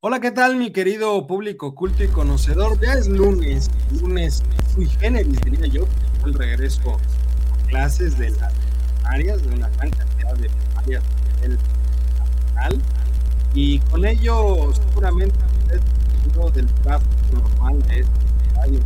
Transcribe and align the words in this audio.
Hola, 0.00 0.20
¿qué 0.20 0.30
tal, 0.30 0.54
mi 0.54 0.70
querido 0.70 1.26
público 1.26 1.74
culto 1.74 2.04
y 2.04 2.06
conocedor? 2.06 2.80
Ya 2.80 2.92
es 2.92 3.08
lunes, 3.08 3.68
lunes 4.00 4.44
muy 4.76 4.86
generis, 4.86 5.40
diría 5.40 5.66
yo, 5.66 5.88
el 6.24 6.34
regreso 6.34 6.94
a 6.94 7.66
clases 7.66 8.16
de 8.16 8.30
las 8.30 8.54
áreas, 9.02 9.42
de 9.42 9.56
una 9.56 9.68
gran 9.70 9.90
cantidad 9.90 10.34
de 10.34 10.48
áreas 10.76 11.02
del 11.40 11.58
nacional, 12.16 12.80
y 13.54 13.80
con 13.80 14.04
ello, 14.06 14.72
seguramente, 14.72 15.36
uno 16.32 16.48
del 16.50 16.66
tráfico 16.74 17.10
normal 17.32 17.82
de 17.88 17.98
este 17.98 18.60
año, 18.60 18.78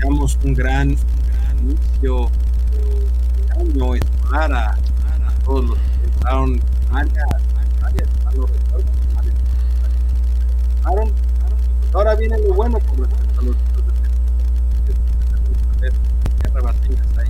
seamos 0.00 0.38
un 0.42 0.54
gran 0.54 0.96
inicio 1.60 2.30
de 3.36 3.60
año 3.60 3.94
escolar 3.94 4.54
a 4.54 4.78
todos 5.46 5.64
los 5.64 5.78
que 5.78 6.04
entraron 6.12 6.60
áreas, 6.90 7.26
los 8.34 8.50
recuerdo, 8.50 8.86
áreas, 10.84 11.12
ahora 11.94 12.14
viene 12.16 12.38
lo 12.40 12.52
bueno 12.52 12.78
por 12.80 12.98
respecto 12.98 13.40
a 13.40 13.44
los 13.44 13.56
hay. 17.16 17.28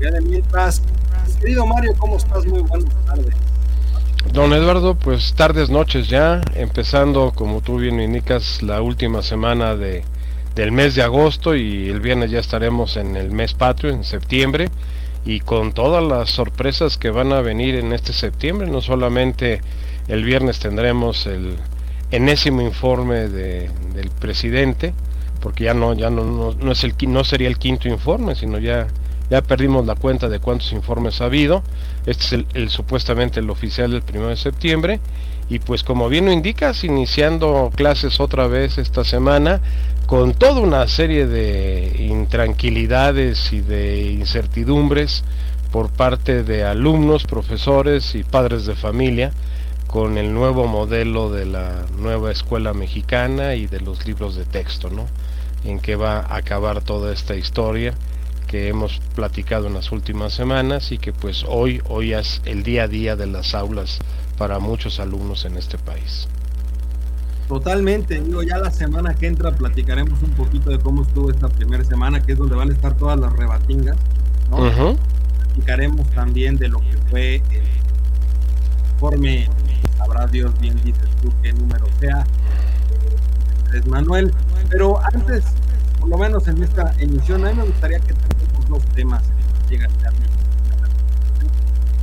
Ya 0.00 0.10
de 0.10 0.20
mientras, 0.20 0.82
querido 1.40 1.66
Mario, 1.66 1.94
¿cómo 1.98 2.16
estás? 2.16 2.44
Muy 2.46 2.62
buenas 2.62 2.94
tardes. 3.06 3.34
Don 4.32 4.52
Eduardo, 4.52 4.94
pues 4.96 5.34
tardes, 5.34 5.70
noches 5.70 6.08
ya, 6.08 6.40
empezando, 6.54 7.32
como 7.34 7.60
tú 7.60 7.78
bien 7.78 8.00
indicas, 8.00 8.62
la 8.62 8.82
última 8.82 9.22
semana 9.22 9.76
de, 9.76 10.04
del 10.56 10.72
mes 10.72 10.96
de 10.96 11.02
agosto 11.02 11.54
y 11.54 11.88
el 11.88 12.00
viernes 12.00 12.32
ya 12.32 12.40
estaremos 12.40 12.96
en 12.96 13.16
el 13.16 13.30
mes 13.30 13.54
patrio, 13.54 13.92
en 13.92 14.02
septiembre 14.02 14.68
y 15.24 15.40
con 15.40 15.72
todas 15.72 16.02
las 16.02 16.30
sorpresas 16.30 16.96
que 16.96 17.10
van 17.10 17.32
a 17.32 17.40
venir 17.40 17.74
en 17.74 17.92
este 17.92 18.12
septiembre. 18.12 18.68
No 18.68 18.80
solamente 18.80 19.60
el 20.08 20.24
viernes 20.24 20.58
tendremos 20.58 21.26
el 21.26 21.56
enésimo 22.10 22.62
informe 22.62 23.28
de, 23.28 23.70
del 23.94 24.10
presidente, 24.10 24.94
porque 25.40 25.64
ya 25.64 25.74
no 25.74 25.94
ya 25.94 26.10
no, 26.10 26.54
no, 26.54 26.72
es 26.72 26.84
el 26.84 26.94
no 27.08 27.24
sería 27.24 27.48
el 27.48 27.58
quinto 27.58 27.88
informe, 27.88 28.34
sino 28.34 28.58
ya 28.58 28.88
ya 29.30 29.42
perdimos 29.42 29.84
la 29.84 29.94
cuenta 29.94 30.28
de 30.28 30.38
cuántos 30.38 30.72
informes 30.72 31.20
ha 31.20 31.26
habido. 31.26 31.62
Este 32.06 32.24
es 32.24 32.44
el, 32.54 32.70
supuestamente 32.70 33.40
el 33.40 33.50
oficial 33.50 33.90
del 33.90 34.02
primero 34.02 34.30
de 34.30 34.36
septiembre 34.36 35.00
y 35.50 35.58
pues 35.58 35.82
como 35.82 36.08
bien 36.08 36.26
lo 36.26 36.32
indicas, 36.32 36.84
iniciando 36.84 37.70
clases 37.74 38.20
otra 38.20 38.46
vez 38.46 38.78
esta 38.78 39.04
semana, 39.04 39.60
con 40.08 40.32
toda 40.32 40.62
una 40.62 40.88
serie 40.88 41.26
de 41.26 41.94
intranquilidades 41.98 43.52
y 43.52 43.60
de 43.60 44.10
incertidumbres 44.10 45.22
por 45.70 45.90
parte 45.90 46.44
de 46.44 46.64
alumnos, 46.64 47.24
profesores 47.24 48.14
y 48.14 48.24
padres 48.24 48.64
de 48.64 48.74
familia 48.74 49.32
con 49.86 50.16
el 50.16 50.32
nuevo 50.32 50.66
modelo 50.66 51.30
de 51.30 51.44
la 51.44 51.84
nueva 51.98 52.32
escuela 52.32 52.72
mexicana 52.72 53.54
y 53.54 53.66
de 53.66 53.82
los 53.82 54.06
libros 54.06 54.34
de 54.34 54.46
texto, 54.46 54.88
¿no? 54.88 55.04
En 55.62 55.78
que 55.78 55.94
va 55.94 56.20
a 56.20 56.36
acabar 56.36 56.80
toda 56.80 57.12
esta 57.12 57.36
historia 57.36 57.92
que 58.46 58.68
hemos 58.68 59.00
platicado 59.14 59.66
en 59.66 59.74
las 59.74 59.92
últimas 59.92 60.32
semanas 60.32 60.90
y 60.90 60.96
que 60.96 61.12
pues 61.12 61.44
hoy, 61.46 61.82
hoy 61.86 62.14
es 62.14 62.40
el 62.46 62.62
día 62.62 62.84
a 62.84 62.88
día 62.88 63.14
de 63.14 63.26
las 63.26 63.54
aulas 63.54 63.98
para 64.38 64.58
muchos 64.58 65.00
alumnos 65.00 65.44
en 65.44 65.58
este 65.58 65.76
país. 65.76 66.28
Totalmente, 67.48 68.20
digo, 68.20 68.42
ya 68.42 68.58
la 68.58 68.70
semana 68.70 69.14
que 69.14 69.26
entra 69.26 69.50
platicaremos 69.52 70.22
un 70.22 70.32
poquito 70.32 70.68
de 70.70 70.78
cómo 70.78 71.00
estuvo 71.02 71.30
esta 71.30 71.48
primera 71.48 71.82
semana, 71.82 72.20
que 72.20 72.32
es 72.32 72.38
donde 72.38 72.54
van 72.54 72.68
a 72.68 72.74
estar 72.74 72.94
todas 72.94 73.18
las 73.18 73.32
rebatingas, 73.32 73.96
¿no? 74.50 74.58
Platicaremos 75.38 76.10
también 76.10 76.58
de 76.58 76.68
lo 76.68 76.80
que 76.80 76.98
fue 77.08 77.36
el 77.36 77.42
informe, 78.92 79.48
sabrá 79.96 80.26
Dios 80.26 80.52
bien 80.60 80.76
dices 80.84 81.08
tú 81.22 81.32
qué 81.42 81.54
número 81.54 81.86
sea, 81.98 82.26
es 83.72 83.86
Manuel, 83.86 84.34
pero 84.68 85.00
antes, 85.12 85.46
por 85.98 86.10
lo 86.10 86.18
menos 86.18 86.46
en 86.48 86.62
esta 86.62 86.92
emisión, 86.98 87.46
a 87.46 87.50
mí 87.50 87.56
me 87.56 87.64
gustaría 87.64 87.98
que 88.00 88.12
tengamos 88.12 88.68
dos 88.68 88.84
temas 88.94 89.22
que 89.68 89.76
llegan 89.76 89.90
a 90.04 90.08
El 90.08 90.14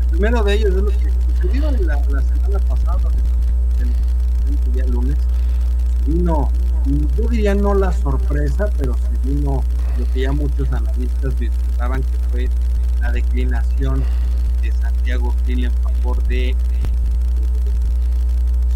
primero 0.09 0.41
de 0.43 0.53
ellos 0.55 0.71
es 0.71 0.81
lo 0.81 0.89
que 0.89 1.11
sucedió 1.39 1.69
la, 1.69 2.01
la 2.09 2.21
semana 2.21 2.57
pasada, 2.67 2.97
el 3.79 3.91
día 4.73 4.85
lunes, 4.87 5.17
vino, 6.05 6.49
yo 7.17 7.27
diría 7.29 7.55
no 7.55 7.73
la 7.73 7.91
sorpresa, 7.91 8.69
pero 8.77 8.95
sí 8.95 9.29
vino 9.29 9.63
lo 9.97 10.05
que 10.13 10.21
ya 10.21 10.31
muchos 10.31 10.71
analistas 10.71 11.37
disfrutaban 11.39 12.01
que 12.03 12.17
fue 12.31 12.49
la 13.01 13.11
declinación 13.11 14.03
de 14.61 14.71
Santiago 14.71 15.33
Gil 15.45 15.65
en 15.65 15.71
favor 15.71 16.21
de 16.27 16.55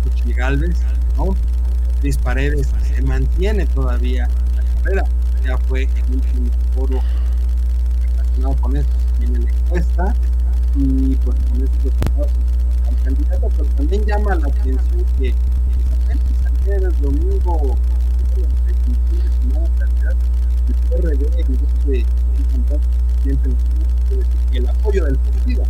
Xochitl 0.03 0.33
Galvez, 0.33 0.77
¿no? 1.17 1.35
Luis 2.01 2.17
Paredes 2.17 2.69
se 2.95 3.01
mantiene 3.01 3.65
todavía 3.67 4.25
en 4.25 4.55
la 4.55 4.63
carrera, 4.75 5.03
ya 5.43 5.57
fue 5.57 5.83
el 5.83 6.15
último 6.15 6.51
foro 6.75 7.01
relacionado 8.15 8.55
con 8.61 8.77
esto, 8.77 8.93
viene 9.19 9.39
la 9.39 9.51
encuesta, 9.51 10.15
y 10.75 11.15
pues 11.15 11.37
con 11.49 11.63
esto 11.63 11.91
al 12.87 13.03
candidato, 13.03 13.49
pero 13.57 13.69
también 13.75 14.05
llama 14.05 14.35
la 14.35 14.47
atención 14.47 15.05
que 15.17 15.33
el 16.65 17.01
domingo, 17.01 17.77
el 24.51 24.67
apoyo 24.67 25.05
del 25.05 25.17
partido 25.17 25.63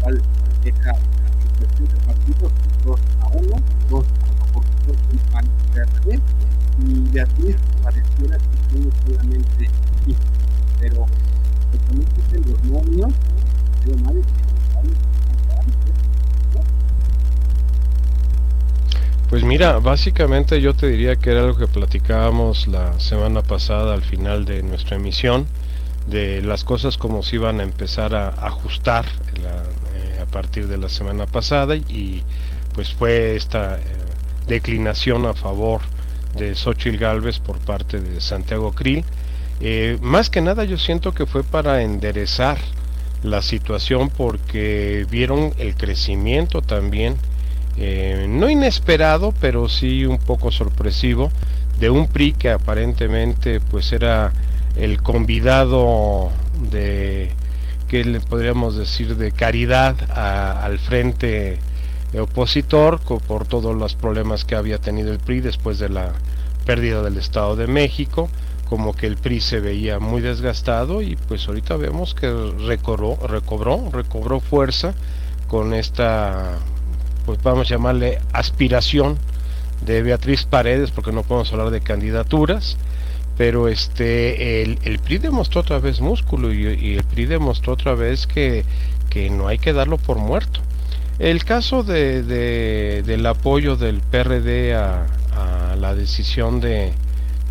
cual 0.00 0.22
deja 0.64 0.92
el 0.92 1.88
de 1.88 1.96
partidos 2.06 2.52
2 2.84 3.00
a 3.20 3.26
1, 3.28 3.56
2 3.90 4.04
a 4.04 4.46
favor 4.46 4.64
del 4.86 4.96
PAN 5.32 5.46
y 6.78 7.10
Beatriz 7.10 7.56
pareciera 7.82 8.38
que 8.38 8.56
tiene 8.70 8.90
solamente 9.04 9.70
pero 10.80 11.06
los 12.46 12.64
madre, 14.02 14.22
Pues 19.32 19.44
mira, 19.44 19.78
básicamente 19.78 20.60
yo 20.60 20.74
te 20.74 20.88
diría 20.88 21.16
que 21.16 21.30
era 21.30 21.40
lo 21.46 21.56
que 21.56 21.66
platicábamos 21.66 22.68
la 22.68 23.00
semana 23.00 23.40
pasada 23.40 23.94
al 23.94 24.02
final 24.02 24.44
de 24.44 24.62
nuestra 24.62 24.96
emisión, 24.96 25.46
de 26.06 26.42
las 26.42 26.64
cosas 26.64 26.98
como 26.98 27.22
se 27.22 27.36
iban 27.36 27.58
a 27.58 27.62
empezar 27.62 28.14
a 28.14 28.28
ajustar 28.28 29.06
eh, 29.06 30.20
a 30.20 30.26
partir 30.26 30.68
de 30.68 30.76
la 30.76 30.90
semana 30.90 31.24
pasada 31.24 31.76
y 31.76 32.22
pues 32.74 32.92
fue 32.92 33.34
esta 33.34 33.78
eh, 33.78 33.82
declinación 34.48 35.24
a 35.24 35.32
favor 35.32 35.80
de 36.36 36.54
Xochitl 36.54 36.98
Galvez 36.98 37.38
por 37.38 37.58
parte 37.58 38.02
de 38.02 38.20
Santiago 38.20 38.72
Krill. 38.72 39.02
Eh, 39.62 39.96
más 40.02 40.28
que 40.28 40.42
nada 40.42 40.64
yo 40.64 40.76
siento 40.76 41.12
que 41.12 41.24
fue 41.24 41.42
para 41.42 41.80
enderezar 41.80 42.58
la 43.22 43.40
situación 43.40 44.10
porque 44.10 45.06
vieron 45.10 45.54
el 45.56 45.74
crecimiento 45.74 46.60
también 46.60 47.16
eh, 47.76 48.26
no 48.28 48.50
inesperado, 48.50 49.32
pero 49.40 49.68
sí 49.68 50.04
un 50.04 50.18
poco 50.18 50.50
sorpresivo, 50.50 51.30
de 51.78 51.90
un 51.90 52.06
PRI 52.06 52.32
que 52.32 52.50
aparentemente 52.50 53.60
pues 53.60 53.92
era 53.92 54.32
el 54.76 55.02
convidado 55.02 56.30
de 56.70 57.32
que 57.88 58.04
le 58.04 58.20
podríamos 58.20 58.76
decir 58.76 59.16
de 59.16 59.32
caridad 59.32 59.96
al 60.10 60.78
frente 60.78 61.58
opositor 62.18 63.00
por 63.00 63.46
todos 63.46 63.74
los 63.74 63.94
problemas 63.94 64.44
que 64.44 64.54
había 64.54 64.78
tenido 64.78 65.12
el 65.12 65.18
PRI 65.18 65.40
después 65.40 65.78
de 65.78 65.88
la 65.88 66.12
pérdida 66.64 67.02
del 67.02 67.16
Estado 67.18 67.56
de 67.56 67.66
México, 67.66 68.28
como 68.68 68.94
que 68.94 69.06
el 69.06 69.16
PRI 69.16 69.40
se 69.40 69.60
veía 69.60 69.98
muy 69.98 70.20
desgastado 70.22 71.02
y 71.02 71.16
pues 71.16 71.46
ahorita 71.48 71.76
vemos 71.76 72.14
que 72.14 72.30
recobró, 72.66 73.18
recobró, 73.26 73.90
recobró 73.92 74.40
fuerza 74.40 74.94
con 75.48 75.74
esta, 75.74 76.58
pues 77.24 77.42
vamos 77.42 77.66
a 77.66 77.74
llamarle 77.74 78.18
aspiración 78.32 79.18
de 79.84 80.02
Beatriz 80.02 80.44
Paredes, 80.44 80.90
porque 80.90 81.12
no 81.12 81.22
podemos 81.22 81.52
hablar 81.52 81.70
de 81.70 81.80
candidaturas, 81.80 82.76
pero 83.36 83.68
este 83.68 84.62
el, 84.62 84.78
el 84.82 84.98
PRI 84.98 85.18
demostró 85.18 85.62
otra 85.62 85.78
vez 85.78 86.00
músculo 86.00 86.52
y, 86.52 86.94
el 86.94 87.04
PRI 87.04 87.26
demostró 87.26 87.72
otra 87.72 87.94
vez 87.94 88.26
que, 88.26 88.64
que 89.10 89.30
no 89.30 89.48
hay 89.48 89.58
que 89.58 89.72
darlo 89.72 89.98
por 89.98 90.18
muerto. 90.18 90.60
El 91.18 91.44
caso 91.44 91.82
de, 91.82 92.22
del 92.22 93.26
apoyo 93.26 93.76
del 93.76 94.00
PRD 94.00 94.74
a, 94.74 95.06
la 95.78 95.94
decisión 95.94 96.60
de, 96.60 96.92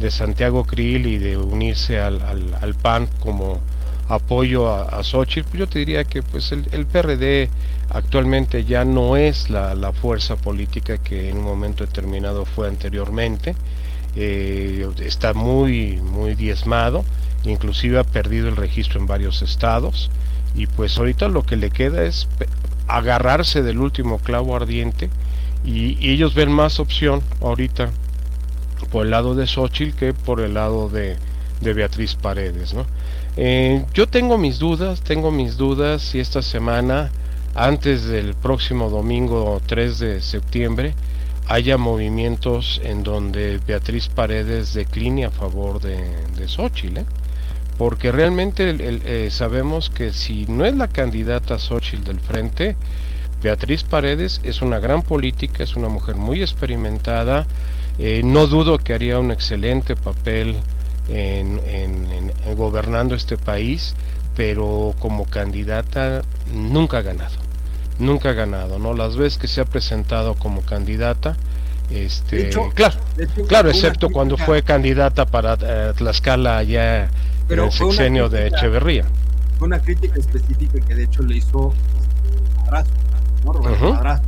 Santiago 0.10 0.64
Krill 0.64 1.06
y 1.06 1.18
de 1.18 1.38
unirse 1.38 2.00
al, 2.00 2.76
PAN 2.82 3.08
como 3.20 3.60
apoyo 4.08 4.70
a, 4.70 4.84
a 4.84 5.04
Xochitl, 5.04 5.48
pues 5.50 5.60
yo 5.60 5.68
te 5.68 5.80
diría 5.80 6.04
que 6.06 6.24
pues 6.24 6.52
el, 6.52 6.68
el 6.72 6.86
PRD 6.86 7.50
actualmente 7.94 8.66
ya 8.66 8.86
no 8.86 9.18
es 9.18 9.50
la, 9.50 9.92
fuerza 9.94 10.36
política 10.36 10.98
que 10.98 11.30
en 11.30 11.38
un 11.38 11.44
momento 11.44 11.86
determinado 11.86 12.46
fue 12.46 12.68
anteriormente. 12.68 13.56
Eh, 14.16 14.88
está 15.00 15.34
muy, 15.34 15.98
muy 16.02 16.36
diezmado, 16.36 17.06
inclusive 17.46 18.00
ha 18.00 18.04
perdido 18.04 18.50
el 18.50 18.58
registro 18.58 19.00
en 19.00 19.08
varios 19.08 19.42
estados 19.42 20.10
y 20.54 20.68
pues 20.68 20.98
ahorita 20.98 21.30
lo 21.30 21.44
que 21.44 21.56
le 21.56 21.72
queda 21.72 22.04
es 22.04 22.28
agarrarse 22.88 23.62
del 23.62 23.80
último 23.80 24.20
clavo 24.20 24.56
ardiente 24.56 25.10
y, 25.64 26.10
ellos 26.10 26.34
ven 26.34 26.52
más 26.52 26.80
opción 26.80 27.22
ahorita 27.40 27.90
por 28.92 29.06
el 29.06 29.12
lado 29.12 29.36
de 29.36 29.48
Xochitl 29.48 29.96
que 29.96 30.14
por 30.14 30.42
el 30.42 30.56
lado 30.56 30.90
de, 30.90 31.18
Beatriz 31.62 32.16
Paredes. 32.16 32.74
¿no? 32.74 32.86
Eh, 33.38 33.86
yo 33.94 34.08
tengo 34.08 34.38
mis 34.38 34.58
dudas, 34.60 35.02
tengo 35.02 35.32
mis 35.32 35.56
dudas 35.56 36.02
si 36.02 36.20
esta 36.20 36.42
semana, 36.42 37.12
antes 37.56 38.06
del 38.06 38.36
próximo 38.36 38.90
domingo 38.90 39.62
3 39.66 40.00
de 40.00 40.22
septiembre, 40.22 40.94
haya 41.48 41.78
movimientos 41.78 42.80
en 42.84 43.04
donde 43.04 43.60
Beatriz 43.68 44.08
Paredes 44.08 44.74
decline 44.74 45.26
a 45.26 45.32
favor 45.32 45.82
de, 45.82 45.98
de 46.38 46.48
Xochitl. 46.48 47.00
¿eh? 47.00 47.06
porque 47.82 48.12
realmente 48.12 48.76
eh, 48.78 49.32
sabemos 49.32 49.90
que 49.90 50.14
si 50.14 50.46
no 50.46 50.66
es 50.66 50.76
la 50.76 50.88
candidata 50.88 51.58
Xochitl 51.58 52.04
del 52.04 52.20
frente, 52.20 52.76
Beatriz 53.42 53.84
Paredes 53.84 54.40
es 54.44 54.62
una 54.62 54.78
gran 54.78 55.02
política, 55.02 55.64
es 55.64 55.76
una 55.76 55.90
mujer 55.90 56.16
muy 56.16 56.42
experimentada, 56.42 57.48
eh, 57.98 58.22
no 58.24 58.46
dudo 58.46 58.78
que 58.78 58.94
haría 58.94 59.18
un 59.18 59.32
excelente 59.32 59.96
papel 59.96 60.58
en, 61.10 61.60
gobernando 62.56 63.16
este 63.16 63.36
país, 63.36 63.96
pero 64.36 64.94
como 65.00 65.26
candidata 65.26 66.22
nunca 66.54 67.00
ha 67.00 67.02
ganado, 67.02 67.34
nunca 68.02 68.30
ha 68.30 68.34
ganado, 68.34 68.80
¿no? 68.80 68.94
Las 68.94 69.16
veces 69.16 69.40
que 69.40 69.48
se 69.48 69.62
ha 69.62 69.66
presentado 69.66 70.36
como 70.36 70.62
candidata, 70.62 71.38
este, 71.90 72.50
claro, 72.74 72.96
claro, 73.48 73.70
excepto 73.70 74.10
cuando 74.10 74.38
fue 74.38 74.64
candidata 74.64 75.26
para 75.26 75.58
eh, 75.62 75.94
Tlaxcala 75.96 76.58
allá 76.58 77.10
pero 77.52 77.66
el 77.66 77.72
sexenio 77.72 78.30
de 78.30 78.48
Echeverría. 78.48 79.06
Fue 79.58 79.68
una 79.68 79.80
crítica 79.80 80.18
específica 80.18 80.80
que 80.80 80.96
de 80.96 81.04
hecho 81.04 81.22
le 81.24 81.36
hizo 81.38 81.74
Madrazo, 82.58 82.92
¿no? 83.44 83.54
Roberto 83.54 83.94
Madrazo. 83.94 84.24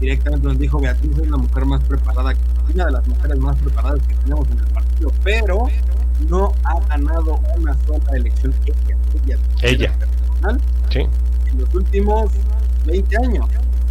Directamente 0.00 0.46
donde 0.46 0.62
dijo 0.62 0.78
Beatriz 0.78 1.18
es 1.18 1.28
la 1.28 1.36
mujer 1.36 1.64
más 1.64 1.82
preparada, 1.82 2.34
una 2.72 2.86
de 2.86 2.92
las 2.92 3.06
mujeres 3.08 3.38
más 3.38 3.56
preparadas 3.56 4.00
que 4.06 4.14
tenemos 4.14 4.48
en 4.48 4.58
el 4.58 4.66
partido, 4.66 5.12
pero 5.24 5.66
no 6.28 6.52
ha 6.62 6.80
ganado 6.88 7.40
una 7.56 7.76
sola 7.86 8.12
elección 8.14 8.54
ella, 8.64 8.96
ella, 9.24 9.38
ella. 9.62 9.92
Personal, 9.98 10.60
sí. 10.90 11.00
en 11.46 11.60
los 11.60 11.74
últimos 11.74 12.30
20 12.84 13.16
años. 13.16 13.46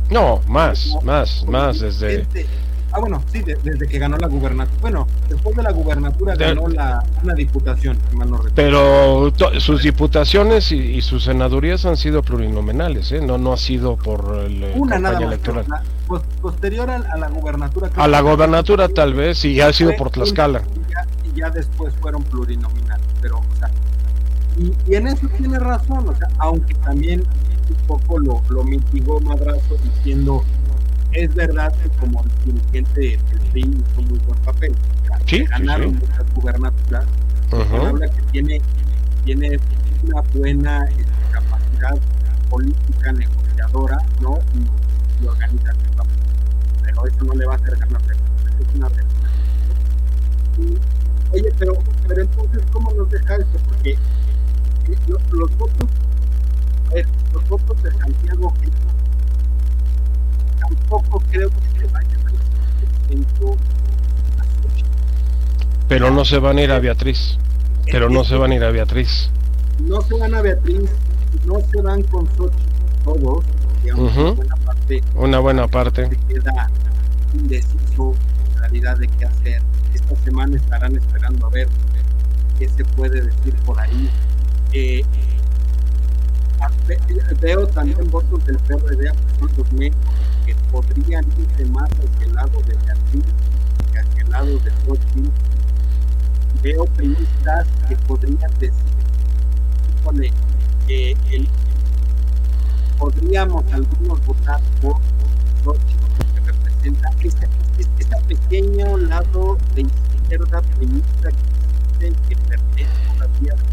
No, 0.09 0.41
más, 0.47 0.95
más, 1.03 1.45
más 1.47 1.79
desde... 1.79 2.25
Ah, 2.95 2.99
bueno, 2.99 3.23
sí, 3.31 3.41
desde 3.41 3.87
que 3.87 3.97
ganó 3.97 4.17
la 4.17 4.27
gubernatura. 4.27 4.79
Bueno, 4.79 5.07
después 5.27 5.55
de 5.55 5.63
la 5.63 5.71
gubernatura 5.71 6.35
ganó 6.35 6.67
la, 6.67 7.03
una 7.23 7.33
diputación, 7.33 7.97
Pero 8.53 9.33
sus 9.57 9.81
diputaciones 9.81 10.71
y, 10.71 11.01
sus 11.01 11.23
senadurías 11.23 11.85
han 11.85 11.97
sido 11.97 12.21
plurinominales, 12.21 13.11
¿eh? 13.11 13.19
No, 13.19 13.39
no 13.39 13.53
ha 13.53 13.57
sido 13.57 13.97
por 13.97 14.35
el 14.45 14.63
eh, 14.63 14.73
una 14.75 15.01
campaña 15.01 15.25
electoral. 15.25 15.65
posterior 16.39 16.87
a, 16.91 17.17
la 17.17 17.29
gubernatura. 17.29 17.89
A 17.95 18.07
la 18.07 18.21
gubernatura 18.21 18.87
tal 18.87 19.15
vez, 19.15 19.43
y 19.43 19.59
ha 19.59 19.73
sido 19.73 19.95
por 19.95 20.11
Tlaxcala. 20.11 20.61
Y 21.33 21.39
ya, 21.39 21.49
después 21.49 21.95
fueron 21.99 22.21
plurinominales, 22.21 23.07
pero, 23.19 23.37
o 23.39 23.55
sea, 23.57 23.71
y, 24.59 24.71
y, 24.91 24.95
en 24.95 25.07
eso 25.07 25.27
tiene 25.35 25.57
razón, 25.57 26.09
o 26.09 26.15
sea, 26.15 26.27
aunque 26.37 26.75
también 26.75 27.23
un 27.69 27.87
poco 27.87 28.19
lo, 28.19 28.41
lo 28.49 28.63
mitigó 28.63 29.19
Madrazo 29.21 29.75
diciendo 29.83 30.43
es 31.13 31.33
verdad 31.35 31.71
que 31.81 31.89
como 31.99 32.23
dirigente 32.43 32.99
del 33.01 33.39
PRI 33.51 33.61
hizo 33.61 34.01
muy 34.01 34.19
buen 34.19 34.39
papel. 34.39 34.75
Sí, 35.27 35.43
ganaron 35.45 35.95
muchas 35.95 36.33
gubernaturas. 36.33 37.05
Habla 37.51 38.07
que 38.09 38.21
tiene, 38.31 38.61
tiene 39.23 39.59
una 40.03 40.21
buena 40.33 40.85
este, 40.85 41.05
capacidad 41.31 41.99
política 42.49 43.13
negociadora, 43.13 43.97
¿no? 44.21 44.39
Y, 45.21 45.27
organizativa. 45.27 46.03
Pero 46.83 47.07
eso 47.07 47.25
no 47.25 47.33
le 47.33 47.45
va 47.45 47.53
a 47.53 47.55
hacer 47.57 47.77
ganar 47.77 48.01
es 48.11 48.75
una 48.75 48.89
realidad. 48.89 49.29
Oye, 51.31 51.53
pero, 51.57 51.73
pero 52.07 52.21
entonces, 52.21 52.63
¿cómo 52.71 52.91
nos 52.93 53.09
deja 53.09 53.35
esto? 53.35 53.59
Porque 53.69 53.91
eh, 53.91 53.97
los, 55.07 55.21
los 55.31 55.57
votos, 55.57 55.89
ver, 56.91 57.05
los 57.33 57.47
votos 57.47 57.83
de 57.83 57.91
Santiago 57.91 58.53
tampoco 60.59 61.23
creo 61.31 61.49
que 61.49 61.79
se 61.79 61.87
vaya 61.87 62.17
Pero 65.87 66.11
no 66.11 66.25
se 66.25 66.39
van 66.39 66.57
a 66.57 66.61
ir 66.61 66.71
a 66.71 66.79
Beatriz. 66.79 67.37
Pero 67.91 68.09
no 68.09 68.23
se 68.23 68.35
van 68.35 68.51
a 68.51 68.55
ir 68.55 68.63
a 68.63 68.71
Beatriz. 68.71 69.29
No 69.79 70.01
se 70.01 70.15
van 70.15 70.33
a 70.33 70.41
Beatriz, 70.41 70.89
no 71.45 71.59
se 71.71 71.81
van 71.81 72.03
con 72.03 72.27
Sochi 72.35 72.73
todos, 73.03 73.43
digamos, 73.83 74.15
una 74.15 74.31
buena 74.31 74.55
parte. 74.55 75.03
Una 75.15 75.39
buena 75.39 75.67
parte. 75.67 76.09
Se 76.09 76.17
queda 76.33 76.69
indeciso 77.33 78.13
en 78.53 78.59
realidad 78.59 78.97
de 78.97 79.07
qué 79.07 79.25
hacer. 79.25 79.61
Esta 79.93 80.15
semana 80.23 80.55
estarán 80.55 80.95
esperando 80.95 81.47
a 81.47 81.49
ver 81.49 81.67
qué 82.57 82.67
se 82.69 82.85
puede 82.85 83.21
decir 83.21 83.53
por 83.65 83.79
ahí. 83.79 84.09
Eh, 84.73 85.03
veo 87.41 87.67
también 87.67 88.09
votos 88.09 88.45
del 88.45 88.57
PRD 88.57 89.09
a 89.09 89.13
que 90.45 90.55
podrían 90.71 91.25
irse 91.37 91.65
más 91.65 91.89
hacia 91.91 92.25
el 92.25 92.33
lado 92.33 92.61
de 92.65 92.75
Beatriz 92.85 93.25
que 93.91 93.99
hacia 93.99 94.23
el 94.23 94.29
lado 94.29 94.59
de 94.59 94.71
Xochitl. 94.85 95.29
Veo 96.61 96.85
periodistas 96.85 97.67
que 97.87 97.95
podrían 98.07 98.51
decir, 98.59 98.73
que 100.87 101.11
el, 101.31 101.47
podríamos 102.97 103.63
algunos 103.73 104.25
votar 104.25 104.61
por 104.81 104.95
Xochitl, 105.63 106.33
que 106.33 106.39
representa 106.51 107.09
este, 107.23 107.47
este, 107.79 108.05
pequeño 108.27 108.97
lado 108.97 109.57
de 109.75 109.81
izquierda 109.81 110.61
feminista 110.61 111.29
que, 111.99 112.11
que 112.27 112.35
pertenece 112.35 112.91
todavía 113.13 113.53
a 113.53 113.55
manera 113.55 113.72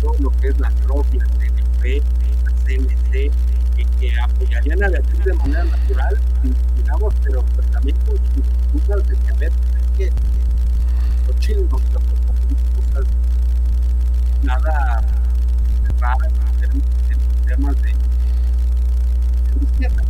todo 0.00 0.14
lo 0.20 0.30
que 0.40 0.48
es 0.48 0.60
la 0.60 0.70
propia 0.70 1.24
CNP, 1.38 2.02
la 2.44 2.52
CNC, 2.64 3.32
que 3.98 4.12
apoyarían 4.20 4.82
a 4.82 4.88
Beatriz 4.88 5.24
de 5.24 5.32
manera 5.34 5.64
natural, 5.64 6.18
digamos, 6.76 7.14
pero 7.22 7.44
pues, 7.54 7.70
también 7.70 7.96
con 8.06 8.16
sus 8.16 8.86
dudas 8.86 9.08
de 9.08 9.16
que 9.16 9.30
a 9.30 9.36
ver, 9.36 9.52
es 9.52 9.98
que 9.98 10.12
los 11.26 11.38
chinos 11.38 11.64
no 11.70 11.78
son 11.78 11.90
cosas 12.76 13.04
nada 14.42 15.02
raras 15.98 16.32
en 16.62 17.46
temas 17.46 17.76
de, 17.82 17.88
de 17.88 19.64
izquierda. 19.64 20.02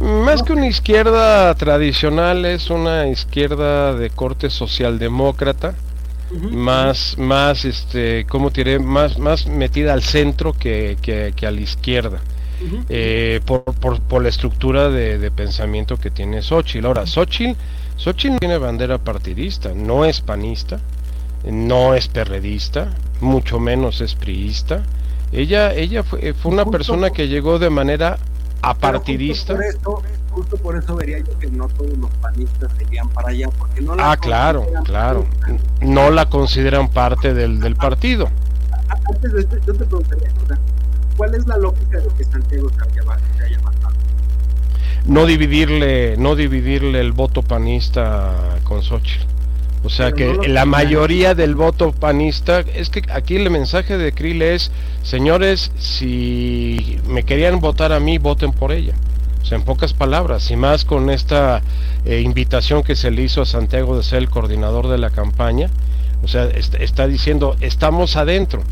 Más 0.00 0.42
que 0.42 0.52
una 0.52 0.66
izquierda 0.66 1.54
tradicional, 1.54 2.44
es 2.44 2.70
una 2.70 3.08
izquierda 3.08 3.94
de 3.94 4.10
corte 4.10 4.50
socialdemócrata 4.50 5.74
más, 6.52 7.16
más, 7.18 7.64
este, 7.64 8.26
¿cómo 8.28 8.50
diré? 8.50 8.78
Más, 8.78 9.18
más 9.18 9.46
metida 9.46 9.92
al 9.92 10.02
centro 10.02 10.52
que, 10.52 10.96
que, 11.00 11.46
a 11.46 11.50
la 11.50 11.60
izquierda. 11.60 12.20
Eh, 12.90 13.40
por, 13.46 13.64
por, 13.64 14.00
por, 14.02 14.22
la 14.22 14.28
estructura 14.28 14.90
de, 14.90 15.18
de, 15.18 15.30
pensamiento 15.30 15.96
que 15.96 16.10
tiene 16.10 16.42
Xochitl. 16.42 16.84
Ahora, 16.84 17.06
Xochitl, 17.06 17.58
Xochitl 17.96 18.34
no 18.34 18.38
tiene 18.38 18.58
bandera 18.58 18.98
partidista, 18.98 19.72
no 19.74 20.04
es 20.04 20.20
panista, 20.20 20.78
no 21.44 21.94
es 21.94 22.08
perredista, 22.08 22.94
mucho 23.20 23.58
menos 23.58 24.02
es 24.02 24.14
priista. 24.14 24.82
Ella, 25.32 25.72
ella 25.72 26.02
fue, 26.02 26.34
fue 26.34 26.52
una 26.52 26.66
persona 26.66 27.10
que 27.10 27.28
llegó 27.28 27.58
de 27.58 27.70
manera 27.70 28.18
apartidista. 28.62 29.56
Justo 30.30 30.56
por, 30.58 30.76
eso, 30.76 30.94
vería 30.94 31.18
yo 31.18 31.38
que 31.38 31.48
no 31.48 31.66
todos 31.68 31.96
los 31.98 32.10
panistas 32.22 32.70
serían 32.78 33.08
para 33.08 33.30
allá, 33.30 33.48
porque 33.58 33.80
no 33.80 33.96
la 33.96 34.12
Ah, 34.12 34.16
claro, 34.16 34.64
claro. 34.84 35.26
No 35.80 36.10
la 36.10 36.28
consideran 36.28 36.88
parte 36.88 37.34
del, 37.34 37.60
del 37.60 37.74
partido. 37.74 38.28
Antes 39.08 39.32
de 39.32 39.40
esto, 39.40 39.56
yo 39.66 39.72
te 39.72 39.84
preguntaría, 39.84 40.28
¿cuál 41.16 41.34
es 41.34 41.46
la 41.46 41.56
lógica 41.56 41.98
de 41.98 42.08
que 42.16 42.24
Santiago 42.24 42.70
se 42.70 43.44
haya 43.44 43.60
matado? 43.60 43.94
No 45.06 45.26
dividirle, 45.26 46.16
no 46.16 46.36
dividirle 46.36 47.00
el 47.00 47.12
voto 47.12 47.42
panista 47.42 48.58
con 48.64 48.82
Xochitl. 48.82 49.26
O 49.82 49.88
sea 49.88 50.12
que 50.12 50.36
la 50.46 50.66
mayoría 50.66 51.34
del 51.34 51.54
voto 51.54 51.92
panista, 51.92 52.60
es 52.60 52.90
que 52.90 53.02
aquí 53.10 53.36
el 53.36 53.48
mensaje 53.48 53.96
de 53.96 54.12
Krill 54.12 54.42
es, 54.42 54.70
señores, 55.02 55.72
si 55.78 57.00
me 57.08 57.22
querían 57.22 57.60
votar 57.60 57.92
a 57.92 57.98
mí, 57.98 58.18
voten 58.18 58.52
por 58.52 58.72
ella. 58.72 58.94
O 59.42 59.44
sea, 59.44 59.58
en 59.58 59.64
pocas 59.64 59.92
palabras, 59.92 60.50
y 60.50 60.56
más 60.56 60.84
con 60.84 61.10
esta 61.10 61.62
eh, 62.04 62.20
invitación 62.20 62.82
que 62.82 62.94
se 62.94 63.10
le 63.10 63.22
hizo 63.22 63.42
a 63.42 63.46
Santiago 63.46 63.96
de 63.96 64.02
ser 64.02 64.18
el 64.18 64.30
coordinador 64.30 64.88
de 64.88 64.98
la 64.98 65.10
campaña, 65.10 65.70
o 66.22 66.28
sea, 66.28 66.44
está 66.44 67.06
diciendo, 67.06 67.56
estamos 67.60 68.16
adentro. 68.16 68.62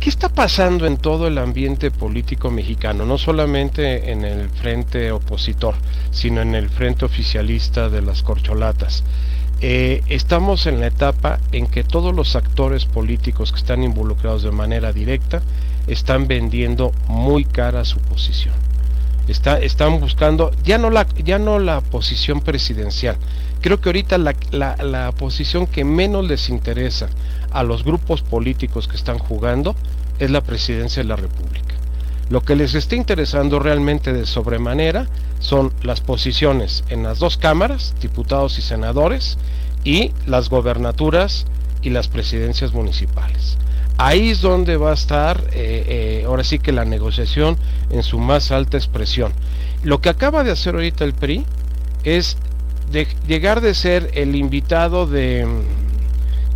¿Qué 0.00 0.10
está 0.10 0.28
pasando 0.28 0.86
en 0.86 0.96
todo 0.96 1.26
el 1.26 1.38
ambiente 1.38 1.90
político 1.90 2.50
mexicano? 2.50 3.04
No 3.04 3.18
solamente 3.18 4.12
en 4.12 4.24
el 4.24 4.48
frente 4.48 5.10
opositor, 5.10 5.74
sino 6.12 6.40
en 6.40 6.54
el 6.54 6.68
frente 6.70 7.04
oficialista 7.04 7.88
de 7.88 8.02
las 8.02 8.22
corcholatas. 8.22 9.02
Eh, 9.60 10.02
estamos 10.06 10.66
en 10.66 10.78
la 10.78 10.86
etapa 10.86 11.40
en 11.50 11.66
que 11.66 11.82
todos 11.82 12.14
los 12.14 12.36
actores 12.36 12.84
políticos 12.84 13.50
que 13.50 13.58
están 13.58 13.82
involucrados 13.82 14.44
de 14.44 14.52
manera 14.52 14.92
directa 14.92 15.42
están 15.88 16.28
vendiendo 16.28 16.92
muy 17.08 17.44
cara 17.44 17.84
su 17.84 17.98
posición. 17.98 18.67
Está, 19.28 19.58
están 19.58 20.00
buscando 20.00 20.50
ya 20.64 20.78
no, 20.78 20.90
la, 20.90 21.06
ya 21.22 21.38
no 21.38 21.58
la 21.58 21.80
posición 21.82 22.40
presidencial. 22.40 23.16
Creo 23.60 23.80
que 23.80 23.90
ahorita 23.90 24.18
la, 24.18 24.34
la, 24.50 24.76
la 24.76 25.12
posición 25.12 25.66
que 25.66 25.84
menos 25.84 26.26
les 26.26 26.48
interesa 26.48 27.08
a 27.50 27.62
los 27.62 27.84
grupos 27.84 28.22
políticos 28.22 28.88
que 28.88 28.96
están 28.96 29.18
jugando 29.18 29.76
es 30.18 30.30
la 30.30 30.40
presidencia 30.40 31.02
de 31.02 31.08
la 31.08 31.16
República. 31.16 31.74
Lo 32.30 32.42
que 32.42 32.56
les 32.56 32.74
está 32.74 32.94
interesando 32.94 33.58
realmente 33.58 34.12
de 34.12 34.26
sobremanera 34.26 35.08
son 35.40 35.72
las 35.82 36.00
posiciones 36.00 36.84
en 36.88 37.02
las 37.02 37.18
dos 37.18 37.36
cámaras, 37.36 37.94
diputados 38.00 38.58
y 38.58 38.62
senadores, 38.62 39.38
y 39.84 40.12
las 40.26 40.50
gobernaturas 40.50 41.46
y 41.82 41.90
las 41.90 42.08
presidencias 42.08 42.72
municipales. 42.74 43.56
Ahí 43.96 44.30
es 44.30 44.40
donde 44.40 44.76
va 44.76 44.90
a 44.90 44.94
estar, 44.94 45.40
eh, 45.52 46.20
eh, 46.22 46.24
ahora 46.26 46.44
sí 46.44 46.58
que 46.58 46.72
la 46.72 46.84
negociación 46.84 47.56
en 47.90 48.02
su 48.02 48.18
más 48.18 48.50
alta 48.50 48.76
expresión. 48.76 49.32
Lo 49.82 50.00
que 50.00 50.08
acaba 50.08 50.44
de 50.44 50.52
hacer 50.52 50.74
ahorita 50.74 51.04
el 51.04 51.14
PRI 51.14 51.44
es 52.04 52.36
llegar 53.26 53.60
de 53.60 53.74
ser 53.74 54.10
el 54.14 54.34
invitado 54.34 55.06
de, 55.06 55.46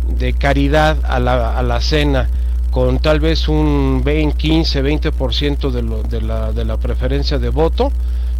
de 0.07 0.33
caridad 0.33 0.97
a 1.05 1.19
la, 1.19 1.57
a 1.57 1.63
la 1.63 1.81
cena 1.81 2.29
con 2.71 2.97
tal 2.99 3.19
vez 3.19 3.47
un 3.47 4.01
20, 4.03 4.35
15, 4.35 4.83
20% 4.83 5.69
de, 5.69 5.83
lo, 5.83 6.01
de, 6.01 6.21
la, 6.21 6.51
de 6.51 6.65
la 6.65 6.77
preferencia 6.77 7.37
de 7.37 7.49
voto, 7.49 7.91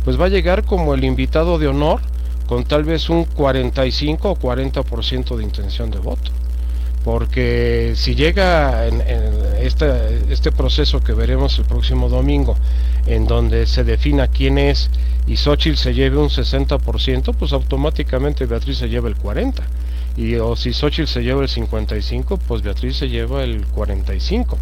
pues 0.04 0.20
va 0.20 0.26
a 0.26 0.30
llegar 0.30 0.66
como 0.66 0.96
el 0.96 1.04
invitado 1.04 1.60
de 1.60 1.68
honor 1.68 2.02
con 2.48 2.64
tal 2.64 2.84
vez 2.84 3.10
un 3.10 3.26
45 3.26 4.32
o 4.32 4.36
40% 4.36 5.38
de 5.38 5.44
intención 5.44 5.92
de 5.92 6.00
voto. 6.00 6.32
Porque 7.04 7.94
si 7.96 8.16
llega 8.16 8.88
en, 8.88 9.02
este, 9.60 10.24
este 10.30 10.52
proceso 10.52 11.02
que 11.02 11.14
veremos 11.14 11.60
el 11.60 11.66
próximo 11.66 12.08
domingo, 12.08 12.56
en 13.06 13.28
donde 13.28 13.66
se 13.68 13.84
defina 13.84 14.28
quién 14.28 14.58
es 14.58 14.90
y 15.28 15.38
Xochitl 15.38 15.78
se 15.78 15.94
lleve 15.94 16.18
un 16.18 16.30
60%, 16.30 17.36
pues 17.36 17.54
automáticamente 17.54 18.46
Beatriz 18.46 18.78
se 18.78 18.90
lleva 18.90 19.10
el 19.10 19.18
40%. 19.18 19.62
Y 20.16 20.36
o 20.36 20.56
si 20.56 20.74
Xochitl 20.74 21.08
se 21.08 21.24
lleva 21.24 21.42
el 21.42 21.50
55%, 21.50 22.40
pues 22.48 22.62
Beatriz 22.62 22.98
se 22.98 23.10
lleva 23.10 23.44
el 23.44 23.66
45%. 23.68 24.56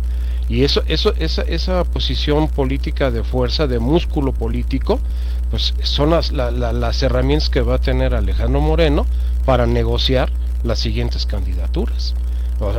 Y 0.49 0.63
eso, 0.63 0.83
eso, 0.87 1.13
esa, 1.17 1.43
esa 1.43 1.83
posición 1.85 2.49
política 2.49 3.09
de 3.09 3.23
fuerza, 3.23 3.67
de 3.67 3.79
músculo 3.79 4.33
político, 4.33 4.99
pues 5.49 5.73
son 5.83 6.09
las, 6.09 6.31
las 6.31 7.03
herramientas 7.03 7.49
que 7.49 7.61
va 7.61 7.75
a 7.75 7.81
tener 7.81 8.13
Alejandro 8.13 8.59
Moreno 8.59 9.05
para 9.45 9.65
negociar 9.65 10.29
las 10.63 10.79
siguientes 10.79 11.25
candidaturas. 11.25 12.15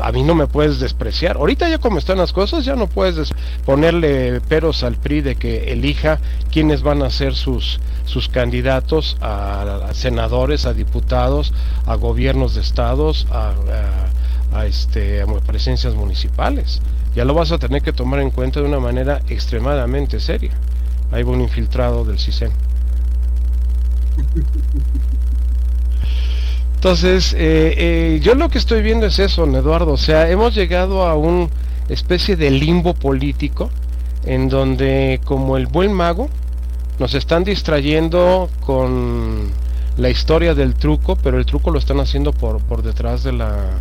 A 0.03 0.13
mí 0.13 0.23
no 0.23 0.35
me 0.35 0.47
puedes 0.47 0.79
despreciar. 0.79 1.37
Ahorita 1.37 1.69
ya 1.69 1.79
como 1.79 1.99
están 1.99 2.19
las 2.19 2.33
cosas, 2.33 2.65
ya 2.65 2.77
no 2.77 2.87
puedes 2.87 3.33
ponerle 3.65 4.41
peros 4.41 4.85
al 4.85 4.97
PRI 4.97 5.23
de 5.23 5.37
que 5.37 5.73
elija 5.73 6.21
quiénes 6.51 6.83
van 6.83 7.03
a 7.03 7.11
ser 7.11 7.35
sus, 7.35 7.81
sus 8.05 8.29
candidatos 8.29 9.17
a, 9.21 9.89
senadores, 9.93 10.67
a 10.67 10.73
diputados, 10.73 11.53
a 11.87 11.97
gobiernos 11.97 12.55
de 12.55 12.61
estados, 12.61 13.27
a, 13.31 13.55
este, 14.65 15.25
presencias 15.47 15.95
municipales 15.95 16.81
ya 17.15 17.25
lo 17.25 17.35
vas 17.35 17.53
a 17.53 17.59
tener 17.59 17.83
que 17.83 17.93
tomar 17.93 18.21
en 18.21 18.31
cuenta 18.31 18.61
de 18.61 18.67
una 18.67 18.81
manera 18.81 19.21
extremadamente 19.29 20.19
seria. 20.19 20.53
Hay 21.11 21.25
un 21.25 21.43
infiltrado 21.43 22.05
del 22.05 22.19
CISEN. 22.19 22.53
Entonces, 26.83 27.33
eh, 27.35 27.75
eh, 27.77 28.21
yo 28.25 28.35
lo 28.35 28.49
que 28.49 28.59
estoy 28.59 28.83
viendo 28.83 29.07
es 29.07 29.21
eso, 29.21 29.45
Eduardo. 29.45 29.93
O 29.93 29.97
sea, 29.97 30.29
hemos 30.29 30.53
llegado 30.53 31.07
a 31.07 31.15
una 31.15 31.49
especie 31.89 32.35
de 32.35 32.51
limbo 32.51 32.93
político 32.93 33.71
en 34.27 34.49
donde, 34.49 35.21
como 35.25 35.57
el 35.57 35.69
buen 35.69 35.93
mago, 35.93 36.29
nos 36.99 37.15
están 37.15 37.45
distrayendo 37.45 38.51
con 38.67 39.53
la 39.97 40.11
historia 40.11 40.57
del 40.57 40.75
truco, 40.75 41.15
pero 41.15 41.39
el 41.39 41.47
truco 41.47 41.71
lo 41.71 41.79
están 41.79 42.01
haciendo 42.01 42.33
por, 42.33 42.61
por 42.61 42.83
detrás 42.83 43.23
de 43.23 43.31
la, 43.31 43.79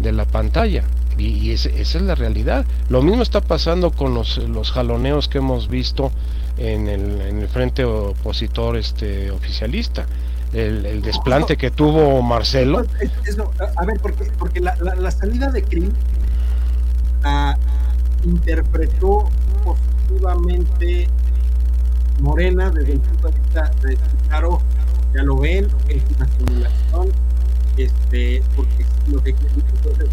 de 0.00 0.10
la 0.10 0.24
pantalla. 0.24 0.82
Y, 1.16 1.52
esa 1.52 1.68
es 1.68 1.94
la 2.02 2.16
realidad. 2.16 2.66
Lo 2.88 3.00
mismo 3.00 3.22
está 3.22 3.42
pasando 3.42 3.92
con 3.92 4.12
los, 4.12 4.38
los 4.38 4.72
jaloneos 4.72 5.28
que 5.28 5.38
hemos 5.38 5.68
visto 5.68 6.10
en 6.58 6.88
el, 6.88 7.20
en 7.20 7.42
el 7.42 7.46
frente 7.46 7.84
opositor 7.84 8.76
este 8.76 9.30
oficialista. 9.30 10.06
El, 10.54 11.02
desplante 11.02 11.56
que 11.56 11.70
tuvo 11.70 12.22
Marcelo. 12.22 12.84
a 13.76 13.84
ver, 13.84 14.00
porque, 14.00 14.30
porque 14.38 14.60
la, 14.60 14.76
la, 14.76 15.10
salida 15.10 15.50
de 15.50 15.62
Krim 15.62 15.92
interpretó 18.24 19.28
positivamente 19.64 21.08
Morena 22.20 22.70
desde 22.70 22.92
el 22.92 23.00
punto 23.00 23.28
de 23.28 23.38
vista 23.40 23.70
de 23.82 23.98
claro, 24.28 24.60
ya 25.14 25.22
lo 25.22 25.38
ven, 25.38 25.68
es 25.88 26.02
una 26.16 26.28
simulación, 26.28 27.12
este, 27.76 28.42
porque 28.54 28.86
lo 29.08 29.22
que 29.22 29.30
entonces 29.30 30.08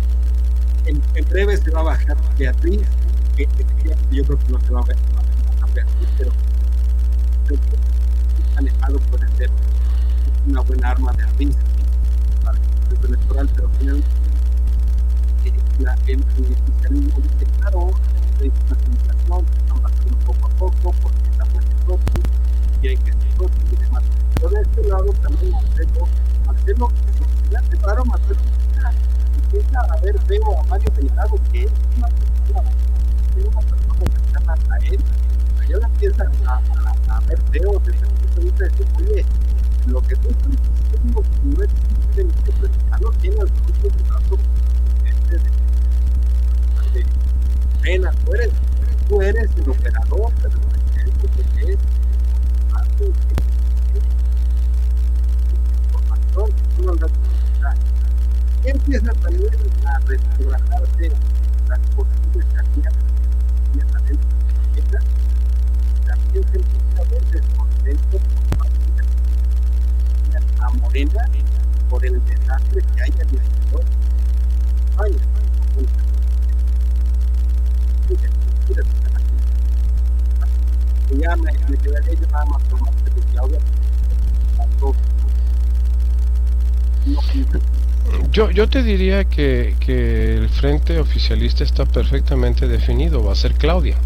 en, 0.85 1.01
breve 1.29 1.57
se 1.57 1.69
va 1.71 1.81
a 1.81 1.83
bajar 1.83 2.17
Beatriz, 2.37 2.81
que, 3.37 3.47
yo 4.11 4.23
creo 4.23 4.39
que 4.39 4.51
no 4.51 4.59
se 4.61 4.71
va 4.71 4.79
a 4.79 4.83
bajar 4.83 5.73
Beatriz, 5.73 6.09
pero 6.17 6.31
que 7.47 7.57
alejado 8.57 8.99
puede 8.99 9.27
ser 9.37 9.49
una 10.47 10.61
buena 10.61 10.89
arma 10.89 11.11
de 11.13 11.25
risa 11.37 11.59
para 12.43 12.57
el 12.57 12.63
proceso 12.63 13.07
electoral, 13.07 13.49
pero 13.55 13.69
finalmente 13.79 14.09
eh, 15.45 15.53
la, 15.79 15.93
el, 16.07 16.21
oficialismo 16.21 17.19
dice, 17.21 17.45
claro, 17.59 17.91
hay 18.39 18.51
una 18.65 19.45
están 19.51 19.81
bajando 19.81 20.17
poco 20.25 20.45
a 20.45 20.49
poco, 20.49 20.95
porque 21.01 21.29
está 21.29 21.45
muy 21.45 21.99
y 22.81 22.87
hay 22.87 22.97
que 22.97 23.11
hacer 23.11 23.21
y 23.71 23.75
demás. 23.75 24.03
Pero 24.35 24.49
de 24.49 24.61
este 24.61 24.87
lado 24.87 25.13
también 25.21 25.51
Marcelo, 25.51 26.07
Marcelo, 26.45 26.89
ya 27.51 27.61
se 27.63 27.77
claro, 27.77 28.05
Marcelo 28.05 28.41
empieza 29.43 29.79
a 29.79 30.01
ver, 30.01 30.15
veo 30.27 30.59
a 30.59 30.63
Mario 30.63 30.91
Delgado, 30.95 31.35
que 31.51 31.63
es 31.63 31.71
una 31.97 32.07
persona, 32.07 32.71
es 33.37 33.45
una 33.45 33.59
persona 33.59 34.05
cercana 34.31 34.55
a 34.71 34.77
él, 34.85 34.99
le 35.67 35.85
empiezan 35.85 36.31
a, 36.47 36.53
a, 36.53 37.17
a 37.17 37.19
ver 37.21 37.41
desde 37.51 37.67
el 37.67 38.13
punto 38.13 38.35
de 38.35 38.43
vista 38.43 38.63
de 38.65 39.21
lo 39.87 40.01
que 40.01 40.15
tú 40.15 40.29
estás 40.29 40.49
diciendo 40.49 41.23
no 41.43 41.63
existe, 41.63 42.25
pues 42.59 42.71
ya 42.89 42.97
no 42.97 43.09
tiene 43.19 43.37
el 43.37 43.47
grupo 43.47 43.83
de 43.83 44.03
trato 44.03 44.37
de, 45.03 45.37
de, 45.37 47.05
pena, 47.81 48.11
tú 48.11 48.33
eres, 48.33 48.51
tú 49.09 49.21
eres 49.21 49.49
el 49.57 49.69
operador, 49.69 50.31
pero 50.41 50.55
el 50.55 50.81
que 50.91 51.71
es 51.71 51.79
información, 55.87 56.49
tú 56.77 56.83
no 56.83 56.91
andas 56.91 57.11
empieza 58.63 59.11
también 59.13 59.49
a 59.85 59.99
las 61.67 61.79
posibles 61.95 62.45
candidatas 62.53 63.11
también 66.05 66.43
se 66.51 66.57
empieza 66.57 66.97
a 66.97 67.03
ver 67.09 67.23
descontento 67.31 68.19
Morena 70.79 71.25
por 71.89 72.05
el 72.05 72.23
desastre 72.25 72.81
que 72.95 73.03
hay 73.03 73.09
en 73.09 73.29
el 73.29 73.51
ya 81.19 81.35
me, 81.35 81.51
me 81.69 81.77
quedaría 81.77 82.13
yo. 82.13 82.27
Yo, 88.31 88.49
yo 88.51 88.69
te 88.69 88.83
diría 88.83 89.25
que, 89.25 89.75
que 89.79 90.35
el 90.37 90.49
frente 90.49 90.99
oficialista 90.99 91.63
está 91.63 91.85
perfectamente 91.85 92.67
definido, 92.67 93.23
va 93.23 93.33
a 93.33 93.35
ser 93.35 93.55
Claudia. 93.55 93.97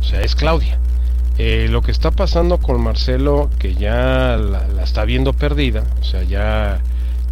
O 0.00 0.04
sea, 0.04 0.20
es 0.20 0.34
Claudia. 0.34 0.78
Eh, 1.38 1.66
lo 1.70 1.80
que 1.80 1.90
está 1.90 2.10
pasando 2.10 2.58
con 2.58 2.80
Marcelo, 2.80 3.48
que 3.58 3.74
ya 3.74 4.36
la, 4.36 4.66
está 4.82 5.04
viendo 5.04 5.32
perdida, 5.32 5.84
o 6.00 6.04
sea, 6.04 6.22
ya, 6.24 6.80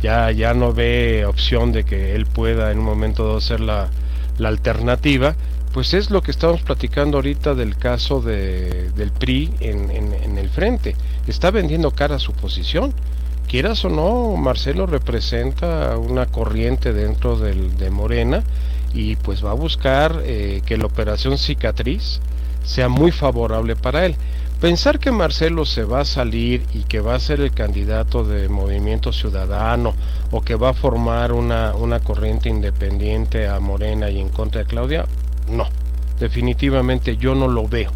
ya, 0.01 0.31
ya 0.31 0.55
no 0.55 0.73
ve 0.73 1.27
opción 1.27 1.71
de 1.73 1.85
que 1.85 2.15
él 2.15 2.25
pueda 2.25 2.73
en 2.73 2.79
un 2.79 2.85
momento 2.85 3.27
dado 3.27 3.41
ser 3.41 3.61
la, 3.61 3.91
alternativa, 4.43 5.37
pues 5.75 5.93
es 5.93 6.11
lo 6.11 6.23
que 6.23 6.31
estamos 6.31 6.63
platicando 6.63 7.19
ahorita 7.19 7.55
del 7.55 7.77
caso 7.77 8.23
de, 8.23 8.91
del 8.93 9.13
PRI 9.13 9.53
en, 9.61 10.39
el 10.39 10.49
frente. 10.49 10.97
Está 11.27 11.51
vendiendo 11.51 11.91
cara 11.91 12.17
a 12.17 12.19
su 12.19 12.33
posición. 12.33 12.95
Quieras 13.47 13.85
o 13.85 13.91
no, 13.91 14.37
Marcelo 14.39 14.87
representa 14.87 15.99
una 15.99 16.25
corriente 16.25 16.95
dentro 16.95 17.37
de 17.37 17.91
Morena 17.91 18.43
y 18.95 19.17
pues 19.17 19.45
va 19.45 19.51
a 19.51 19.55
buscar 19.55 20.23
eh, 20.25 20.63
que 20.65 20.77
la 20.77 20.87
operación 20.87 21.37
cicatriz 21.37 22.21
sea 22.65 22.89
muy 22.89 23.13
favorable 23.13 23.77
para 23.77 24.07
él. 24.07 24.17
Pensar 24.61 24.99
que 24.99 25.11
Marcelo 25.11 25.65
se 25.65 25.85
va 25.85 26.01
a 26.01 26.05
salir 26.05 26.67
y 26.75 26.81
que 26.81 27.01
va 27.01 27.15
a 27.15 27.21
ser 27.21 27.41
el 27.41 27.53
candidato 27.53 28.25
de 28.25 28.51
Movimiento 28.51 29.11
Ciudadano 29.11 29.95
o 30.31 30.43
que 30.43 30.55
va 30.55 30.71
a 30.71 30.75
formar 30.75 31.33
una, 31.33 31.75
una 31.75 32.01
corriente 32.01 32.51
independiente 32.51 33.49
a 33.49 33.59
Morena 33.59 34.11
y 34.11 34.21
en 34.21 34.29
contra 34.29 34.61
de 34.61 34.67
Claudia, 34.67 35.07
no, 35.49 35.67
definitivamente 36.19 37.17
yo 37.17 37.35
no 37.35 37.49
lo 37.49 37.69
veo. 37.69 37.91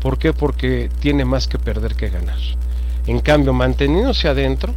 ¿Por 0.00 0.18
qué? 0.18 0.32
Porque 0.32 0.90
tiene 1.00 1.24
más 1.24 1.48
que 1.48 1.58
perder 1.58 1.94
que 1.96 2.08
ganar. 2.08 2.38
En 3.06 3.20
cambio, 3.20 3.52
manteniéndose 3.52 4.28
adentro, 4.28 4.72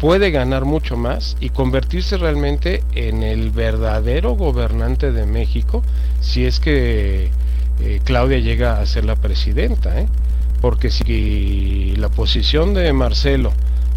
puede 0.00 0.32
ganar 0.32 0.64
mucho 0.64 0.96
más 0.96 1.36
y 1.38 1.50
convertirse 1.50 2.16
realmente 2.16 2.82
en 2.96 3.22
el 3.22 3.50
verdadero 3.50 4.32
gobernante 4.32 5.12
de 5.12 5.26
México 5.26 5.84
si 6.20 6.44
es 6.44 6.58
que 6.58 7.30
eh, 7.82 8.00
Claudia 8.04 8.38
llega 8.38 8.80
a 8.80 8.86
ser 8.86 9.04
la 9.04 9.16
presidenta. 9.16 10.00
¿eh? 10.00 10.08
Porque 10.60 10.90
si 10.90 11.94
la 11.96 12.08
posición 12.08 12.74
de 12.74 12.92
Marcelo 12.92 13.52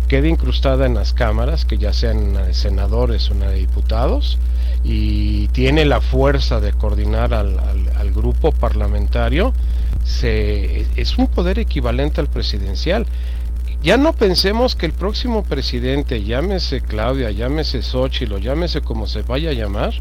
queda 0.08 0.27
incrustada 0.27 0.86
en 0.86 0.96
las 0.96 1.13
cámaras, 1.13 1.65
que 1.65 1.77
ya 1.77 1.94
sean 1.94 2.54
senadores 2.54 3.30
o 3.32 3.36
diputados, 3.51 4.38
y 4.84 5.48
tiene 5.50 5.86
la 5.86 6.01
fuerza 6.01 6.60
de 6.60 6.74
coordinar 6.74 7.34
al, 7.34 7.58
al, 7.60 7.89
al 7.98 8.12
grupo 8.12 8.51
parlamentario, 8.51 9.54
se, 10.04 10.86
es 10.96 11.18
un 11.18 11.27
poder 11.27 11.60
equivalente 11.60 12.22
al 12.22 12.27
presidencial. 12.27 13.06
Ya 13.82 13.98
no 13.98 14.13
pensemos 14.13 14.75
que 14.75 14.86
el 14.86 14.94
próximo 14.94 15.44
presidente, 15.44 16.24
llámese 16.24 16.82
Claudia, 16.82 17.32
llámese 17.32 17.82
Xochitl 17.82 18.38
llámese 18.38 18.82
como 18.82 19.06
se 19.06 19.22
vaya 19.22 19.51
a 19.51 19.54
llamar, 19.54 19.94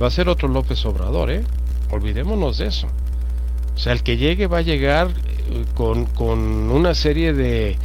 va 0.00 0.06
a 0.08 0.10
ser 0.10 0.28
otro 0.28 0.48
López 0.48 0.84
Obrador, 0.86 1.30
¿eh? 1.30 1.44
Olvidémonos 1.90 2.58
de 2.58 2.66
eso. 2.66 2.88
O 3.74 3.78
sea, 3.78 3.92
el 3.92 4.02
que 4.02 4.16
llegue 4.16 4.46
va 4.46 4.58
a 4.58 4.62
llegar 4.62 5.08
con, 5.74 6.06
con 6.06 6.38
una 6.38 6.94
serie 6.94 7.32
de, 7.32 7.76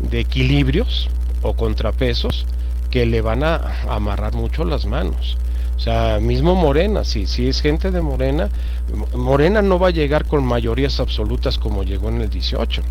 de, 0.00 0.20
equilibrios 0.20 1.08
o 1.42 1.54
contrapesos 1.54 2.46
que 2.90 3.06
le 3.06 3.20
van 3.20 3.42
a 3.42 3.82
amarrar 3.88 4.34
mucho 4.34 4.64
las 4.64 4.86
manos. 4.86 5.38
O 5.76 5.80
sea, 5.80 6.18
mismo 6.20 6.54
Morena, 6.54 7.04
si, 7.04 7.26
si 7.26 7.48
es 7.48 7.60
gente 7.60 7.90
de 7.90 8.00
Morena, 8.00 8.50
Morena 9.14 9.62
no 9.62 9.78
va 9.78 9.88
a 9.88 9.92
llegar 9.92 10.26
con 10.26 10.44
mayorías 10.44 10.98
absolutas 10.98 11.58
como 11.58 11.84
llegó 11.84 12.08
en 12.08 12.20
el 12.20 12.30
18. 12.30 12.82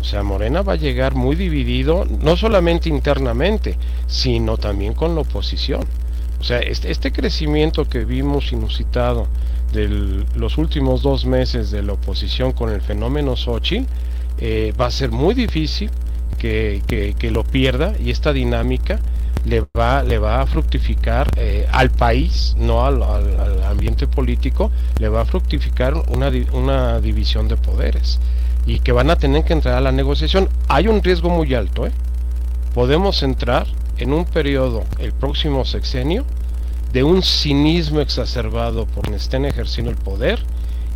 O 0.00 0.04
sea, 0.04 0.22
Morena 0.22 0.62
va 0.62 0.74
a 0.74 0.76
llegar 0.76 1.14
muy 1.14 1.34
dividido, 1.36 2.04
no 2.04 2.36
solamente 2.36 2.88
internamente, 2.88 3.76
sino 4.06 4.56
también 4.56 4.94
con 4.94 5.14
la 5.14 5.22
oposición. 5.22 5.80
O 6.40 6.44
sea, 6.44 6.60
este, 6.60 6.90
este 6.90 7.12
crecimiento 7.12 7.88
que 7.88 8.04
vimos 8.04 8.52
inusitado 8.52 9.26
de 9.72 10.24
los 10.34 10.58
últimos 10.58 11.02
dos 11.02 11.24
meses 11.24 11.70
de 11.70 11.82
la 11.82 11.92
oposición 11.94 12.52
con 12.52 12.70
el 12.70 12.80
fenómeno 12.80 13.36
Sochi, 13.36 13.86
eh, 14.38 14.72
va 14.80 14.86
a 14.86 14.90
ser 14.90 15.10
muy 15.10 15.34
difícil 15.34 15.90
que, 16.38 16.82
que, 16.86 17.14
que, 17.18 17.30
lo 17.30 17.44
pierda 17.44 17.92
y 17.98 18.10
esta 18.10 18.32
dinámica 18.32 19.00
le 19.44 19.64
va, 19.76 20.02
le 20.02 20.18
va 20.18 20.40
a 20.40 20.46
fructificar 20.46 21.30
eh, 21.36 21.66
al 21.72 21.90
país, 21.90 22.54
no 22.58 22.84
al, 22.84 23.02
al, 23.02 23.40
al, 23.40 23.62
ambiente 23.64 24.06
político, 24.06 24.70
le 24.98 25.08
va 25.08 25.22
a 25.22 25.24
fructificar 25.24 25.94
una, 26.08 26.30
una 26.52 27.00
división 27.00 27.48
de 27.48 27.56
poderes 27.56 28.20
y 28.66 28.80
que 28.80 28.92
van 28.92 29.10
a 29.10 29.16
tener 29.16 29.44
que 29.44 29.54
entrar 29.54 29.74
a 29.74 29.80
la 29.80 29.92
negociación. 29.92 30.48
Hay 30.68 30.88
un 30.88 31.02
riesgo 31.02 31.30
muy 31.30 31.54
alto, 31.54 31.86
¿eh? 31.86 31.92
Podemos 32.74 33.22
entrar 33.22 33.66
en 33.96 34.12
un 34.12 34.24
periodo, 34.24 34.84
el 34.98 35.12
próximo 35.12 35.64
sexenio, 35.64 36.24
de 36.92 37.04
un 37.04 37.22
cinismo 37.22 38.00
exacerbado 38.00 38.86
por 38.86 39.04
quienes 39.04 39.22
estén 39.22 39.44
ejerciendo 39.44 39.90
el 39.90 39.96
poder 39.96 40.42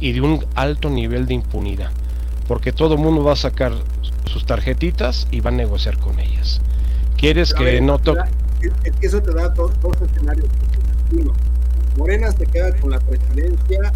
y 0.00 0.12
de 0.12 0.20
un 0.20 0.44
alto 0.54 0.90
nivel 0.90 1.26
de 1.26 1.34
impunidad, 1.34 1.90
porque 2.48 2.72
todo 2.72 2.94
el 2.94 3.00
mundo 3.00 3.22
va 3.22 3.32
a 3.32 3.36
sacar 3.36 3.72
sus 4.24 4.46
tarjetitas 4.46 5.28
y 5.30 5.40
va 5.40 5.50
a 5.50 5.52
negociar 5.52 5.98
con 5.98 6.18
ellas. 6.18 6.60
¿Quieres 7.16 7.54
que 7.54 7.64
ver, 7.64 7.82
no 7.82 7.98
toque? 7.98 8.22
Es 8.84 8.96
que 8.96 9.06
eso 9.06 9.20
te 9.22 9.32
da 9.32 9.48
dos, 9.50 9.72
dos 9.80 9.96
escenarios. 10.00 10.48
Uno, 11.12 11.32
Morena 11.96 12.32
se 12.32 12.46
queda 12.46 12.74
con 12.76 12.90
la 12.90 12.98
presidencia, 13.00 13.92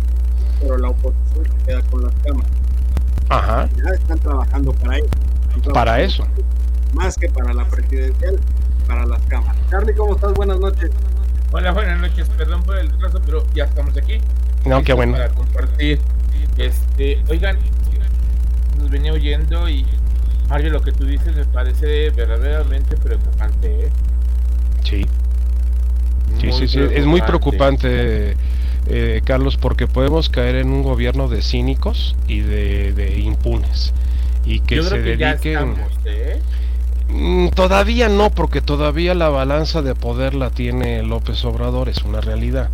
pero 0.61 0.77
la 0.77 0.91
oposición 0.91 1.45
se 1.45 1.67
queda 1.67 1.83
con 1.91 2.05
las 2.05 2.15
cámaras. 2.23 2.51
Ajá. 3.29 3.69
Ya 3.77 3.91
están 3.91 4.19
trabajando 4.19 4.73
para 4.75 4.99
eso. 4.99 5.09
Trabajando 5.09 5.73
para 5.73 6.01
eso. 6.03 6.27
Más 6.93 7.17
que 7.17 7.29
para 7.29 7.53
la 7.53 7.65
presidencial, 7.65 8.39
para 8.87 9.07
las 9.07 9.23
cámaras. 9.23 9.57
Charlie, 9.71 9.95
¿cómo 9.95 10.15
estás? 10.15 10.35
Buenas 10.35 10.61
noches. 10.61 10.91
Hola, 11.53 11.73
buenas 11.73 12.01
noches. 12.01 12.29
Perdón 12.37 12.63
por 12.63 12.77
el 12.79 12.91
retraso, 12.91 13.21
pero 13.25 13.47
ya 13.55 13.65
estamos 13.65 13.97
aquí. 13.97 14.19
No, 14.65 14.83
qué 14.83 14.93
bueno. 14.93 15.13
Para 15.13 15.29
compartir. 15.31 16.01
Este, 16.59 17.23
oigan, 17.29 17.59
nos 18.79 18.91
venía 18.91 19.13
oyendo 19.13 19.69
y 19.69 19.85
Mario, 20.49 20.71
lo 20.71 20.81
que 20.81 20.93
tú 20.93 21.05
dices 21.07 21.35
me 21.35 21.45
parece 21.45 22.11
verdaderamente 22.11 22.97
preocupante, 22.97 23.87
¿eh? 23.87 23.91
Sí. 24.85 25.07
Sí, 26.41 26.53
sí, 26.53 26.69
sí, 26.69 26.81
es 26.93 27.07
muy 27.07 27.23
preocupante, 27.23 28.37
eh, 28.87 29.21
Carlos, 29.25 29.57
porque 29.57 29.87
podemos 29.87 30.29
caer 30.29 30.57
en 30.57 30.69
un 30.69 30.83
gobierno 30.83 31.29
de 31.29 31.43
cínicos 31.43 32.17
y 32.27 32.41
de, 32.41 32.93
de 32.93 33.19
impunes. 33.21 33.93
Y 34.45 34.61
que 34.61 34.77
Yo 34.77 34.83
se 34.85 35.03
que 35.03 35.17
ya 35.17 35.35
dediquen. 35.37 35.53
estamos, 35.53 35.93
¿eh? 36.05 36.41
Mm, 37.09 37.49
Todavía 37.51 38.09
no, 38.09 38.31
porque 38.31 38.61
todavía 38.61 39.15
la 39.15 39.29
balanza 39.29 39.83
de 39.83 39.95
poder 39.95 40.35
la 40.35 40.51
tiene 40.51 41.03
López 41.03 41.45
Obrador, 41.45 41.89
es 41.89 42.03
una 42.03 42.21
realidad. 42.21 42.71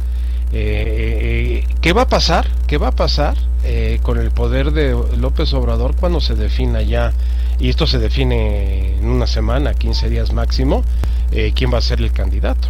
Eh, 0.53 1.65
eh, 1.65 1.75
¿Qué 1.81 1.93
va 1.93 2.03
a 2.03 2.09
pasar? 2.09 2.47
¿Qué 2.67 2.79
va 2.79 2.89
a 2.89 2.93
pasar 2.93 3.37
eh, 3.65 4.01
con 4.03 4.19
el 4.19 4.31
poder 4.31 4.73
de 4.73 4.97
López 5.19 5.53
Obrador 5.55 5.97
cuando 5.97 6.21
se 6.21 6.35
defina 6.35 6.83
ya, 6.83 7.13
y 7.59 7.69
esto 7.69 7.87
se 7.87 7.99
define 7.99 8.99
en 8.99 9.07
una 9.09 9.27
semana, 9.27 9.75
15 9.75 10.09
días 10.11 10.33
máximo, 10.33 10.83
eh, 11.31 11.53
quién 11.55 11.73
va 11.73 11.79
a 11.79 11.83
ser 11.83 12.01
el 12.01 12.13
candidato? 12.13 12.69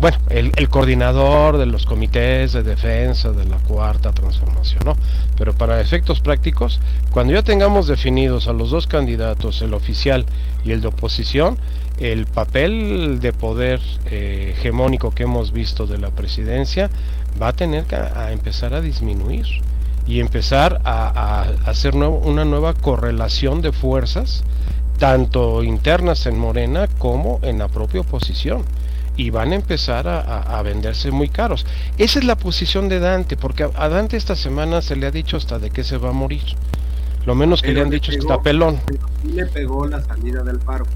Bueno, 0.00 0.18
el, 0.28 0.52
el, 0.56 0.68
coordinador 0.68 1.56
de 1.56 1.66
los 1.66 1.86
comités 1.86 2.52
de 2.52 2.62
defensa 2.62 3.32
de 3.32 3.44
la 3.44 3.56
cuarta 3.58 4.12
transformación, 4.12 4.82
¿no? 4.84 4.96
Pero 5.38 5.54
para 5.54 5.80
efectos 5.80 6.20
prácticos, 6.20 6.80
cuando 7.10 7.32
ya 7.32 7.42
tengamos 7.42 7.86
definidos 7.86 8.48
a 8.48 8.52
los 8.52 8.70
dos 8.70 8.86
candidatos, 8.86 9.62
el 9.62 9.72
oficial 9.72 10.26
y 10.64 10.72
el 10.72 10.80
de 10.80 10.88
oposición, 10.88 11.58
el 11.98 12.26
papel 12.26 13.20
de 13.20 13.32
poder 13.32 13.80
eh, 14.06 14.54
hegemónico 14.56 15.12
que 15.12 15.22
hemos 15.22 15.52
visto 15.52 15.86
de 15.86 15.98
la 15.98 16.10
presidencia 16.10 16.90
va 17.40 17.48
a 17.48 17.52
tener 17.52 17.84
que 17.84 17.96
empezar 18.30 18.74
a 18.74 18.80
disminuir 18.80 19.46
y 20.06 20.20
empezar 20.20 20.80
a, 20.84 21.46
hacer 21.64 21.94
una 21.94 22.44
nueva 22.44 22.74
correlación 22.74 23.62
de 23.62 23.72
fuerzas, 23.72 24.44
tanto 24.98 25.62
internas 25.62 26.26
en 26.26 26.38
Morena 26.38 26.88
como 26.98 27.38
en 27.42 27.58
la 27.58 27.68
propia 27.68 28.02
oposición 28.02 28.64
y 29.16 29.30
van 29.30 29.52
a 29.52 29.54
empezar 29.54 30.08
a, 30.08 30.20
a, 30.20 30.58
a, 30.58 30.62
venderse 30.62 31.10
muy 31.10 31.28
caros. 31.28 31.66
Esa 31.98 32.18
es 32.18 32.24
la 32.24 32.36
posición 32.36 32.88
de 32.88 32.98
Dante, 33.00 33.36
porque 33.36 33.64
a, 33.64 33.70
a, 33.76 33.88
Dante 33.88 34.16
esta 34.16 34.36
semana 34.36 34.82
se 34.82 34.96
le 34.96 35.06
ha 35.06 35.10
dicho 35.10 35.36
hasta 35.36 35.58
de 35.58 35.70
qué 35.70 35.84
se 35.84 35.98
va 35.98 36.10
a 36.10 36.12
morir. 36.12 36.42
Lo 37.24 37.34
menos 37.34 37.62
que 37.62 37.68
Pero 37.68 37.80
le 37.80 37.84
han 37.84 37.90
dicho 37.90 38.10
pegó, 38.10 38.18
es 38.18 38.26
que 38.26 38.32
está 38.32 38.42
pelón. 38.42 38.80
Le 39.32 39.46
pegó 39.46 39.86
la 39.86 40.02
salida 40.02 40.42
del 40.42 40.56
Alfaro. 40.56 40.86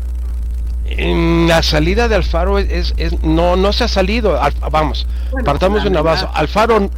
En 0.91 1.47
la 1.47 1.63
salida 1.63 2.09
de 2.09 2.15
Alfaro 2.15 2.59
es, 2.59 2.71
es, 2.71 2.95
es 2.97 3.23
no 3.23 3.57
no 3.57 3.73
se 3.73 3.85
ha 3.85 3.89
salido. 3.89 4.41
Al, 4.41 4.55
vamos, 4.71 5.07
bueno, 5.31 5.45
partamos 5.45 5.83
de 5.83 5.91
una 5.91 6.01
base. 6.01 6.27
Alfaro, 6.33 6.91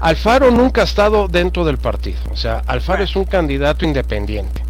Alfaro 0.00 0.50
nunca 0.50 0.80
ha 0.80 0.84
estado 0.84 1.28
dentro 1.28 1.64
del 1.64 1.78
partido. 1.78 2.18
O 2.32 2.36
sea, 2.36 2.62
Alfaro 2.66 2.98
bueno. 2.98 3.04
es 3.04 3.16
un 3.16 3.24
candidato 3.24 3.84
independiente. 3.84 4.62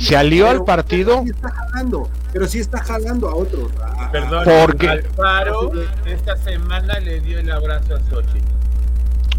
Se 0.00 0.16
alió 0.16 0.46
pero, 0.46 0.58
al 0.58 0.64
partido. 0.64 1.22
Pero 1.22 1.24
sí 1.24 1.30
está 1.30 1.50
jalando, 1.50 2.10
pero 2.32 2.48
sí 2.48 2.58
está 2.58 2.82
jalando 2.82 3.28
a 3.28 3.34
otros. 3.34 3.70
A, 3.82 4.10
Perdón, 4.10 4.44
porque 4.44 4.88
Alfaro 4.88 5.72
esta 6.06 6.36
semana 6.38 6.98
le 7.00 7.20
dio 7.20 7.38
el 7.38 7.50
abrazo 7.50 7.96
a 7.96 8.00
Xochitl. 8.00 8.38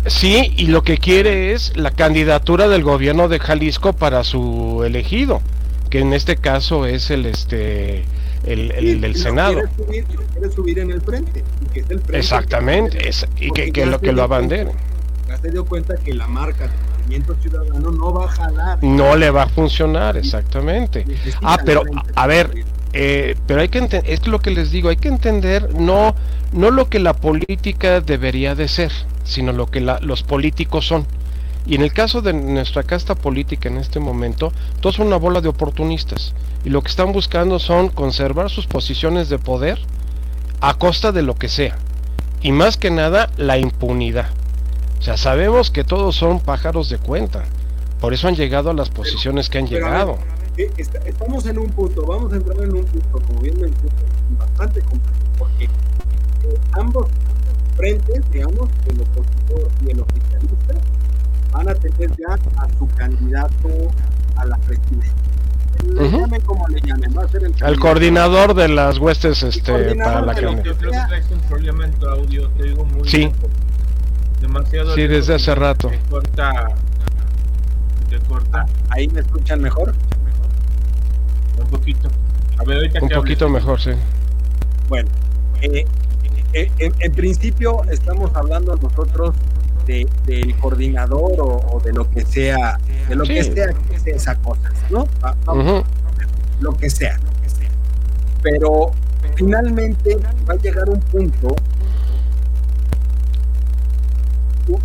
Sí, 0.06 0.54
y 0.58 0.68
lo 0.68 0.84
que 0.84 0.98
quiere 0.98 1.54
es 1.54 1.76
la 1.76 1.92
candidatura 1.92 2.68
del 2.68 2.84
gobierno 2.84 3.28
de 3.28 3.40
Jalisco 3.40 3.94
para 3.94 4.24
su 4.24 4.84
elegido, 4.84 5.42
que 5.90 6.00
en 6.00 6.14
este 6.14 6.38
caso 6.38 6.86
es 6.86 7.12
el 7.12 7.26
este 7.26 8.06
el, 8.44 9.02
del 9.02 9.16
Senado. 9.16 9.62
Quiere 9.88 10.52
subir, 10.52 10.80
en 10.80 10.92
el 10.92 11.02
frente, 11.02 11.44
Exactamente, 12.14 13.12
y 13.38 13.52
que, 13.52 13.72
que 13.72 13.86
lo 13.86 14.00
que 14.00 14.12
lo 14.12 14.24
abandere. 14.24 14.72
Ya 15.28 15.38
se 15.38 15.52
dio 15.52 15.66
cuenta 15.66 15.96
que 15.96 16.14
la 16.14 16.28
marca 16.28 16.70
movimiento 17.12 17.36
ciudadano 17.42 17.92
no 17.92 18.14
va 18.14 18.26
a 18.26 18.28
jalar. 18.30 18.84
No 18.84 19.16
le 19.16 19.30
va 19.32 19.44
a 19.44 19.50
funcionar, 19.50 20.18
exactamente. 20.18 21.06
Ah, 21.42 21.58
pero 21.66 21.84
a 22.16 22.28
ver, 22.28 22.66
eh, 22.94 23.36
pero 23.48 23.62
hay 23.62 23.70
que 23.70 23.80
entender, 23.80 24.10
es 24.12 24.28
lo 24.28 24.40
que 24.40 24.52
les 24.52 24.72
digo, 24.72 24.90
hay 24.90 24.98
que 24.98 25.08
entender 25.08 25.74
no, 25.76 26.16
no 26.52 26.72
lo 26.72 26.90
que 26.90 27.00
la 27.00 27.14
política 27.14 28.02
debería 28.02 28.56
de 28.56 28.68
ser 28.68 28.92
sino 29.24 29.54
lo 29.54 29.68
que 29.68 29.82
los 29.82 30.24
políticos 30.24 30.88
son. 30.88 31.06
Y 31.66 31.76
en 31.76 31.84
el 31.84 31.94
caso 31.94 32.22
de 32.22 32.34
nuestra 32.34 32.84
casta 32.84 33.16
política 33.16 33.70
en 33.70 33.78
este 33.78 34.00
momento, 34.00 34.52
todos 34.80 34.96
son 34.96 35.08
una 35.08 35.18
bola 35.18 35.42
de 35.42 35.50
oportunistas. 35.50 36.34
Y 36.66 36.70
lo 36.70 36.82
que 36.82 36.90
están 36.90 37.12
buscando 37.12 37.60
son 37.60 37.90
conservar 37.90 38.50
sus 38.50 38.66
posiciones 38.66 39.30
de 39.30 39.38
poder 39.38 39.80
a 40.60 40.74
costa 40.74 41.12
de 41.12 41.22
lo 41.22 41.36
que 41.36 41.50
sea. 41.50 41.78
Y 42.42 42.52
más 42.52 42.78
que 42.78 42.90
nada, 42.90 43.30
la 43.38 43.58
impunidad. 43.58 44.30
O 45.02 45.04
sea, 45.04 45.18
sabemos 45.18 45.72
que 45.72 45.84
todos 45.84 46.16
son 46.16 46.40
pájaros 46.40 46.88
de 46.90 47.00
cuenta. 47.00 47.44
Por 48.00 48.14
eso 48.14 48.28
han 48.28 48.36
llegado 48.36 48.70
a 48.70 48.74
las 48.76 48.92
posiciones 48.92 49.50
que 49.50 49.58
han 49.58 49.66
llegado. 49.66 50.20
Eh, 50.58 50.70
estamos 50.78 51.44
en 51.48 51.58
un 51.58 51.70
punto, 51.72 52.06
vamos 52.06 52.32
a 52.34 52.36
entrar 52.36 52.62
en 52.62 52.76
un 52.76 52.86
punto, 52.86 53.20
como 53.28 53.42
bien 53.42 53.60
mencioné, 53.60 53.96
bastante 54.38 54.80
complejo, 54.82 55.18
porque 55.40 55.64
eh, 55.64 56.60
ambos 56.74 57.08
frentes, 57.76 58.22
digamos, 58.32 58.70
el 58.86 59.02
opositor 59.02 59.72
y 59.84 59.90
el 59.90 60.02
oficialista, 60.02 60.76
van 61.52 61.70
a 61.70 61.74
tener 61.74 62.12
ya 62.18 62.36
a 62.58 62.68
su 62.78 62.88
candidato 62.96 63.70
a 64.36 64.46
la 64.46 64.58
presidencia. 64.58 65.14
Le 65.96 66.12
llamen 66.12 66.42
como 66.42 66.68
le 66.68 66.80
llamen, 66.82 67.12
va 67.18 67.24
a 67.24 67.28
ser 67.28 67.44
el, 67.44 67.56
el 67.60 67.80
coordinador 67.80 68.54
de 68.54 68.68
las 68.68 69.00
huestes 69.00 69.42
este, 69.42 69.96
para 69.96 70.22
la 70.22 70.36
candidatura. 70.36 70.64
Yo 70.64 70.78
creo 70.78 70.92
que 70.92 71.08
traes 71.08 71.32
un 71.32 71.40
problema 71.40 71.86
en 71.86 71.92
tu 71.94 72.08
audio, 72.08 72.50
te 72.50 72.64
digo 72.66 72.86
muy 72.86 73.10
Sí. 73.10 73.32
Demasiado 74.42 74.96
sí, 74.96 75.08
desde 75.08 75.36
hace 75.36 75.54
rato. 75.56 75.90
Te 75.90 76.00
corta. 76.10 76.52
Te 78.10 78.20
corta. 78.22 78.66
¿Ahí 78.90 79.08
me 79.08 79.22
escuchan 79.22 79.62
mejor? 79.62 79.94
Un 81.60 81.68
poquito. 81.68 82.10
A 82.58 82.64
ver, 82.64 82.78
ahorita 82.78 83.00
Un 83.02 83.10
poquito 83.10 83.50
mejor, 83.50 83.80
sí. 83.80 83.92
Bueno, 84.90 85.10
eh, 85.62 85.86
eh, 86.54 86.70
en, 86.80 87.12
principio 87.14 87.84
estamos 87.90 88.36
hablando 88.36 88.76
nosotros 88.76 89.36
de, 89.86 90.08
del 90.26 90.56
coordinador 90.58 91.34
o, 91.40 91.82
de 91.84 91.94
lo 91.94 92.10
que 92.10 92.26
sea, 92.26 92.78
de 93.08 93.16
lo 93.16 93.24
que 93.24 93.44
sea 93.44 93.68
que 93.90 94.00
sea 94.00 94.16
esa 94.16 94.36
cosa, 94.36 94.70
¿no? 94.90 95.08
Lo 96.60 96.76
que 96.78 96.90
sea, 96.90 97.18
lo 97.20 97.42
que 97.42 97.50
sea. 97.50 97.70
Pero 98.42 98.92
finalmente 99.36 100.18
va 100.50 100.54
a 100.54 100.58
llegar 100.58 100.90
un 100.90 101.00
punto, 101.00 101.56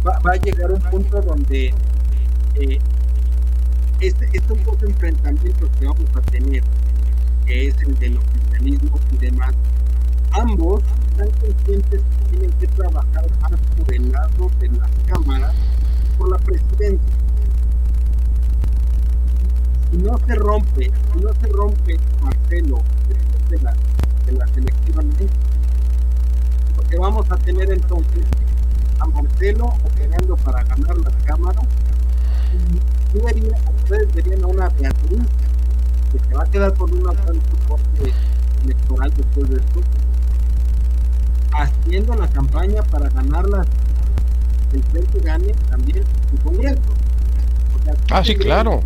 va, 0.07 0.33
a 0.33 0.37
llegar 0.37 0.72
un 0.72 0.81
punto 0.81 1.20
donde 1.22 1.75
eh, 2.55 2.79
este, 4.01 4.29
estos 4.33 4.64
dos 4.64 4.83
enfrentamientos 4.83 5.70
que 5.79 5.87
vamos 5.87 6.09
a 6.14 6.20
tener, 6.22 6.62
que 7.46 7.68
es 7.68 7.75
el 7.83 7.99
del 7.99 8.18
oficialismo 8.18 8.99
y 9.12 9.16
demás, 9.16 9.55
ambos 10.33 10.83
están 11.11 11.31
conscientes 11.40 12.01
que 12.03 12.31
tienen 12.31 12.51
que 12.59 12.66
trabajar 12.68 13.27
más 13.40 13.61
por 13.77 13.94
el 13.94 14.12
lado 14.12 14.51
de 14.61 14.68
las 14.68 14.90
cámaras 15.07 15.55
por 16.18 16.31
la 16.31 16.38
presidencia. 16.38 17.16
Si 19.90 19.96
no 19.99 20.18
se 20.27 20.35
rompe, 20.35 20.90
si 21.12 21.20
no 21.20 21.33
se 21.33 21.46
rompe 21.49 21.96
Marcelo 22.22 22.83
de, 23.49 23.59
la, 23.61 23.75
de 24.27 24.33
las 24.33 24.57
elecciones, 24.57 25.31
porque 26.75 26.96
vamos 26.99 27.31
a 27.31 27.37
tener 27.37 27.70
entonces 27.70 28.25
a 28.99 29.07
Marcelo 29.07 29.67
operando 29.85 30.37
para 30.37 30.63
ganar 30.65 30.97
las 30.99 31.15
cámaras 31.25 31.65
y 33.15 33.51
ustedes 33.81 34.15
verían 34.15 34.45
a 34.45 34.47
una 34.47 34.69
Beatriz 34.71 35.23
que 36.13 36.19
se 36.19 36.35
va 36.35 36.43
a 36.43 36.51
quedar 36.51 36.75
con 36.75 36.93
un 36.93 37.09
alto 37.09 37.33
soporte 37.51 38.13
electoral 38.65 39.13
después 39.17 39.51
de 39.51 39.57
esto 39.57 39.81
haciendo 41.53 42.15
la 42.15 42.29
campaña 42.29 42.83
para 42.83 43.09
ganarlas 43.11 43.67
el 44.73 45.07
que 45.07 45.21
gane 45.21 45.53
también 45.71 46.05
su 46.31 46.43
congreso. 46.43 46.81
ah, 48.11 48.25
sí, 48.25 48.35
claro. 48.35 48.83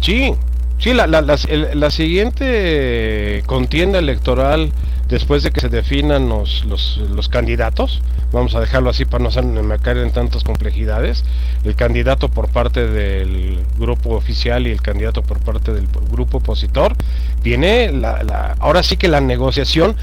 Sí, 0.00 0.34
sí, 0.78 0.94
la, 0.94 1.06
la, 1.06 1.22
la, 1.22 1.90
siguiente 1.90 3.42
contienda 3.46 3.98
electoral 3.98 4.72
después 5.08 5.42
de 5.42 5.50
que 5.50 5.60
se 5.60 5.68
definan 5.68 6.28
los, 6.28 6.64
los, 6.66 6.98
los, 6.98 7.28
candidatos, 7.28 8.00
vamos 8.32 8.54
a 8.54 8.60
dejarlo 8.60 8.90
así 8.90 9.04
para 9.04 9.24
no 9.24 9.78
caer 9.78 9.98
en 9.98 10.12
tantas 10.12 10.44
complejidades, 10.44 11.24
el 11.64 11.74
candidato 11.74 12.28
por 12.28 12.48
parte 12.48 12.86
del 12.86 13.64
grupo 13.78 14.14
oficial 14.16 14.66
y 14.66 14.70
el 14.70 14.82
candidato 14.82 15.22
por 15.22 15.40
parte 15.40 15.72
del 15.72 15.88
grupo 16.10 16.38
opositor, 16.38 16.94
viene 17.42 17.92
la, 17.92 18.22
la, 18.22 18.56
ahora 18.58 18.82
sí 18.82 18.96
que 18.96 19.08
la 19.08 19.20
negociación 19.20 19.96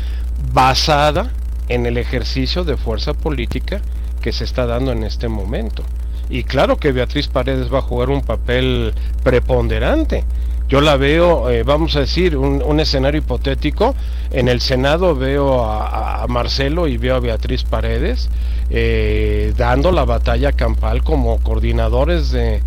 basada 0.54 1.32
en 1.70 1.86
el 1.86 1.98
ejercicio 1.98 2.64
de 2.64 2.78
fuerza 2.78 3.14
política 3.14 3.82
que 4.22 4.32
se 4.32 4.44
está 4.44 4.66
dando 4.66 4.92
en 4.92 5.04
este 5.04 5.28
momento. 5.28 5.84
Y 6.30 6.44
claro 6.44 6.78
que 6.78 6.92
Beatriz 6.92 7.28
Paredes 7.28 7.74
va 7.74 7.80
a 7.80 7.82
jugar 7.82 8.10
un 8.10 8.22
papel 8.22 8.94
preponderante. 9.24 10.26
Yo 10.68 10.82
la 10.82 10.98
veo, 10.98 11.50
eh, 11.50 11.64
vamos 11.64 11.96
a 11.96 12.02
decir, 12.02 12.36
un, 12.36 12.80
escenario 12.80 13.20
hipotético. 13.20 13.96
En 14.32 14.50
el 14.50 14.60
Senado 14.60 15.16
veo 15.16 15.64
a, 15.64 16.26
Marcelo 16.28 16.88
y 16.88 16.98
veo 16.98 17.16
a 17.16 17.20
Beatriz 17.22 17.64
Paredes 17.64 18.30
eh, 18.70 19.54
dando 19.56 19.94
la 19.94 20.04
batalla 20.04 20.52
campal 20.52 21.04
como 21.04 21.40
coordinadores 21.40 22.32
de, 22.32 22.62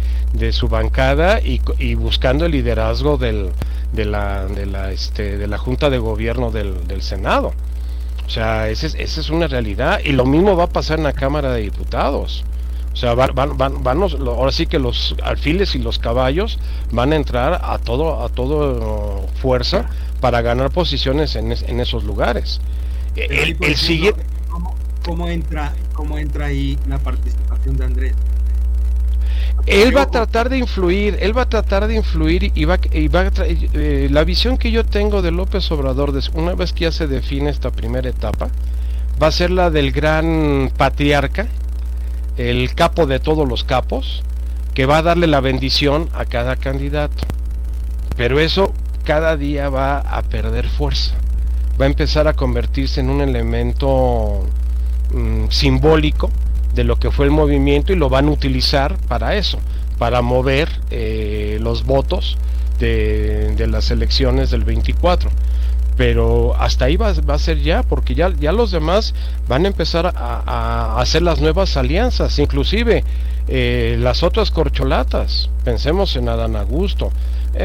su 0.52 0.68
bancada 0.68 1.40
y, 1.42 1.94
buscando 1.94 2.46
el 2.46 2.52
liderazgo 2.52 3.18
del, 3.18 3.50
de, 3.92 4.06
la, 4.06 4.46
de, 4.46 4.64
la, 4.64 4.92
este, 4.92 5.36
de 5.36 5.46
la 5.46 5.58
Junta 5.58 5.90
de 5.90 5.98
Gobierno 5.98 6.50
del, 6.50 6.86
del 6.86 7.02
Senado. 7.02 7.52
O 8.30 8.32
sea, 8.32 8.68
esa 8.68 8.86
es, 8.86 9.28
una 9.28 9.48
realidad. 9.48 9.98
Y 10.04 10.12
lo 10.12 10.24
mismo 10.24 10.54
va 10.54 10.64
a 10.64 10.68
pasar 10.68 10.98
en 10.98 11.04
la 11.04 11.12
Cámara 11.12 11.52
de 11.52 11.62
Diputados. 11.62 12.44
O 12.92 12.96
sea, 12.96 13.14
van, 13.14 13.34
van, 13.34 13.82
van, 13.82 14.02
ahora 14.02 14.52
sí 14.52 14.66
que 14.66 14.78
los 14.78 15.14
alfiles 15.22 15.74
y 15.74 15.78
los 15.78 15.98
caballos 15.98 16.58
van 16.90 17.12
a 17.12 17.16
entrar 17.16 17.60
a 17.62 17.78
todo, 17.78 18.22
a 18.24 18.28
todo 18.28 19.26
fuerza 19.40 19.88
para 20.20 20.42
ganar 20.42 20.70
posiciones 20.70 21.36
en, 21.36 21.52
esos 21.52 22.04
lugares. 22.04 22.60
El, 23.16 23.56
el 23.60 23.76
siguiente... 23.76 24.22
¿cómo, 25.04 25.28
entra, 25.28 25.72
¿Cómo 25.92 26.18
entra 26.18 26.46
ahí 26.46 26.78
la 26.86 26.98
participación 26.98 27.76
de 27.76 27.84
Andrés? 27.84 28.14
él 29.66 29.96
va 29.96 30.02
a 30.02 30.10
tratar 30.10 30.48
de 30.48 30.58
influir, 30.58 31.18
él 31.20 31.36
va 31.36 31.42
a 31.42 31.48
tratar 31.48 31.86
de 31.86 31.94
influir 31.94 32.52
y 32.54 32.64
va, 32.64 32.78
y 32.92 33.08
va 33.08 33.20
a 33.20 33.30
eh, 33.44 34.08
la 34.10 34.24
visión 34.24 34.56
que 34.56 34.70
yo 34.70 34.84
tengo 34.84 35.22
de 35.22 35.30
López 35.30 35.70
Obrador, 35.70 36.12
una 36.34 36.54
vez 36.54 36.72
que 36.72 36.84
ya 36.84 36.92
se 36.92 37.06
define 37.06 37.50
esta 37.50 37.70
primera 37.70 38.08
etapa, 38.08 38.48
va 39.22 39.28
a 39.28 39.32
ser 39.32 39.50
la 39.50 39.70
del 39.70 39.92
gran 39.92 40.72
patriarca, 40.76 41.46
el 42.48 42.74
capo 42.74 43.06
de 43.06 43.20
todos 43.20 43.46
los 43.46 43.64
capos, 43.64 44.22
que 44.74 44.86
va 44.86 44.98
a 44.98 45.02
darle 45.02 45.26
la 45.26 45.40
bendición 45.40 46.08
a 46.14 46.24
cada 46.24 46.56
candidato. 46.56 47.26
Pero 48.16 48.40
eso 48.40 48.72
cada 49.04 49.36
día 49.36 49.68
va 49.68 49.98
a 49.98 50.22
perder 50.22 50.68
fuerza, 50.68 51.14
va 51.80 51.84
a 51.84 51.88
empezar 51.88 52.28
a 52.28 52.34
convertirse 52.34 53.00
en 53.00 53.10
un 53.10 53.20
elemento 53.20 54.46
mm, 55.12 55.48
simbólico 55.48 56.30
de 56.74 56.84
lo 56.84 56.96
que 56.96 57.10
fue 57.10 57.26
el 57.26 57.30
movimiento 57.30 57.92
y 57.92 57.96
lo 57.96 58.08
van 58.08 58.28
a 58.28 58.30
utilizar 58.30 58.96
para 59.08 59.36
eso, 59.36 59.58
para 59.98 60.22
mover 60.22 60.68
eh, 60.90 61.58
los 61.60 61.84
votos 61.84 62.38
de, 62.78 63.66
las 63.68 63.90
elecciones 63.90 64.50
del 64.50 64.64
24 64.64 65.30
pero 66.00 66.56
hasta 66.58 66.86
ahí 66.86 66.96
va, 66.96 67.10
a 67.10 67.38
ser 67.38 67.60
ya, 67.60 67.82
porque 67.82 68.14
ya, 68.14 68.32
ya 68.40 68.52
los 68.52 68.70
demás 68.70 69.12
van 69.48 69.66
a 69.66 69.68
empezar 69.68 70.10
a, 70.16 70.98
hacer 70.98 71.20
las 71.20 71.42
nuevas 71.42 71.76
alianzas, 71.76 72.38
inclusive 72.38 73.04
eh, 73.48 73.98
las 74.00 74.22
otras 74.22 74.50
corcholatas, 74.50 75.50
pensemos 75.62 76.16
en 76.16 76.30
Adán 76.30 76.56
Augusto. 76.56 77.12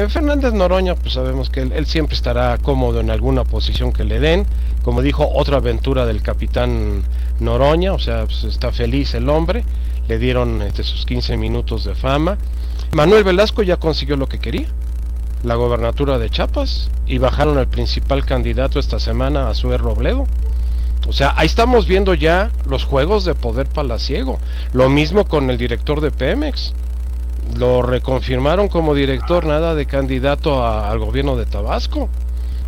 Fernández 0.09 0.51
Noroña, 0.51 0.95
pues 0.95 1.13
sabemos 1.13 1.49
que 1.49 1.61
él, 1.61 1.85
siempre 1.85 2.17
estará 2.17 2.57
cómodo 2.57 2.99
en 2.99 3.09
alguna 3.09 3.45
posición 3.45 3.93
que 3.93 4.03
le 4.03 4.19
den, 4.19 4.45
como 4.83 5.01
dijo, 5.01 5.29
otra 5.33 5.55
aventura 5.55 6.05
del 6.05 6.21
capitán 6.21 7.03
Noroña, 7.39 7.93
o 7.93 7.99
sea, 7.99 8.25
pues 8.25 8.43
está 8.43 8.73
feliz 8.73 9.13
el 9.13 9.29
hombre, 9.29 9.63
le 10.09 10.19
dieron 10.19 10.61
este, 10.61 10.83
sus 10.83 11.05
15 11.05 11.37
minutos 11.37 11.85
de 11.85 11.95
fama. 11.95 12.37
Manuel 12.91 13.23
Velasco 13.23 13.63
ya 13.63 13.77
consiguió 13.77 14.17
lo 14.17 14.27
que 14.27 14.39
quería 14.39 14.67
la 15.45 15.55
gobernatura 15.55 16.17
de 16.17 16.29
Chiapas 16.29 16.89
y 17.05 17.19
bajaron 17.19 17.57
al 17.57 17.67
principal 17.67 18.25
candidato 18.25 18.79
esta 18.79 18.99
semana, 18.99 19.47
a 19.47 19.53
Sue 19.53 19.77
Robledo. 19.77 20.25
O 21.07 21.13
sea, 21.13 21.33
ahí 21.37 21.45
estamos 21.45 21.87
viendo 21.87 22.15
ya 22.15 22.49
los 22.67 22.83
juegos 22.83 23.25
de 23.25 23.35
poder 23.35 23.67
palaciego. 23.67 24.39
Lo 24.73 24.89
mismo 24.89 25.25
con 25.25 25.51
el 25.51 25.57
director 25.57 26.01
de 26.01 26.09
Pemex. 26.09 26.73
Lo 27.55 27.83
reconfirmaron 27.83 28.69
como 28.69 28.95
director, 28.95 29.45
nada 29.45 29.75
de 29.75 29.85
candidato 29.85 30.65
al 30.65 30.97
gobierno 30.97 31.35
de 31.35 31.45
Tabasco. 31.45 32.09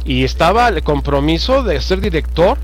Y 0.06 0.24
estaba 0.24 0.68
el 0.68 0.84
compromiso 0.84 1.64
de 1.64 1.82
ser 1.82 2.00
director 2.00 2.60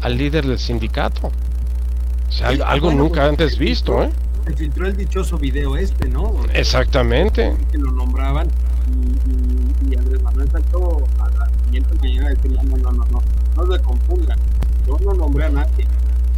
al 0.00 0.16
líder 0.16 0.46
del 0.46 0.58
sindicato. 0.58 1.26
O 1.26 2.32
sea, 2.32 2.48
algo 2.66 2.90
nunca 2.90 3.20
pues, 3.20 3.30
antes 3.30 3.58
visto, 3.58 4.02
¿eh? 4.02 4.10
Se 4.46 4.56
filtró 4.56 4.86
el 4.86 4.96
dichoso 4.96 5.36
video 5.36 5.76
este, 5.76 6.08
¿no? 6.08 6.34
Exactamente. 6.54 7.54
Que 7.70 7.76
lo 7.76 7.92
nombraban 7.92 8.48
y, 8.88 9.92
y, 9.92 9.96
Andrés 9.96 10.22
Manuel 10.22 10.50
saltó 10.50 11.04
a 11.18 11.28
la 11.30 11.50
siguiente 11.64 11.94
mañana 12.00 12.26
a 12.26 12.30
decir, 12.30 12.52
no, 12.52 12.76
no, 12.76 12.92
no, 12.92 13.04
no, 13.10 13.22
no 13.56 13.76
se 13.76 13.82
confundan 13.82 14.38
yo 14.88 14.96
no 15.04 15.14
nombré 15.14 15.44
a 15.44 15.50
nadie. 15.50 15.86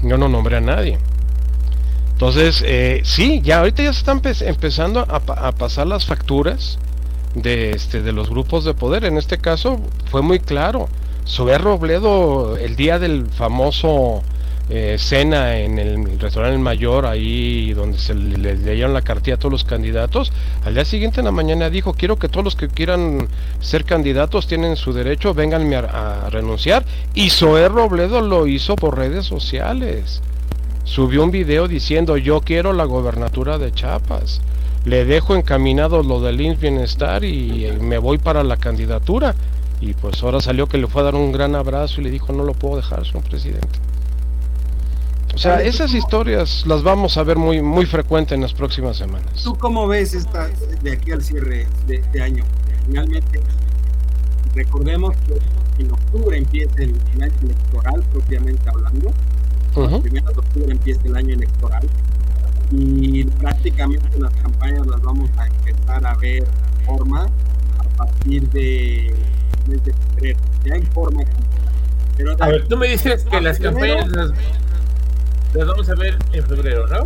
Yo 0.02 0.18
no 0.18 0.28
nombré 0.28 0.56
a 0.56 0.60
nadie. 0.60 0.98
Entonces, 2.12 2.62
eh, 2.66 3.00
sí, 3.04 3.40
ya 3.42 3.60
ahorita 3.60 3.82
ya 3.82 3.92
se 3.92 4.00
están 4.00 4.20
empezando 4.46 5.00
a, 5.00 5.20
pasar 5.52 5.86
las 5.86 6.04
facturas 6.04 6.78
de, 7.34 7.70
este, 7.70 8.02
de 8.02 8.12
los 8.12 8.28
grupos 8.28 8.64
de 8.64 8.74
poder. 8.74 9.04
En 9.04 9.16
este 9.16 9.38
caso 9.38 9.80
fue 10.10 10.22
muy 10.22 10.40
claro. 10.40 10.88
Sober 11.24 11.62
Robledo, 11.62 12.56
el 12.56 12.76
día 12.76 12.98
del 12.98 13.26
famoso 13.26 14.22
eh, 14.72 14.98
cena 14.98 15.58
en 15.58 15.80
el 15.80 16.20
restaurante 16.20 16.56
Mayor, 16.58 17.04
ahí 17.04 17.72
donde 17.72 17.98
se 17.98 18.14
le, 18.14 18.56
leyeron 18.56 18.94
la 18.94 19.02
cartilla 19.02 19.34
a 19.34 19.36
todos 19.36 19.50
los 19.50 19.64
candidatos, 19.64 20.32
al 20.64 20.74
día 20.74 20.84
siguiente 20.84 21.20
en 21.20 21.24
la 21.24 21.32
mañana 21.32 21.70
dijo, 21.70 21.92
quiero 21.92 22.20
que 22.20 22.28
todos 22.28 22.44
los 22.44 22.54
que 22.54 22.68
quieran 22.68 23.26
ser 23.58 23.84
candidatos 23.84 24.46
tienen 24.46 24.76
su 24.76 24.92
derecho, 24.92 25.34
venganme 25.34 25.74
a, 25.74 26.30
renunciar. 26.30 26.84
Y 27.14 27.30
Zoé 27.30 27.68
Robledo 27.68 28.20
lo 28.20 28.46
hizo 28.46 28.76
por 28.76 28.96
redes 28.96 29.26
sociales. 29.26 30.22
Subió 30.84 31.24
un 31.24 31.32
video 31.32 31.66
diciendo, 31.66 32.16
yo 32.16 32.40
quiero 32.40 32.72
la 32.72 32.84
gobernatura 32.84 33.58
de 33.58 33.72
Chiapas. 33.72 34.40
Le 34.84 35.04
dejo 35.04 35.34
encaminado 35.34 36.04
lo 36.04 36.20
del 36.20 36.40
INS 36.40 36.60
Bienestar 36.60 37.24
y 37.24 37.68
me 37.80 37.98
voy 37.98 38.18
para 38.18 38.44
la 38.44 38.56
candidatura. 38.56 39.34
Y 39.80 39.94
pues 39.94 40.22
ahora 40.22 40.40
salió 40.40 40.68
que 40.68 40.78
le 40.78 40.86
fue 40.86 41.02
a 41.02 41.06
dar 41.06 41.16
un 41.16 41.32
gran 41.32 41.56
abrazo 41.56 42.00
y 42.00 42.04
le 42.04 42.10
dijo, 42.10 42.32
no 42.32 42.44
lo 42.44 42.54
puedo 42.54 42.76
dejar, 42.76 43.04
señor 43.04 43.24
presidente. 43.24 43.89
O 45.34 45.38
sea, 45.38 45.62
esas 45.62 45.94
historias 45.94 46.66
las 46.66 46.82
vamos 46.82 47.16
a 47.16 47.22
ver 47.22 47.36
muy 47.36 47.62
muy 47.62 47.86
frecuente 47.86 48.34
en 48.34 48.40
las 48.40 48.52
próximas 48.52 48.96
semanas. 48.96 49.42
¿Tú 49.42 49.56
cómo 49.56 49.86
ves 49.86 50.14
esta 50.14 50.50
de 50.82 50.92
aquí 50.92 51.12
al 51.12 51.22
cierre 51.22 51.66
de, 51.86 52.22
año? 52.22 52.44
Finalmente, 52.86 53.40
recordemos 54.54 55.16
que 55.26 55.82
en 55.82 55.92
octubre 55.92 56.36
empieza 56.36 56.82
el, 56.82 56.94
año 57.22 57.32
electoral, 57.42 58.02
propiamente 58.12 58.68
hablando. 58.68 59.12
El 59.76 60.02
primero 60.02 60.32
de 60.32 60.38
octubre 60.38 60.72
empieza 60.72 61.00
el 61.04 61.16
año 61.16 61.34
electoral. 61.34 61.88
Y 62.72 63.24
prácticamente 63.24 64.18
las 64.18 64.32
campañas 64.34 64.86
las 64.86 65.00
vamos 65.00 65.30
a 65.36 65.46
empezar 65.46 66.06
a 66.06 66.14
ver 66.16 66.44
forma 66.86 67.28
a 67.78 67.82
partir 67.96 68.48
de 68.50 69.14
mes 69.68 69.84
de 69.84 69.92
febrero, 69.92 70.38
ya 70.64 70.74
en 70.74 70.86
forma. 70.88 71.22
Pero 72.16 72.36
a 72.38 72.48
ver, 72.48 72.68
tú 72.68 72.76
me 72.76 72.88
dices 72.88 73.24
que 73.24 73.40
las 73.40 73.58
campañas 73.58 74.08
las 74.08 74.32
vamos 75.54 75.88
a 75.88 75.94
ver 75.94 76.16
en 76.32 76.46
febrero, 76.46 76.86
¿no? 76.86 77.02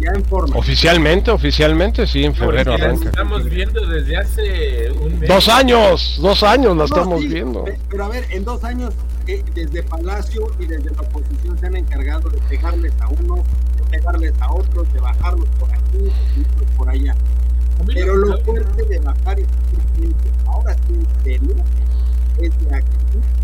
Ya 0.00 0.10
en 0.14 0.24
forma. 0.24 0.56
Oficialmente, 0.56 1.30
oficialmente, 1.30 2.06
sí, 2.06 2.24
en 2.24 2.34
febrero 2.34 2.72
arranca. 2.74 3.08
estamos 3.08 3.44
viendo 3.44 3.86
desde 3.86 4.16
hace 4.16 4.90
un 4.90 5.20
mes. 5.20 5.28
Dos 5.28 5.48
años, 5.48 6.18
dos 6.20 6.42
años 6.42 6.76
la 6.76 6.84
estamos 6.84 7.20
viendo. 7.20 7.64
Pero 7.88 8.04
a 8.04 8.08
ver, 8.08 8.26
en 8.30 8.44
dos 8.44 8.64
años, 8.64 8.94
eh, 9.26 9.44
desde 9.54 9.82
Palacio 9.82 10.46
y 10.58 10.66
desde 10.66 10.90
la 10.90 11.02
oposición 11.02 11.58
se 11.58 11.66
han 11.66 11.76
encargado 11.76 12.30
de 12.30 12.38
pegarles 12.48 12.92
a 13.00 13.08
uno, 13.08 13.44
de 13.76 13.98
pegarles 13.98 14.32
a 14.40 14.52
otros, 14.52 14.92
de 14.92 15.00
bajarlos 15.00 15.48
por 15.60 15.72
aquí, 15.72 16.10
y 16.36 16.76
por 16.76 16.88
allá. 16.88 17.14
Pero 17.86 18.16
lo 18.16 18.38
fuerte 18.40 18.84
de 18.84 18.98
bajar 18.98 19.38
es 19.38 19.46
ahora 20.46 20.74
sí 20.74 20.94
en 20.94 21.24
serio, 21.24 21.54
es 22.40 22.68
de 22.68 22.74
aquí 22.74 22.96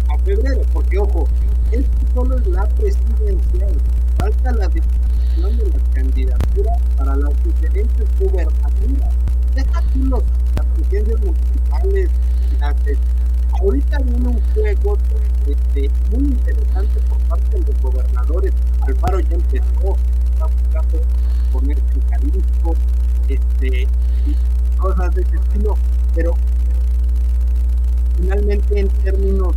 a 0.09 0.19
febrero, 0.25 0.63
porque 0.73 0.99
ojo, 0.99 1.29
esto 1.73 1.99
solo 2.15 2.39
es 2.39 2.47
la 2.47 2.67
presidencial 2.69 3.77
falta 4.19 4.53
la 4.53 4.69
definición 4.69 5.57
de 5.57 5.71
las 5.71 5.89
candidaturas 5.95 6.79
para 6.97 7.17
las 7.17 7.45
diferentes 7.45 8.07
gubernaturas. 8.19 9.15
Deja 9.55 9.83
tú 9.93 10.05
los, 10.07 10.23
las 10.57 10.67
presidencias 10.67 11.21
municipales, 11.21 12.11
ahorita 13.61 13.99
viene 13.99 14.29
un 14.29 14.41
juego 14.55 14.99
muy 16.11 16.25
interesante 16.25 17.01
por 17.09 17.19
parte 17.29 17.59
de 17.59 17.73
los 17.73 17.81
gobernadores. 17.81 18.53
Alfaro 18.83 19.21
ya 19.21 19.37
empezó, 19.37 19.97
está 20.33 20.47
buscando 20.47 21.01
ponerse 21.53 21.83
en 22.23 22.43
este, 23.29 23.89
cosas 24.79 25.15
de 25.15 25.23
ese 25.23 25.37
estilo, 25.37 25.75
pero 26.15 26.35
finalmente 28.17 28.81
en 28.81 28.89
términos 28.89 29.55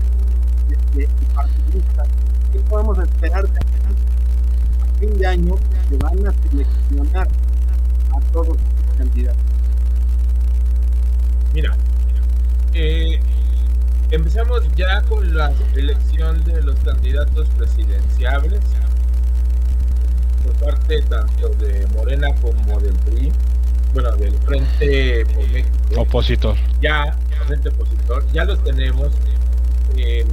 de, 0.93 1.01
de 1.01 1.07
partidistas, 1.33 2.07
¿qué 2.51 2.59
podemos 2.59 2.97
esperar 2.99 3.43
de 3.47 3.59
fin 5.01 5.17
de 5.17 5.25
año 5.25 5.55
se 5.89 5.97
van 5.97 6.27
a 6.27 6.33
seleccionar 6.47 7.27
a 8.15 8.19
todos 8.31 8.49
los 8.49 8.97
candidatos. 8.97 9.41
Mira, 11.53 11.75
eh, 12.73 13.19
empezamos 14.11 14.61
ya 14.75 15.01
con 15.01 15.35
la 15.35 15.51
elección 15.75 16.43
de 16.43 16.61
los 16.61 16.75
candidatos 16.81 17.49
presidenciables 17.57 18.61
por 20.43 20.53
parte 20.53 21.01
tanto 21.03 21.49
de 21.49 21.87
Morena 21.95 22.27
como 22.35 22.79
del 22.79 22.93
PRI, 22.93 23.31
bueno, 23.93 24.11
del 24.17 24.33
Frente 24.39 25.25
Opositor. 25.97 26.55
Ya, 26.79 27.17
Frente 27.47 27.69
Opositor, 27.69 28.23
ya 28.31 28.45
los 28.45 28.63
tenemos. 28.63 29.09
Eh, 29.97 30.25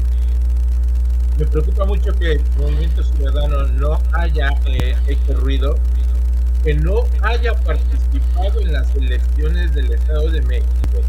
me 1.39 1.47
preocupa 1.47 1.85
mucho 1.85 2.13
que 2.15 2.33
el 2.33 2.45
Movimiento 2.59 3.03
Ciudadano 3.05 3.63
no 3.69 4.03
haya 4.13 4.51
eh, 4.67 4.97
hecho 5.07 5.35
ruido, 5.35 5.77
que 6.65 6.75
no 6.75 7.05
haya 7.23 7.55
participado 7.55 8.61
en 8.61 8.73
las 8.73 8.93
elecciones 8.97 9.73
del 9.73 9.93
Estado 9.93 10.31
de 10.31 10.43
México. 10.43 11.01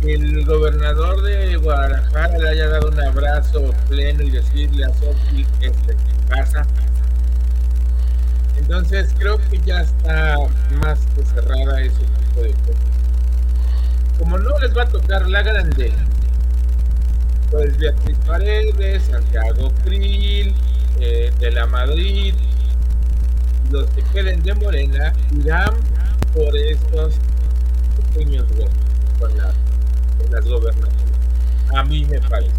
Que 0.00 0.14
el 0.14 0.44
gobernador 0.44 1.22
de 1.22 1.56
Guadalajara 1.58 2.38
le 2.38 2.48
haya 2.48 2.68
dado 2.68 2.88
un 2.88 3.00
abrazo 3.00 3.72
pleno 3.88 4.24
y 4.24 4.30
decirle 4.30 4.84
a 4.84 4.88
Sofi 4.94 5.46
este, 5.60 5.96
casa. 6.28 6.66
Entonces 8.56 9.14
creo 9.16 9.38
que 9.48 9.60
ya 9.64 9.82
está 9.82 10.38
más 10.80 10.98
que 11.14 11.24
cerrada 11.24 11.80
ese 11.80 12.00
tipo 12.00 12.42
de 12.42 12.50
cosas. 12.50 12.82
Como 14.18 14.38
no 14.38 14.58
les 14.58 14.76
va 14.76 14.82
a 14.82 14.88
tocar 14.88 15.28
la 15.28 15.42
grande, 15.42 15.92
pues 17.52 17.76
Beatriz 17.76 18.16
Paredes, 18.26 19.02
Santiago 19.04 19.70
Krill, 19.84 20.54
eh, 21.00 21.30
de 21.38 21.50
la 21.52 21.66
Madrid, 21.66 22.34
los 23.70 23.86
que 23.90 24.02
queden 24.04 24.42
de 24.42 24.54
Morena 24.54 25.12
irán 25.36 25.74
por 26.32 26.56
estos 26.56 27.14
pequeños 28.14 28.48
votos 28.56 28.72
con, 29.20 29.36
las 29.36 30.44
gobernaturas. 30.46 30.96
A 31.74 31.84
mí 31.84 32.06
me 32.06 32.20
parece. 32.20 32.52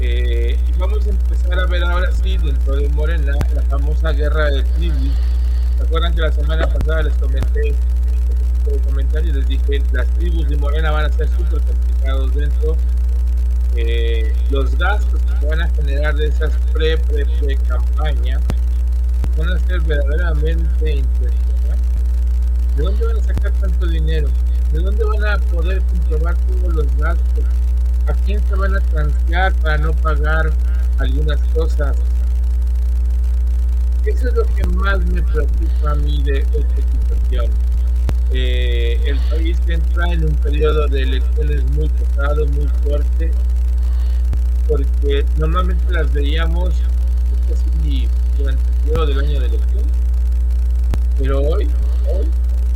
Eh, 0.00 0.58
y 0.66 0.78
vamos 0.78 1.06
a 1.06 1.10
empezar 1.10 1.58
a 1.58 1.66
ver 1.66 1.84
ahora 1.84 2.10
sí 2.12 2.38
dentro 2.38 2.76
de 2.76 2.88
Morena 2.88 3.32
la 3.54 3.62
famosa 3.62 4.12
guerra 4.12 4.46
de 4.46 4.62
tribus. 4.62 5.12
¿Se 5.76 5.84
acuerdan 5.84 6.14
que 6.14 6.22
la 6.22 6.32
semana 6.32 6.66
pasada 6.66 7.02
les 7.02 7.14
comenté 7.14 7.68
en 7.68 8.78
comentarios 8.80 9.34
les 9.34 9.48
dije 9.48 9.82
las 9.92 10.06
tribus 10.14 10.48
de 10.48 10.56
Morena 10.56 10.90
van 10.90 11.06
a 11.06 11.12
ser 11.12 11.28
súper 11.28 11.60
complicados 11.62 12.34
dentro 12.34 12.76
eh, 13.80 14.32
los 14.50 14.76
gastos 14.76 15.20
que 15.40 15.46
van 15.46 15.60
a 15.60 15.68
generar 15.70 16.14
de 16.16 16.26
esas 16.26 16.52
pre 16.72 16.98
pre 16.98 17.24
pre 17.24 17.56
campañas 17.56 18.42
van 19.36 19.52
a 19.52 19.58
ser 19.66 19.80
verdaderamente 19.82 20.96
impresionantes. 20.96 21.78
¿De 22.76 22.82
dónde 22.82 23.06
van 23.06 23.18
a 23.18 23.22
sacar 23.22 23.52
tanto 23.52 23.86
dinero? 23.86 24.28
¿De 24.72 24.80
dónde 24.80 25.04
van 25.04 25.24
a 25.26 25.38
poder 25.52 25.80
comprobar 25.82 26.36
todos 26.46 26.74
los 26.74 26.96
gastos? 26.96 27.44
¿A 28.08 28.14
quién 28.24 28.42
se 28.48 28.54
van 28.56 28.74
a 28.74 28.80
transferir 28.80 29.52
para 29.62 29.78
no 29.78 29.92
pagar 29.92 30.50
algunas 30.98 31.40
cosas? 31.54 31.96
Eso 34.06 34.28
es 34.28 34.34
lo 34.34 34.44
que 34.44 34.66
más 34.76 34.98
me 35.06 35.22
preocupa 35.22 35.90
a 35.92 35.94
mí 35.94 36.20
de 36.24 36.38
esta 36.38 36.58
situación. 36.58 37.52
Eh, 38.32 39.00
el 39.06 39.18
país 39.30 39.56
entra 39.68 40.12
en 40.12 40.24
un 40.24 40.34
periodo 40.36 40.86
de 40.88 41.02
elecciones 41.02 41.64
muy 41.70 41.88
pesado, 41.88 42.44
muy 42.46 42.66
fuerte, 42.82 43.30
porque 44.68 45.24
normalmente 45.38 45.90
las 45.90 46.12
veíamos 46.12 46.74
durante 48.36 48.62
el 48.62 48.76
periodo 48.84 49.06
del 49.06 49.18
año 49.18 49.40
de 49.40 49.46
elección, 49.46 49.84
pero 51.18 51.40
hoy, 51.40 51.66
hoy 52.06 52.28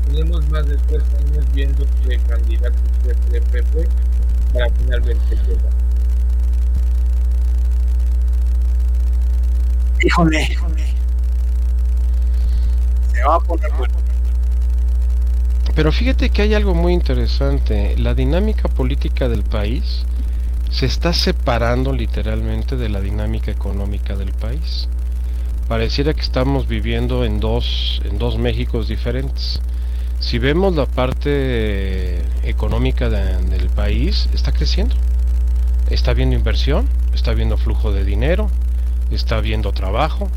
tenemos 0.06 0.48
más 0.50 0.66
de 0.66 0.76
tres 0.88 1.02
años 1.18 1.44
viendo 1.52 1.84
que 2.02 2.18
candidatos 2.18 2.80
de 3.30 3.40
PP 3.40 3.88
para 4.52 4.70
finalmente 4.70 5.36
llegar. 5.36 5.72
Híjole, 10.04 10.58
Se 13.12 13.24
va 13.24 13.36
a 13.36 13.40
poner 13.40 13.70
bueno. 13.78 13.94
Pero 15.74 15.92
fíjate 15.92 16.30
que 16.30 16.42
hay 16.42 16.54
algo 16.54 16.74
muy 16.74 16.92
interesante. 16.92 17.96
La 17.96 18.14
dinámica 18.14 18.68
política 18.68 19.28
del 19.28 19.42
país 19.44 20.04
se 20.72 20.86
está 20.86 21.12
separando 21.12 21.92
literalmente 21.92 22.76
de 22.76 22.88
la 22.88 23.00
dinámica 23.00 23.50
económica 23.50 24.16
del 24.16 24.32
país. 24.32 24.88
Pareciera 25.68 26.14
que 26.14 26.22
estamos 26.22 26.66
viviendo 26.66 27.26
en 27.26 27.40
dos, 27.40 28.00
en 28.04 28.18
dos 28.18 28.38
Méxicos 28.38 28.88
diferentes. 28.88 29.60
Si 30.18 30.38
vemos 30.38 30.74
la 30.74 30.86
parte 30.86 32.22
económica 32.42 33.10
del 33.10 33.68
país, 33.68 34.30
está 34.32 34.52
creciendo. 34.52 34.94
Está 35.90 36.14
viendo 36.14 36.36
inversión, 36.36 36.88
está 37.12 37.34
viendo 37.34 37.58
flujo 37.58 37.92
de 37.92 38.04
dinero, 38.04 38.48
está 39.10 39.40
viendo 39.40 39.72
trabajo. 39.72 40.30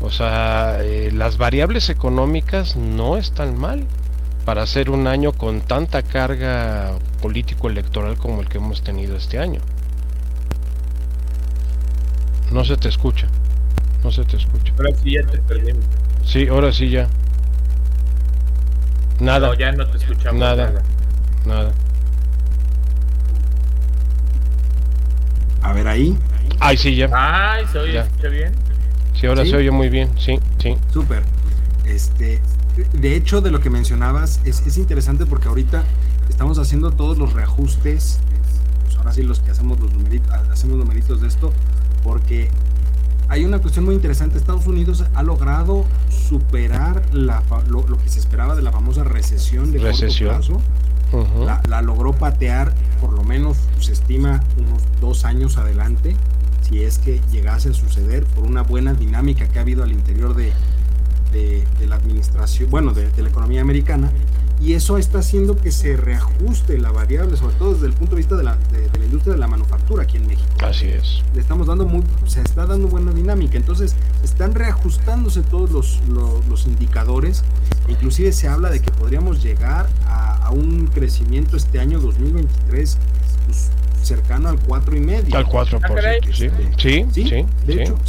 O 0.00 0.10
sea, 0.10 0.78
eh, 0.80 1.12
las 1.12 1.38
variables 1.38 1.90
económicas 1.90 2.74
no 2.74 3.16
están 3.16 3.56
mal 3.56 3.86
para 4.44 4.62
hacer 4.62 4.90
un 4.90 5.06
año 5.06 5.32
con 5.32 5.60
tanta 5.60 6.02
carga 6.02 6.92
político-electoral 7.22 8.16
como 8.18 8.40
el 8.40 8.48
que 8.48 8.58
hemos 8.58 8.82
tenido 8.82 9.16
este 9.16 9.38
año. 9.38 9.60
No 12.50 12.64
se 12.64 12.76
te 12.76 12.88
escucha. 12.88 13.26
No 14.02 14.10
se 14.10 14.24
te 14.24 14.36
escucha. 14.36 14.72
Ahora 14.78 14.90
sí 15.02 15.12
ya 15.12 15.26
te 15.26 15.38
perdimos. 15.38 15.84
Sí, 16.24 16.46
ahora 16.48 16.72
sí 16.72 16.90
ya. 16.90 17.08
Nada. 19.20 19.48
No, 19.48 19.54
ya 19.54 19.72
no 19.72 19.86
te 19.86 19.98
escuchamos. 19.98 20.40
Nada. 20.40 20.82
Nada. 21.44 21.72
A 25.62 25.72
ver 25.72 25.88
ahí. 25.88 26.16
Ay, 26.60 26.76
sí, 26.76 26.94
ya. 26.94 27.10
Ay, 27.12 27.66
¿se 27.72 27.78
oye 27.78 28.04
bien? 28.30 28.54
Sí, 29.14 29.26
ahora 29.26 29.44
se 29.44 29.56
oye 29.56 29.70
muy 29.70 29.88
bien. 29.88 30.10
Sí, 30.18 30.38
sí. 30.58 30.76
Súper. 30.92 31.22
Este, 31.84 32.40
de 32.92 33.16
hecho, 33.16 33.40
de 33.40 33.50
lo 33.50 33.60
que 33.60 33.70
mencionabas, 33.70 34.40
es, 34.44 34.76
interesante 34.76 35.24
porque 35.26 35.48
ahorita 35.48 35.84
estamos 36.28 36.58
haciendo 36.58 36.90
todos 36.90 37.18
los 37.18 37.32
reajustes, 37.32 38.20
pues 38.84 38.96
ahora 38.96 39.12
sí 39.12 39.22
los 39.22 39.40
que 39.40 39.50
hacemos 39.50 39.80
los 39.80 39.92
numeritos, 39.92 40.30
hacemos 40.50 40.76
numeritos 40.76 41.20
de 41.20 41.28
esto, 41.28 41.52
porque 42.06 42.48
hay 43.28 43.44
una 43.44 43.58
cuestión 43.58 43.84
muy 43.84 43.96
interesante. 43.96 44.38
Estados 44.38 44.66
Unidos 44.68 45.04
ha 45.14 45.22
logrado 45.24 45.84
superar 46.08 47.02
la, 47.12 47.42
lo, 47.68 47.84
que 47.98 48.08
se 48.08 48.20
esperaba 48.20 48.54
de 48.54 48.62
la 48.62 48.70
famosa 48.70 49.02
recesión 49.02 49.72
de 49.72 49.80
recesión. 49.80 50.36
corto 50.36 50.60
plazo. 51.10 51.60
la, 51.68 51.82
logró 51.82 52.12
patear, 52.12 52.72
por 53.00 53.12
lo 53.12 53.24
menos 53.24 53.58
se 53.80 53.92
estima, 53.92 54.40
unos 54.56 54.82
dos 55.00 55.24
años 55.24 55.58
adelante, 55.58 56.16
si 56.62 56.84
es 56.84 56.98
que 56.98 57.20
llegase 57.32 57.70
a 57.70 57.74
suceder, 57.74 58.24
por 58.24 58.44
una 58.44 58.62
buena 58.62 58.94
dinámica 58.94 59.48
que 59.48 59.58
ha 59.58 59.62
habido 59.62 59.82
al 59.82 59.90
interior 59.90 60.34
de, 60.34 60.52
de, 61.32 61.86
la 61.88 61.96
administración, 61.96 62.70
bueno, 62.70 62.92
de, 62.92 63.10
la 63.20 63.28
economía 63.28 63.62
americana, 63.62 64.12
y 64.60 64.72
eso 64.72 64.98
está 64.98 65.18
haciendo 65.18 65.56
que 65.56 65.70
se 65.70 65.96
reajuste 65.96 66.78
la 66.78 66.90
variable, 66.90 67.36
sobre 67.36 67.54
todo 67.56 67.74
desde 67.74 67.86
el 67.86 67.92
punto 67.92 68.16
de 68.16 68.18
vista 68.18 68.36
de 68.36 68.44
la, 68.44 68.56
de, 68.72 68.98
la 68.98 69.04
industria 69.04 69.34
de 69.34 69.38
la 69.38 69.48
manufactura 69.48 70.04
aquí 70.04 70.16
en 70.16 70.26
México. 70.26 70.48
Así 70.60 70.86
es. 70.86 71.22
Le 71.34 71.40
estamos 71.40 71.66
dando 71.66 71.86
muy, 71.86 72.02
se 72.26 72.40
está 72.40 72.66
dando 72.66 72.88
buena 72.88 73.12
dinámica, 73.12 73.56
entonces 73.56 73.94
están 74.24 74.54
reajustándose 74.54 75.42
todos 75.42 75.70
los, 75.70 76.00
los, 76.48 76.66
indicadores, 76.66 77.44
inclusive 77.88 78.32
se 78.32 78.48
habla 78.48 78.70
de 78.70 78.80
que 78.80 78.90
podríamos 78.90 79.42
llegar 79.42 79.88
a, 80.06 80.46
a 80.46 80.50
un 80.50 80.86
crecimiento 80.86 81.56
este 81.56 81.78
año 81.78 82.00
2023 82.00 82.98
pues, 83.46 83.70
cercano 84.06 84.48
al 84.48 84.58
4 84.58 84.96
y 84.96 85.00
medio. 85.00 85.36
Al 85.36 85.46
4%, 85.46 85.80
ah, 85.82 86.26
sí. 86.32 86.50
Sí, 86.78 87.06
sí. 87.12 87.44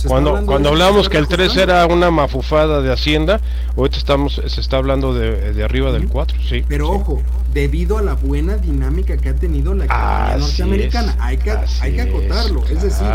cuando 0.08 0.46
cuando 0.46 0.70
hablamos 0.70 1.10
que 1.10 1.18
el 1.18 1.28
3 1.28 1.58
era 1.58 1.86
una 1.88 2.12
mafufada 2.12 2.82
de 2.82 2.92
Hacienda, 2.92 3.42
ahorita 3.76 3.98
estamos 3.98 4.42
se 4.46 4.62
está 4.62 4.78
hablando 4.78 5.14
de, 5.14 5.54
de 5.54 5.64
arriba 5.64 5.92
del 5.92 6.08
4, 6.08 6.38
sí. 6.48 6.64
Pero 6.68 6.90
ojo, 6.92 7.22
debido 7.54 7.98
a 7.98 8.02
la 8.02 8.14
buena 8.14 8.58
dinámica 8.58 9.18
que 9.18 9.30
ha 9.30 9.36
tenido 9.36 9.74
la 9.74 9.86
economía 9.86 10.38
norteamericana, 10.38 11.16
hay 11.20 11.38
que 11.38 11.52
hay 11.82 11.96
que 11.96 12.02
acotarlo, 12.02 12.64
es, 12.70 12.84
decir, 12.84 13.08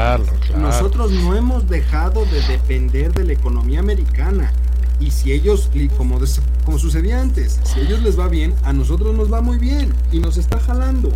nosotros 0.57 1.13
no 1.13 1.37
hemos 1.37 1.69
dejado 1.69 2.25
de 2.27 2.41
depender 2.43 3.13
de 3.13 3.25
la 3.25 3.33
economía 3.33 3.81
americana. 3.81 4.53
Y 5.01 5.11
si 5.11 5.33
ellos, 5.33 5.69
como, 5.97 6.21
como 6.65 6.79
sucedía 6.79 7.21
antes, 7.21 7.59
si 7.65 7.81
a 7.81 7.83
ellos 7.83 8.03
les 8.03 8.19
va 8.19 8.29
bien, 8.29 8.55
a 8.63 8.73
nosotros 8.73 9.17
nos 9.17 9.33
va 9.33 9.41
muy 9.41 9.59
bien 9.59 9.93
y 10.13 10.21
nos 10.21 10.37
está 10.37 10.61
jalando. 10.61 11.11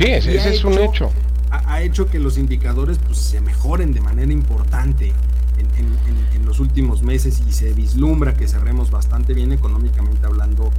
Sí, 0.00 0.06
ese, 0.06 0.54
es 0.54 0.64
un 0.64 0.78
hecho. 0.78 1.10
Ha, 1.50 1.82
hecho 1.82 2.08
que 2.08 2.18
los 2.18 2.38
indicadores 2.38 2.98
pues, 3.04 3.18
se 3.18 3.40
mejoren 3.42 3.92
de 3.92 4.00
manera 4.00 4.32
importante 4.32 5.12
en, 5.58 6.46
los 6.46 6.58
últimos 6.58 7.02
meses 7.02 7.42
y 7.46 7.52
se 7.52 7.72
vislumbra 7.74 8.34
que 8.34 8.48
cerremos 8.48 8.90
bastante 8.90 9.34
bien 9.34 9.52
económicamente 9.52 10.26
hablando 10.26 10.72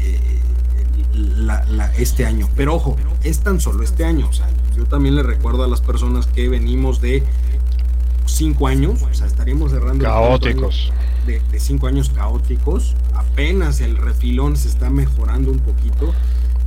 eh, 0.00 0.40
este 1.98 2.26
año. 2.26 2.48
Pero 2.54 2.74
ojo, 2.74 2.96
es 3.24 3.40
tan 3.40 3.60
solo 3.60 3.82
este 3.82 4.04
año. 4.04 4.28
O 4.28 4.32
sea, 4.32 4.48
yo 4.76 4.84
también 4.84 5.16
le 5.16 5.22
recuerdo 5.22 5.64
a 5.64 5.68
las 5.68 5.80
personas 5.80 6.26
que 6.26 6.48
venimos 6.48 7.00
de 7.00 7.24
cinco 8.26 8.68
años, 8.68 9.02
o 9.02 9.14
sea, 9.14 9.26
estaríamos 9.26 9.72
cerrando. 9.72 10.04
Caóticos. 10.04 10.92
De, 11.26 11.40
de 11.50 11.60
cinco 11.60 11.86
años 11.86 12.10
caóticos. 12.10 12.94
Apenas 13.14 13.80
el 13.80 13.96
refilón 13.96 14.56
se 14.56 14.68
está 14.68 14.90
mejorando 14.90 15.50
un 15.50 15.60
poquito 15.60 16.12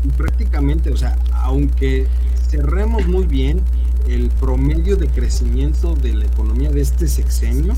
y 0.04 0.08
prácticamente, 0.10 0.92
o 0.92 0.98
sea, 0.98 1.18
aunque 1.34 2.08
cerremos 2.50 3.06
muy 3.08 3.26
bien, 3.26 3.62
el 4.08 4.30
promedio 4.30 4.96
de 4.96 5.08
crecimiento 5.08 5.94
de 5.96 6.14
la 6.14 6.26
economía 6.26 6.70
de 6.70 6.82
este 6.82 7.08
sexenio, 7.08 7.74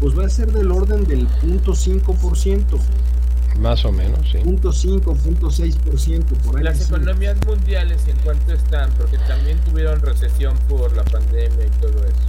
pues 0.00 0.18
va 0.18 0.26
a 0.26 0.28
ser 0.28 0.52
del 0.52 0.70
orden 0.72 1.04
del 1.04 1.28
0.5%. 1.28 2.78
Más 3.60 3.84
o 3.84 3.92
menos, 3.92 4.20
sí. 4.30 4.38
0.5, 4.38 5.02
0.6%, 5.02 6.24
por 6.44 6.58
ahí. 6.58 6.64
Las 6.64 6.88
economías 6.88 7.38
mundiales, 7.46 8.06
¿en 8.06 8.16
cuánto 8.18 8.52
están? 8.52 8.90
Porque 8.98 9.16
también 9.18 9.58
tuvieron 9.60 10.00
recesión 10.00 10.56
por 10.68 10.94
la 10.94 11.04
pandemia 11.04 11.66
y 11.66 11.80
todo 11.80 12.04
eso. 12.04 12.26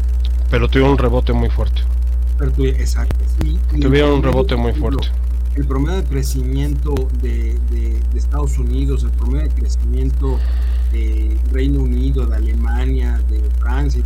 Pero 0.50 0.70
tuvieron 0.70 0.94
un 0.94 0.98
rebote 0.98 1.34
muy 1.34 1.50
fuerte. 1.50 1.82
exacto. 2.78 3.18
tuvieron 3.82 4.12
un 4.12 4.24
rebote 4.24 4.56
muy 4.56 4.74
fuerte 4.74 5.10
el 5.58 5.66
promedio 5.66 6.02
de 6.02 6.04
crecimiento 6.04 6.94
de, 7.22 7.58
Estados 8.16 8.58
Unidos, 8.58 9.04
el 9.04 9.12
promedio 9.12 9.48
de 9.48 9.56
crecimiento 9.56 10.40
de 10.92 11.36
Reino 11.52 11.82
Unido, 11.82 12.26
de 12.26 12.36
Alemania, 12.36 13.20
de 13.30 13.42
Francia, 13.60 14.04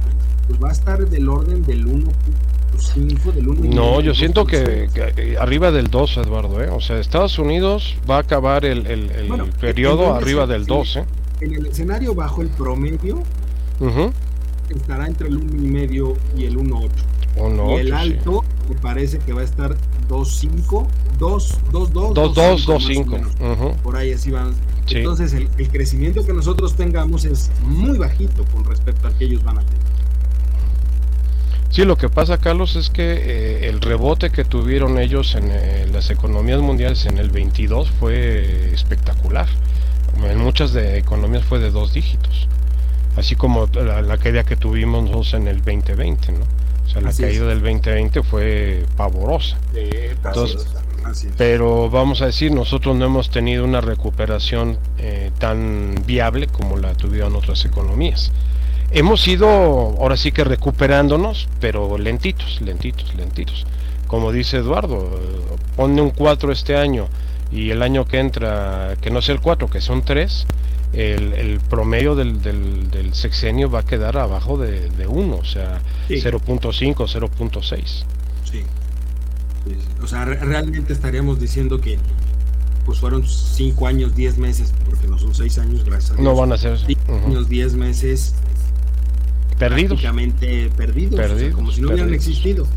pues 0.47 0.61
va 0.61 0.69
a 0.69 0.71
estar 0.71 1.09
del 1.09 1.27
orden 1.27 1.63
del 1.63 1.85
1.5, 1.85 3.33
del 3.33 3.49
1. 3.49 3.73
No, 3.73 4.01
yo 4.01 4.13
siento 4.13 4.45
que, 4.45 4.89
arriba 5.39 5.71
del 5.71 5.89
2, 5.89 6.17
Eduardo, 6.17 6.61
¿eh? 6.61 6.69
O 6.69 6.79
sea, 6.79 6.99
Estados 6.99 7.37
Unidos 7.37 7.95
va 8.09 8.17
a 8.17 8.19
acabar 8.19 8.63
el, 8.65 8.83
periodo 9.59 10.15
arriba 10.15 10.47
del 10.47 10.65
2, 10.65 10.95
¿eh? 10.97 11.05
En 11.41 11.53
el 11.55 11.65
escenario 11.65 12.13
bajo 12.13 12.41
el 12.41 12.49
promedio 12.49 13.23
estará 14.69 15.07
entre 15.07 15.27
el 15.27 15.39
1.5 15.39 16.15
y 16.37 16.45
el 16.45 16.57
1.8. 16.57 17.77
y 17.77 17.79
el 17.79 17.93
alto 17.93 18.43
me 18.69 18.75
parece 18.75 19.19
que 19.19 19.33
va 19.33 19.41
a 19.41 19.43
estar 19.43 19.75
2.5 20.12 20.88
2, 21.17 21.60
2, 21.71 21.93
2, 21.93 22.13
2, 22.13 22.36
2, 22.36 22.65
2, 22.65 22.86
5. 22.86 23.19
Por 23.82 23.95
ahí 23.95 24.12
así 24.12 24.32
van. 24.32 24.54
Entonces 24.89 25.34
el, 25.34 25.47
el, 25.58 25.69
crecimiento 25.69 26.26
que 26.26 26.34
nosotros 26.34 26.76
tengamos 26.76 27.24
es 27.24 27.50
muy 27.63 27.97
bajito 27.97 28.43
con 28.45 28.65
respecto 28.65 29.08
al 29.08 29.15
que 29.15 29.26
ellos 29.26 29.43
van 29.43 29.60
a 29.60 29.62
tener. 29.62 29.80
Sí, 31.69 31.86
lo 31.86 31.97
que 31.97 32.10
pasa, 32.10 32.38
Carlos, 32.38 32.76
es 32.76 32.89
que 32.89 33.13
eh, 33.13 33.69
el 33.69 33.80
rebote 33.80 34.30
que 34.30 34.43
tuvieron 34.43 35.00
ellos 35.00 35.36
en 35.36 35.50
eh, 35.50 35.88
las 35.89 36.10
economías 36.10 36.60
mundiales 36.60 37.06
en 37.06 37.17
el 37.17 37.30
22 37.30 37.89
fue 37.91 38.74
espectacular. 38.74 39.47
En 40.21 40.39
muchas 40.39 40.74
de 40.74 40.97
economías 40.97 41.45
fue 41.45 41.60
de 41.60 41.71
dos 41.71 41.93
dígitos, 41.93 42.50
así 43.15 43.36
como 43.36 43.69
la, 43.74 44.02
la 44.02 44.17
caída 44.17 44.43
que 44.43 44.58
tuvimos 44.58 45.04
nosotros 45.04 45.34
en 45.36 45.47
el 45.47 45.58
2020, 45.60 46.34
¿no? 46.34 46.61
O 46.92 46.94
sea, 46.94 47.02
la 47.02 47.13
caída 47.13 47.46
del 47.46 47.62
2020 47.62 48.21
fue 48.23 48.85
pavorosa. 48.98 49.58
Entonces, 49.73 50.67
pero 51.37 51.89
vamos 51.89 52.21
a 52.21 52.25
decir, 52.25 52.52
nosotros 52.52 52.98
no 52.98 53.06
hemos 53.06 53.29
tenido 53.29 53.63
una 53.63 53.79
recuperación 53.79 54.77
eh, 54.98 55.31
tan 55.39 55.96
viable 56.06 56.48
como 56.48 56.77
la 56.77 56.94
tuvieron 56.94 57.33
otras 57.35 57.63
economías. 57.63 58.33
Hemos 58.92 59.25
ido, 59.25 59.48
ahora 59.48 60.17
sí 60.17 60.33
que 60.33 60.44
recuperándonos, 60.44 61.48
pero 61.62 61.98
lentitos, 61.98 62.60
lentitos, 62.60 63.15
lentitos. 63.15 63.65
Como 64.08 64.33
dice 64.33 64.58
Eduardo, 64.58 65.17
pone 65.77 66.02
un 66.02 66.10
4 66.10 66.52
este 66.52 66.75
año 66.75 67.08
y 67.54 67.69
el 67.71 67.83
año 67.83 68.06
que 68.06 68.19
entra, 68.19 68.96
que 69.00 69.12
no 69.12 69.19
es 69.19 69.29
el 69.29 69.39
4, 69.39 69.69
que 69.69 69.79
son 69.79 70.04
3, 70.04 70.46
el, 70.94 71.60
promedio 71.69 72.15
del, 72.15 72.42
del, 72.42 73.13
sexenio 73.13 73.69
va 73.69 73.79
a 73.79 73.85
quedar 73.85 74.17
abajo 74.17 74.58
de, 74.58 74.89
de 74.89 75.08
1, 75.08 75.35
o 75.35 75.46
sea, 75.46 75.81
0.5, 76.10 76.96
0.6. 76.96 78.04
Sí. 78.50 78.63
O 80.02 80.08
sea, 80.08 80.25
realmente 80.25 80.92
estaríamos 80.94 81.39
diciendo 81.39 81.79
que 81.79 81.98
pues 82.85 83.00
fueron 83.00 83.25
5 83.27 83.87
años, 83.87 84.15
10 84.15 84.37
meses, 84.39 84.73
porque 84.89 85.08
no 85.08 85.17
son 85.19 85.35
6 85.35 85.58
años, 85.60 85.83
gracias 85.85 86.12
a 86.12 86.13
Dios. 86.15 86.23
No 86.23 86.35
van 86.35 86.52
a 86.52 86.58
ser 86.58 86.77
5 86.79 87.13
años, 87.27 87.48
10 87.48 87.75
meses. 87.75 88.33
perdidos. 89.60 89.89
Prácticamente 90.02 90.71
perdidos, 90.75 91.15
Perdidos, 91.19 91.54
como 91.56 91.71
si 91.71 91.81
no 91.81 91.89
hubieran 91.89 92.08
perdidos. 92.10 92.27
existido. 92.27 92.67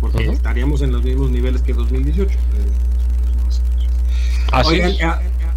Porque 0.00 0.24
Ujú. 0.24 0.32
estaríamos 0.32 0.82
en 0.82 0.92
los 0.92 1.02
mismos 1.02 1.30
niveles 1.30 1.62
que 1.62 1.72
2018. 1.72 2.38
Así 4.52 4.70
Oigan, 4.74 4.90
es. 4.90 4.98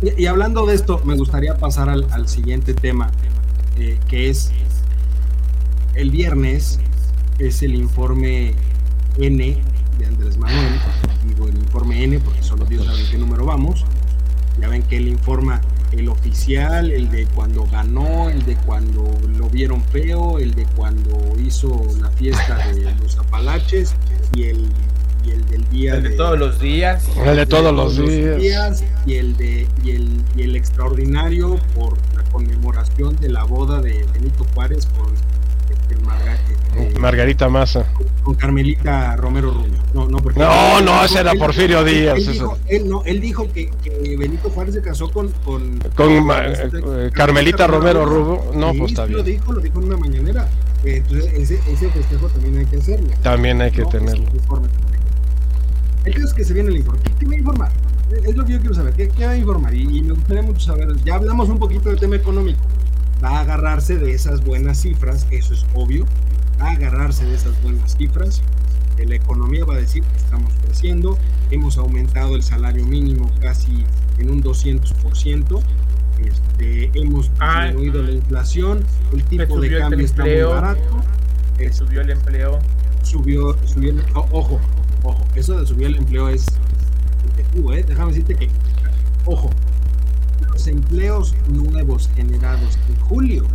Y 0.01 0.25
hablando 0.25 0.65
de 0.65 0.75
esto, 0.75 1.01
me 1.05 1.15
gustaría 1.15 1.57
pasar 1.57 1.89
al, 1.89 2.07
al 2.11 2.27
siguiente 2.27 2.73
tema, 2.73 3.11
eh, 3.77 3.99
que 4.07 4.29
es 4.29 4.51
el 5.93 6.09
viernes, 6.09 6.79
es 7.37 7.61
el 7.61 7.75
informe 7.75 8.55
N 9.17 9.57
de 9.99 10.05
Andrés 10.05 10.37
Manuel, 10.37 10.79
digo 11.27 11.47
el 11.47 11.55
informe 11.55 12.03
N 12.03 12.19
porque 12.19 12.41
solo 12.41 12.65
Dios 12.65 12.85
sabe 12.85 13.01
en 13.01 13.11
qué 13.11 13.17
número 13.17 13.45
vamos, 13.45 13.85
ya 14.59 14.69
ven 14.69 14.83
que 14.83 14.97
él 14.97 15.07
informa 15.07 15.61
el 15.91 16.07
oficial, 16.09 16.91
el 16.91 17.09
de 17.09 17.25
cuando 17.27 17.65
ganó, 17.65 18.29
el 18.29 18.43
de 18.45 18.55
cuando 18.55 19.03
lo 19.37 19.49
vieron 19.49 19.83
feo, 19.83 20.39
el 20.39 20.55
de 20.55 20.65
cuando 20.75 21.19
hizo 21.43 21.81
la 21.99 22.09
fiesta 22.09 22.57
de 22.69 22.95
los 22.95 23.17
Apalaches 23.17 23.93
y 24.33 24.43
el, 24.43 24.69
y 25.23 25.31
el 25.31 25.45
del 25.45 25.69
día 25.69 25.95
El 25.95 26.03
de 26.03 26.09
todos 26.11 26.37
los 26.39 26.59
días. 26.59 27.05
El 27.25 27.35
de 27.35 27.45
todos 27.45 27.73
los 27.73 27.97
días. 27.97 28.83
y 29.05 29.13
el 29.15 29.37
de 29.37 29.67
y 29.83 29.91
el, 29.91 30.21
y 30.35 30.41
el 30.43 30.55
extraordinario 30.55 31.57
por 31.75 31.97
la 32.15 32.23
conmemoración 32.31 33.15
de 33.17 33.29
la 33.29 33.43
boda 33.43 33.81
de 33.81 34.05
Benito 34.13 34.45
Juárez 34.53 34.87
con 34.97 35.13
este, 35.69 35.95
Marga- 36.05 36.37
este, 36.77 36.99
Margarita 36.99 37.49
Massa. 37.49 37.85
con 38.23 38.35
Carmelita 38.35 39.15
Romero 39.15 39.51
Rubio. 39.51 39.79
No, 39.93 40.07
no, 40.07 40.17
porque 40.19 40.39
No, 40.39 40.79
no, 40.81 40.99
él 41.01 41.05
ese 41.05 41.19
era 41.19 41.31
él- 41.31 41.39
Porfirio 41.39 41.79
él- 41.81 41.85
Díaz, 41.85 42.17
Él, 42.17 42.33
dijo, 42.33 42.57
él 42.67 42.89
no, 42.89 43.03
él 43.05 43.19
dijo 43.21 43.51
que, 43.51 43.69
que 43.83 44.15
Benito 44.17 44.49
Juárez 44.49 44.75
se 44.75 44.81
casó 44.81 45.11
con 45.11 45.29
con, 45.43 45.79
este, 45.81 46.77
eh, 46.77 47.11
Carmelita 47.13 47.67
Romero 47.67 48.05
Rubio. 48.05 48.51
No, 48.55 48.71
Sí, 48.71 48.79
pues 48.79 48.91
está 48.91 49.05
sí 49.07 49.11
Lo 49.13 49.23
bien. 49.23 49.37
dijo, 49.39 49.53
lo 49.53 49.59
dijo 49.59 49.79
en 49.79 49.85
una 49.85 49.97
mañanera. 49.97 50.49
Eh, 50.83 50.97
Entonces 50.97 51.31
ese, 51.33 51.59
ese 51.71 51.89
festejo 51.89 52.27
también 52.27 52.57
hay 52.57 52.65
que 52.65 52.77
hacerlo. 52.77 53.09
También 53.21 53.61
hay 53.61 53.71
que 53.71 53.81
¿no? 53.83 53.89
tenerlo. 53.89 54.23
Ese 54.27 54.37
informe. 54.37 54.67
El 56.05 56.13
caso 56.13 56.27
es 56.27 56.33
que 56.33 56.43
se 56.43 56.53
viene 56.53 56.69
el 56.69 56.77
informe. 56.77 57.01
¿Qué, 57.03 57.11
qué 57.19 57.25
va 57.25 57.33
a 57.33 57.37
informar? 57.37 57.71
Es 58.11 58.35
lo 58.35 58.45
que 58.45 58.53
yo 58.53 58.59
quiero 58.59 58.73
saber. 58.75 58.93
¿Qué, 58.93 59.09
qué 59.09 59.25
va 59.25 59.31
a 59.31 59.37
informar? 59.37 59.73
Y, 59.73 59.97
y 59.97 60.01
me 60.01 60.13
gustaría 60.13 60.41
mucho 60.41 60.59
saber. 60.59 60.95
Ya 61.05 61.15
hablamos 61.15 61.49
un 61.49 61.59
poquito 61.59 61.89
del 61.89 61.99
tema 61.99 62.15
económico. 62.15 62.59
Va 63.23 63.37
a 63.37 63.41
agarrarse 63.41 63.97
de 63.97 64.11
esas 64.13 64.43
buenas 64.43 64.81
cifras, 64.81 65.27
eso 65.29 65.53
es 65.53 65.65
obvio. 65.75 66.05
Va 66.59 66.69
a 66.69 66.71
agarrarse 66.71 67.25
de 67.25 67.35
esas 67.35 67.61
buenas 67.61 67.95
cifras. 67.95 68.41
que 68.97 69.05
La 69.05 69.15
economía 69.15 69.63
va 69.63 69.75
a 69.75 69.77
decir 69.77 70.03
que 70.03 70.17
estamos 70.17 70.51
creciendo. 70.65 71.17
Hemos 71.51 71.77
aumentado 71.77 72.35
el 72.35 72.43
salario 72.43 72.85
mínimo 72.85 73.31
casi 73.39 73.85
en 74.17 74.31
un 74.31 74.43
200%. 74.43 75.61
Este, 76.19 76.91
hemos 76.99 77.31
disminuido 77.31 78.03
la 78.03 78.11
inflación. 78.11 78.83
El 79.13 79.23
tipo 79.23 79.59
de 79.59 79.77
cambio 79.77 80.05
está 80.05 80.23
muy 80.23 80.31
empleo. 80.31 80.49
barato. 80.49 80.81
Este, 81.59 81.73
subió 81.73 82.01
el 82.01 82.09
empleo. 82.09 82.59
subió, 83.03 83.55
subió 83.67 83.93
ojo, 84.31 84.59
ojo, 85.03 85.25
eso 85.35 85.59
de 85.59 85.65
subir 85.65 85.87
el 85.87 85.97
empleo 85.97 86.29
es 86.29 86.45
¿eh? 87.73 87.83
Déjame 87.87 88.11
decirte 88.11 88.35
que, 88.35 88.49
ojo, 89.25 89.49
los 90.49 90.67
empleos 90.67 91.33
nuevos 91.47 92.09
generados 92.15 92.77
en 92.89 92.95
julio 93.01 93.45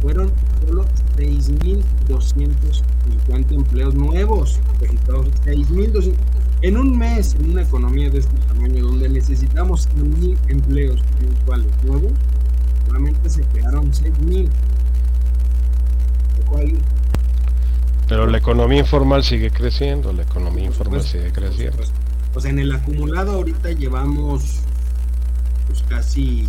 fueron 0.00 0.32
solo 0.66 0.84
6.250 1.16 3.52
empleos 3.52 3.94
nuevos 3.94 4.58
registrados, 4.80 5.28
6.200. 5.44 6.14
En 6.62 6.76
un 6.76 6.98
mes, 6.98 7.34
en 7.34 7.50
una 7.50 7.62
economía 7.62 8.10
de 8.10 8.18
este 8.18 8.36
tamaño, 8.48 8.84
donde 8.84 9.08
necesitamos 9.08 9.88
100.000 9.90 10.36
empleos 10.48 11.00
mensuales 11.20 11.72
nuevos, 11.84 12.10
solamente 12.86 13.30
se 13.30 13.44
crearon 13.44 13.92
6.000. 13.92 14.48
Lo 16.38 16.44
cual 16.50 16.72
Pero 18.08 18.26
la 18.26 18.38
economía 18.38 18.78
informal 18.80 19.22
sigue 19.22 19.50
creciendo. 19.50 20.12
La 20.12 20.22
economía 20.22 20.64
informal 20.64 21.02
sigue 21.02 21.30
creciendo. 21.32 21.82
Pues 22.32 22.44
en 22.46 22.58
el 22.58 22.72
acumulado 22.72 23.32
ahorita 23.32 23.70
llevamos 23.72 24.60
pues 25.66 25.82
casi 25.88 26.46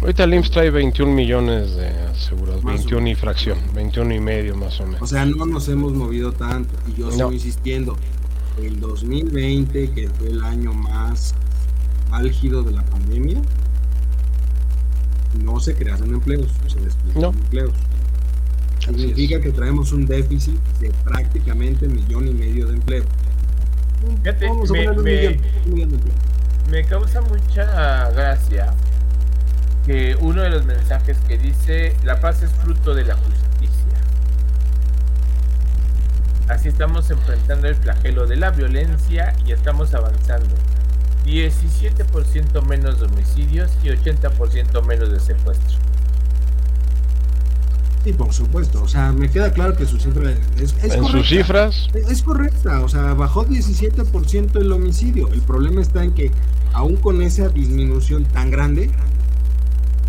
Ahorita 0.00 0.24
el 0.24 0.34
IMSS 0.34 0.50
trae 0.50 0.70
21 0.70 1.12
millones 1.12 1.74
de 1.74 1.88
asegurados. 1.88 2.62
Más 2.62 2.74
o 2.74 2.78
21 2.78 3.08
y 3.08 3.14
fracción. 3.14 3.58
21 3.74 4.14
y 4.14 4.20
medio 4.20 4.54
más 4.56 4.78
o 4.78 4.84
o 4.84 4.86
menos. 4.86 5.08
sea 5.10 5.24
no 5.24 5.46
nos 5.46 5.68
hemos 5.68 5.92
movido 5.94 6.32
tanto 6.32 6.74
y 6.86 7.00
yo 7.00 7.10
sigo 7.10 7.28
No. 7.28 7.32
insistiendo 7.32 7.96
el 8.62 8.78
2020 8.78 9.90
que 9.92 10.08
fue 10.10 10.28
el 10.28 10.42
año 10.44 10.72
más 10.74 11.34
álgido 12.10 12.62
de 12.62 12.72
la 12.72 12.82
pandemia 12.84 13.40
no 15.42 15.60
se 15.60 15.74
crearon 15.74 16.14
empleos 16.14 16.48
se 16.68 16.80
despidieron 16.80 17.22
No. 17.22 17.28
empleos. 17.30 17.72
Significa 18.86 19.40
que 19.40 19.50
traemos 19.52 19.92
un 19.92 20.06
déficit 20.06 20.58
de 20.80 20.90
prácticamente 21.04 21.86
millón 21.88 22.28
y 22.28 22.32
medio 22.34 22.66
de 22.66 22.74
empleos 22.74 23.06
Fíjate, 24.22 24.46
Vamos 24.48 24.70
a 24.70 24.72
me- 24.72 24.84
ponerle 24.84 24.98
un 24.98 25.04
me- 25.04 25.16
millón, 25.16 25.42
un 25.66 25.72
millón 25.74 25.88
de 25.90 25.94
empleos. 25.96 26.18
Me 26.70 26.84
causa 26.84 27.20
mucha 27.22 28.10
gracia 28.10 28.74
que 29.86 30.16
uno 30.20 30.42
de 30.42 30.50
los 30.50 30.64
mensajes 30.64 31.16
que 31.28 31.38
dice 31.38 31.96
la 32.04 32.20
paz 32.20 32.42
es 32.42 32.50
fruto 32.50 32.92
de 32.94 33.04
la 33.04 33.14
justicia. 33.16 33.72
Así 36.48 36.68
estamos 36.68 37.10
enfrentando 37.10 37.68
el 37.68 37.74
flagelo 37.74 38.26
de 38.26 38.36
la 38.36 38.50
violencia 38.50 39.34
y 39.44 39.52
estamos 39.52 39.94
avanzando. 39.94 40.54
17% 41.24 42.62
menos 42.62 43.00
de 43.00 43.06
homicidios 43.06 43.70
y 43.82 43.88
80% 43.88 44.82
menos 44.82 45.10
de 45.10 45.18
secuestros. 45.18 45.78
Sí, 48.06 48.12
por 48.12 48.32
supuesto. 48.32 48.84
O 48.84 48.86
sea, 48.86 49.10
me 49.10 49.28
queda 49.28 49.52
claro 49.52 49.76
que 49.76 49.84
su 49.84 49.98
cifra 49.98 50.30
es, 50.30 50.38
es 50.60 50.94
En 50.94 51.02
correcta. 51.02 51.08
sus 51.10 51.28
cifras, 51.28 51.88
Es, 51.92 52.08
es 52.08 52.22
correcta. 52.22 52.80
O 52.82 52.88
sea, 52.88 53.14
bajó 53.14 53.44
17% 53.44 54.60
el 54.60 54.70
homicidio. 54.70 55.26
El 55.32 55.42
problema 55.42 55.82
está 55.82 56.04
en 56.04 56.12
que, 56.12 56.30
aún 56.72 56.94
con 56.98 57.20
esa 57.20 57.48
disminución 57.48 58.22
tan 58.26 58.52
grande, 58.52 58.92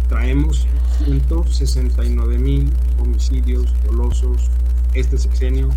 traemos 0.09 0.67
169 1.05 2.37
mil 2.37 2.71
homicidios 2.99 3.73
dolosos 3.83 4.51
este 4.93 5.17
sexenio, 5.17 5.69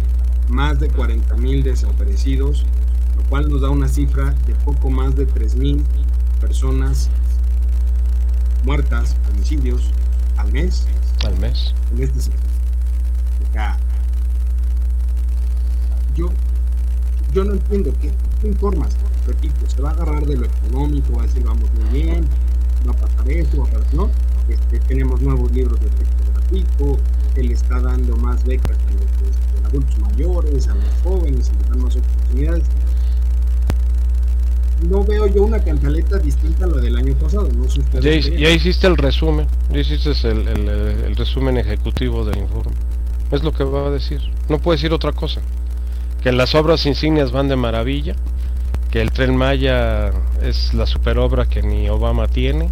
más 0.50 0.78
de 0.78 0.90
40 0.90 1.36
mil 1.36 1.62
desaparecidos, 1.62 2.66
lo 3.16 3.22
cual 3.30 3.48
nos 3.48 3.62
da 3.62 3.70
una 3.70 3.88
cifra 3.88 4.34
de 4.46 4.54
poco 4.56 4.90
más 4.90 5.16
de 5.16 5.24
3 5.24 5.56
mil 5.56 5.82
personas 6.38 7.08
muertas, 8.62 9.16
homicidios, 9.32 9.90
al 10.36 10.52
mes 10.52 10.86
al 11.26 11.38
mes. 11.38 11.74
en 11.92 12.02
este 12.02 12.20
sector. 12.20 12.50
Sea, 13.52 13.78
yo, 16.14 16.28
yo 17.32 17.44
no 17.44 17.52
entiendo 17.52 17.92
qué, 18.00 18.12
qué 18.40 18.48
informas. 18.48 18.96
Repito, 19.26 19.68
se 19.68 19.82
va 19.82 19.90
a 19.90 19.92
agarrar 19.92 20.26
de 20.26 20.36
lo 20.36 20.46
económico, 20.46 21.14
va 21.14 21.22
a 21.22 21.26
decir 21.26 21.44
vamos 21.44 21.70
muy 21.74 22.02
bien, 22.02 22.26
va 22.86 22.92
a 22.92 22.96
pasar 22.96 23.30
esto, 23.30 23.62
va 23.62 23.68
a 23.68 23.72
pasar, 23.72 23.94
¿no? 23.94 24.10
Este, 24.48 24.80
tenemos 24.80 25.20
nuevos 25.20 25.50
libros 25.52 25.78
de 25.80 25.88
texto 25.90 26.32
gratuito, 26.32 26.98
él 27.36 27.52
está 27.52 27.80
dando 27.80 28.16
más 28.16 28.44
becas 28.44 28.76
a 28.76 28.92
los 28.92 29.02
este, 29.02 29.66
adultos 29.66 29.98
mayores, 30.00 30.68
a 30.68 30.74
los 30.74 30.92
jóvenes, 31.02 31.50
y 31.52 31.58
les 31.58 31.68
dan 31.68 31.82
más 31.82 31.96
oportunidades. 31.96 32.64
No 34.88 35.04
veo 35.04 35.26
yo 35.26 35.42
una 35.42 35.58
cantaleta 35.62 36.18
distinta 36.18 36.64
a 36.64 36.68
la 36.68 36.80
del 36.80 36.96
año 36.96 37.14
pasado, 37.14 37.48
no 37.54 37.68
sé 37.68 37.82
Ya, 38.00 38.16
ya 38.38 38.50
hiciste 38.50 38.86
el 38.86 38.96
resumen. 38.96 39.46
Ya 39.70 39.80
hiciste 39.80 40.10
el, 40.28 40.48
el- 40.48 40.68
el- 40.68 41.04
el 41.04 41.16
resumen 41.16 41.58
ejecutivo 41.58 42.24
del 42.24 42.38
informe. 42.38 42.72
Es 43.30 43.42
lo 43.42 43.52
que 43.52 43.62
va 43.64 43.86
a 43.86 43.90
decir. 43.90 44.20
No 44.48 44.58
puede 44.58 44.76
decir 44.78 44.92
otra 44.92 45.12
cosa. 45.12 45.40
Que 46.22 46.32
las 46.32 46.54
obras 46.54 46.86
insignias 46.86 47.30
van 47.30 47.48
de 47.48 47.56
maravilla. 47.56 48.14
Que 48.90 49.00
el 49.02 49.12
tren 49.12 49.36
Maya 49.36 50.10
es 50.42 50.74
la 50.74 50.86
superobra 50.86 51.44
que 51.46 51.62
ni 51.62 51.88
Obama 51.88 52.26
tiene. 52.26 52.70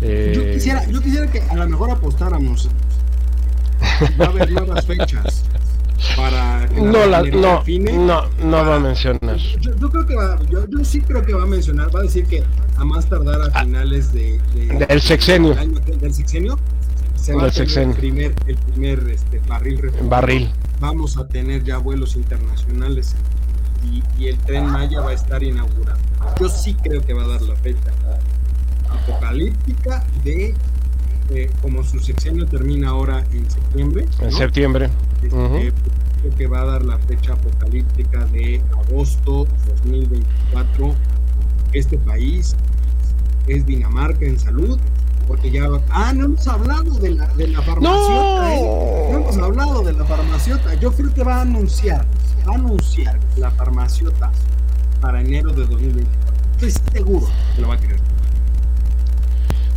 eh, 0.00 0.32
Yo 0.34 0.42
quisiera, 0.52 0.86
yo 0.88 1.00
quisiera 1.02 1.26
que 1.30 1.40
a 1.42 1.54
lo 1.56 1.68
mejor 1.68 1.90
apostáramos. 1.90 2.68
Va 4.20 4.26
a 4.26 4.28
haber 4.28 4.50
nuevas 4.52 4.86
fechas 4.86 5.44
para 6.16 6.66
que 6.68 6.80
no, 6.80 7.06
la, 7.06 7.22
no, 7.22 7.62
no, 7.64 8.22
no 8.42 8.56
va 8.64 8.76
a 8.76 8.80
mencionar. 8.80 9.36
Yo, 9.36 9.74
yo 9.76 9.90
creo 9.90 10.06
que 10.06 10.14
va, 10.16 10.38
yo, 10.50 10.66
yo 10.68 10.84
sí 10.84 11.00
creo 11.00 11.22
que 11.22 11.34
va 11.34 11.42
a 11.42 11.46
mencionar, 11.46 11.94
va 11.94 12.00
a 12.00 12.02
decir 12.04 12.26
que 12.26 12.42
a 12.76 12.84
más 12.84 13.06
tardar 13.08 13.40
a 13.52 13.60
finales 13.64 14.12
de, 14.12 14.40
de- 14.54 14.78
Ah, 14.82 14.86
del 14.86 15.00
sexenio. 15.00 15.50
del 15.50 15.58
año- 15.58 15.80
del 15.80 16.14
sexenio 16.14 16.58
se 17.16 17.34
va 17.34 17.42
Del 17.42 17.50
a 17.50 17.52
tener 17.52 17.68
sexenio. 17.68 17.90
el 17.94 17.96
primer, 18.00 18.34
el 18.46 18.56
primer 18.56 19.08
este, 19.10 19.40
barril 19.46 19.78
refinado. 19.82 20.08
Barril. 20.08 20.50
Vamos 20.80 21.16
a 21.18 21.26
tener 21.28 21.62
ya 21.64 21.76
vuelos 21.78 22.16
internacionales 22.16 23.14
y, 23.84 24.02
y 24.18 24.28
el 24.28 24.38
tren 24.38 24.66
Maya 24.66 25.00
va 25.00 25.10
a 25.10 25.14
estar 25.14 25.42
inaugurado. 25.42 25.98
Yo 26.40 26.48
sí 26.48 26.74
creo 26.82 27.02
que 27.02 27.12
va 27.12 27.24
a 27.24 27.28
dar 27.28 27.42
la 27.42 27.56
fecha 27.56 27.90
apocalíptica 28.88 30.04
de 30.24 30.54
eh, 31.30 31.50
como 31.62 31.84
su 31.84 32.00
sexenio 32.00 32.46
termina 32.46 32.88
ahora 32.88 33.24
en 33.32 33.48
septiembre. 33.48 34.06
En 34.18 34.30
¿no? 34.30 34.36
septiembre. 34.36 34.90
Este, 35.22 35.72
creo 36.20 36.36
que 36.36 36.46
va 36.46 36.62
a 36.62 36.64
dar 36.64 36.84
la 36.84 36.98
fecha 36.98 37.34
apocalíptica 37.34 38.24
de 38.26 38.62
agosto 38.72 39.46
2024. 39.82 40.94
Este 41.72 41.98
país 41.98 42.56
es 43.46 43.64
Dinamarca 43.64 44.24
en 44.26 44.38
salud, 44.38 44.78
porque 45.28 45.50
ya... 45.50 45.68
Ah, 45.90 46.12
no 46.12 46.24
hemos 46.26 46.46
hablado 46.48 46.98
de 46.98 47.10
la, 47.10 47.26
de 47.34 47.48
la 47.48 47.62
farmaciota, 47.62 48.54
¿eh? 48.54 49.08
No 49.12 49.18
hemos 49.18 49.38
hablado 49.38 49.82
de 49.82 49.92
la 49.92 50.04
farmaciota. 50.04 50.74
Yo 50.74 50.92
creo 50.92 51.14
que 51.14 51.22
va 51.22 51.36
a 51.36 51.40
anunciar, 51.42 52.06
va 52.48 52.54
a 52.54 52.56
anunciar 52.56 53.20
la 53.36 53.50
farmaciota 53.52 54.32
para 55.00 55.20
enero 55.20 55.52
de 55.52 55.66
2024. 55.66 56.34
Estoy 56.60 56.92
seguro 56.92 57.28
que 57.54 57.62
lo 57.62 57.68
va 57.68 57.74
a 57.74 57.78
querer. 57.78 58.09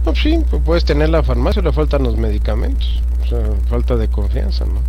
Pues 0.04 0.20
sí, 0.20 0.40
pues 0.50 0.62
puedes 0.66 0.86
tener 0.86 1.10
la 1.10 1.24
farmacia, 1.24 1.62
le 1.62 1.72
faltan 1.72 2.04
los 2.04 2.18
medicamentos. 2.18 3.02
O 3.24 3.28
sea, 3.28 3.40
falta 3.68 3.96
de 3.96 4.10
confianza, 4.10 4.66
¿no? 4.66 4.82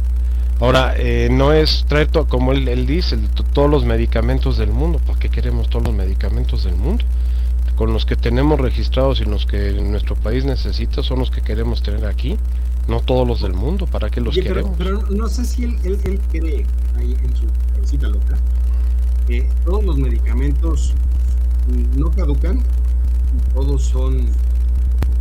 Ahora, 0.60 0.94
eh, 0.96 1.28
no 1.30 1.52
es 1.52 1.84
traer, 1.88 2.08
todo, 2.08 2.26
como 2.26 2.52
él, 2.52 2.68
él 2.68 2.86
dice, 2.86 3.18
todos 3.52 3.70
los 3.70 3.84
medicamentos 3.84 4.56
del 4.56 4.70
mundo. 4.70 5.00
¿Para 5.04 5.18
qué 5.18 5.28
queremos 5.28 5.68
todos 5.68 5.84
los 5.84 5.94
medicamentos 5.94 6.64
del 6.64 6.76
mundo? 6.76 7.04
Con 7.76 7.92
los 7.92 8.06
que 8.06 8.14
tenemos 8.14 8.60
registrados 8.60 9.20
y 9.20 9.24
los 9.24 9.46
que 9.46 9.72
nuestro 9.72 10.14
país 10.14 10.44
necesita 10.44 11.02
son 11.02 11.18
los 11.18 11.30
que 11.30 11.42
queremos 11.42 11.82
tener 11.82 12.06
aquí, 12.06 12.38
no 12.86 13.00
todos 13.00 13.26
los 13.26 13.42
del 13.42 13.52
mundo. 13.52 13.86
¿Para 13.86 14.10
qué 14.10 14.20
los 14.20 14.34
queremos? 14.34 14.76
Pero, 14.78 15.02
no 15.10 15.28
sé 15.28 15.44
si 15.44 15.64
él, 15.64 15.76
él, 15.82 15.98
él 16.04 16.20
cree, 16.30 16.66
ahí 16.96 17.16
en 17.24 17.36
su 17.36 17.46
cabecita 17.74 18.08
loca, 18.08 18.36
que 19.26 19.48
todos 19.64 19.84
los 19.84 19.96
medicamentos 19.96 20.94
no 21.96 22.10
caducan, 22.10 22.62
todos 23.54 23.82
son, 23.82 24.28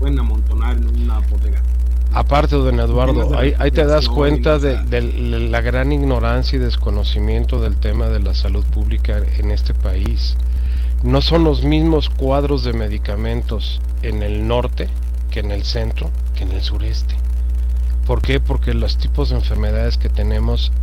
pueden 0.03 0.19
amontonar 0.19 0.75
en 0.75 1.03
una 1.03 1.19
bodega. 1.19 1.61
Aparte, 2.11 2.57
don 2.57 2.77
Eduardo, 2.77 3.39
ahí, 3.39 3.53
ahí 3.57 3.71
te 3.71 3.85
das 3.85 4.09
cuenta 4.09 4.59
de, 4.59 4.83
de, 4.83 5.01
la 5.01 5.61
gran 5.61 5.93
ignorancia 5.93 6.57
y 6.57 6.59
desconocimiento 6.59 7.61
del 7.61 7.77
tema 7.77 8.09
de 8.09 8.19
la 8.19 8.33
salud 8.33 8.65
pública 8.65 9.21
en 9.37 9.49
este 9.49 9.73
país. 9.73 10.35
No 11.03 11.21
son 11.21 11.45
los 11.45 11.63
mismos 11.63 12.09
cuadros 12.09 12.65
de 12.65 12.73
medicamentos 12.73 13.79
en 14.01 14.23
el 14.23 14.45
norte 14.45 14.89
que 15.31 15.39
en 15.39 15.51
el 15.51 15.63
centro, 15.63 16.09
que 16.35 16.43
en 16.43 16.51
el 16.51 16.61
sureste. 16.61 17.15
¿Por 18.05 18.21
qué? 18.21 18.41
Porque 18.41 18.73
los 18.73 18.97
tipos 18.97 19.29
de 19.29 19.37
enfermedades 19.37 19.97
que 19.97 20.09
tenemos 20.09 20.73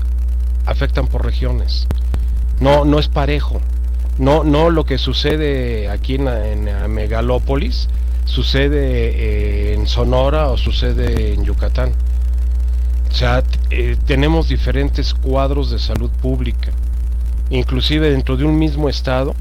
afectan 0.64 1.08
por 1.08 1.26
regiones. 1.26 1.86
No, 2.58 2.86
no 2.86 2.98
es 2.98 3.08
parejo. 3.08 3.60
No, 4.16 4.44
no 4.44 4.70
lo 4.70 4.86
que 4.86 4.96
sucede 4.96 5.90
aquí 5.90 6.14
en, 6.14 6.26
en 6.26 6.90
Megalópolis 6.90 7.86
sucede 8.24 9.70
eh, 9.70 9.74
en 9.74 9.86
Sonora 9.86 10.48
o 10.48 10.56
sucede 10.56 11.34
en 11.34 11.44
Yucatán. 11.44 11.92
O 13.10 13.14
sea, 13.14 13.42
eh, 13.70 13.96
tenemos 14.06 14.48
diferentes 14.48 15.14
cuadros 15.14 15.70
de 15.70 15.78
salud 15.78 16.10
pública. 16.22 16.70
Inclusive 17.50 18.10
dentro 18.10 18.36
de 18.36 18.44
un 18.44 18.58
mismo 18.58 18.88
estado, 18.88 19.34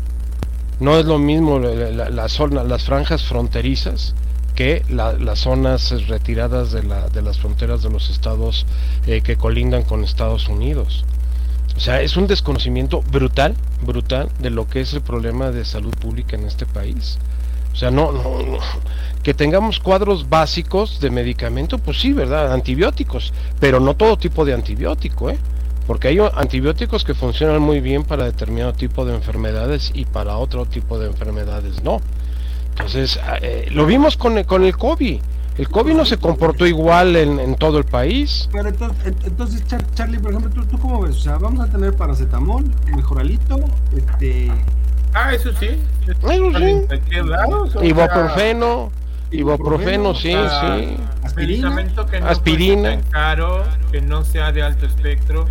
no 0.80 0.98
es 0.98 1.06
lo 1.06 1.20
mismo 1.20 1.60
la, 1.60 2.10
la, 2.10 2.20
las 2.20 2.84
franjas 2.84 3.24
fronterizas 3.24 4.16
que 4.56 4.84
la, 4.90 5.14
las 5.14 5.40
zonas 5.40 6.08
retiradas 6.08 6.72
de, 6.72 6.82
de, 6.82 7.22
las 7.22 7.40
fronteras 7.40 7.82
de 7.82 7.90
los 7.90 8.10
estados 8.10 8.66
eh, 9.08 9.22
que 9.22 9.38
colindan 9.38 9.84
con 9.84 10.04
Estados 10.04 10.50
Unidos. 10.50 11.06
O 11.78 11.80
sea, 11.80 12.02
es 12.02 12.18
un 12.18 12.28
desconocimiento 12.28 13.02
brutal, 13.02 13.56
brutal 13.82 14.30
de 14.40 14.50
lo 14.50 14.68
que 14.68 14.82
es 14.82 14.94
el 14.94 15.02
problema 15.02 15.52
de 15.52 15.64
salud 15.64 15.94
pública 16.02 16.36
en 16.36 16.46
este 16.46 16.66
país. 16.66 17.18
O 17.72 17.76
sea, 17.76 17.92
no, 17.92 18.12
no, 18.12 18.40
no, 18.42 18.58
que 19.24 19.34
tengamos 19.34 19.80
cuadros 19.80 20.30
básicos 20.30 21.00
de 21.00 21.10
medicamento, 21.10 21.78
pues 21.78 22.00
sí, 22.00 22.14
¿verdad? 22.14 22.54
Antibióticos, 22.54 23.34
pero 23.60 23.80
no 23.80 23.96
todo 23.96 24.18
tipo 24.18 24.46
de 24.46 24.54
antibiótico, 24.54 25.30
¿eh? 25.30 25.38
Porque 25.86 26.08
hay 26.08 26.20
antibióticos 26.20 27.04
que 27.04 27.16
funcionan 27.16 27.62
muy 27.62 27.80
bien 27.80 28.04
para 28.04 28.26
determinado 28.26 28.74
tipo 28.74 29.06
de 29.06 29.16
enfermedades 29.16 29.92
y 29.94 30.06
para 30.06 30.38
otro 30.38 30.66
tipo 30.66 31.00
de 31.00 31.08
enfermedades 31.08 31.84
no. 31.84 32.00
Entonces, 32.72 33.20
eh, 33.42 33.68
lo 33.72 33.86
vimos 33.86 34.16
con, 34.16 34.44
con 34.44 34.64
el 34.64 34.78
COVID. 34.78 35.20
El 35.58 35.68
COVID 35.68 35.94
no 35.94 36.06
se 36.06 36.18
comportó 36.18 36.66
igual 36.66 37.18
en, 37.18 37.40
en 37.40 37.56
todo 37.56 37.80
el 37.80 37.84
país. 37.84 38.48
Pero 38.52 38.70
entonces, 38.70 39.14
entonces, 39.26 39.64
Charlie, 39.94 40.20
por 40.20 40.32
ejemplo, 40.32 40.50
¿tú, 40.52 40.66
¿tú, 40.66 40.78
cómo 40.78 41.02
ves? 41.02 41.18
O 41.18 41.20
sea, 41.20 41.38
vamos 41.38 41.68
a 41.68 41.70
tener 41.70 41.94
paracetamol, 41.94 42.64
mejoralito, 42.96 43.60
este... 43.98 44.50
Ah, 45.14 45.34
eso 45.34 45.52
sí. 45.60 45.70
Eso 46.08 47.80
sí. 47.80 47.88
Ibuprofeno. 47.88 48.92
Ibuprofeno, 49.32 50.16
sí, 50.16 50.32
sí. 50.32 50.98
Aspirina. 51.24 51.70
Medicamento 51.70 52.06
que 52.08 52.20
no 52.20 52.28
Aspirina. 52.28 52.90
Tan 52.90 53.12
caro, 53.12 53.64
que 53.92 54.02
no 54.02 54.24
sea 54.24 54.52
de 54.52 54.64
alto 54.64 54.86
espectro. 54.86 55.46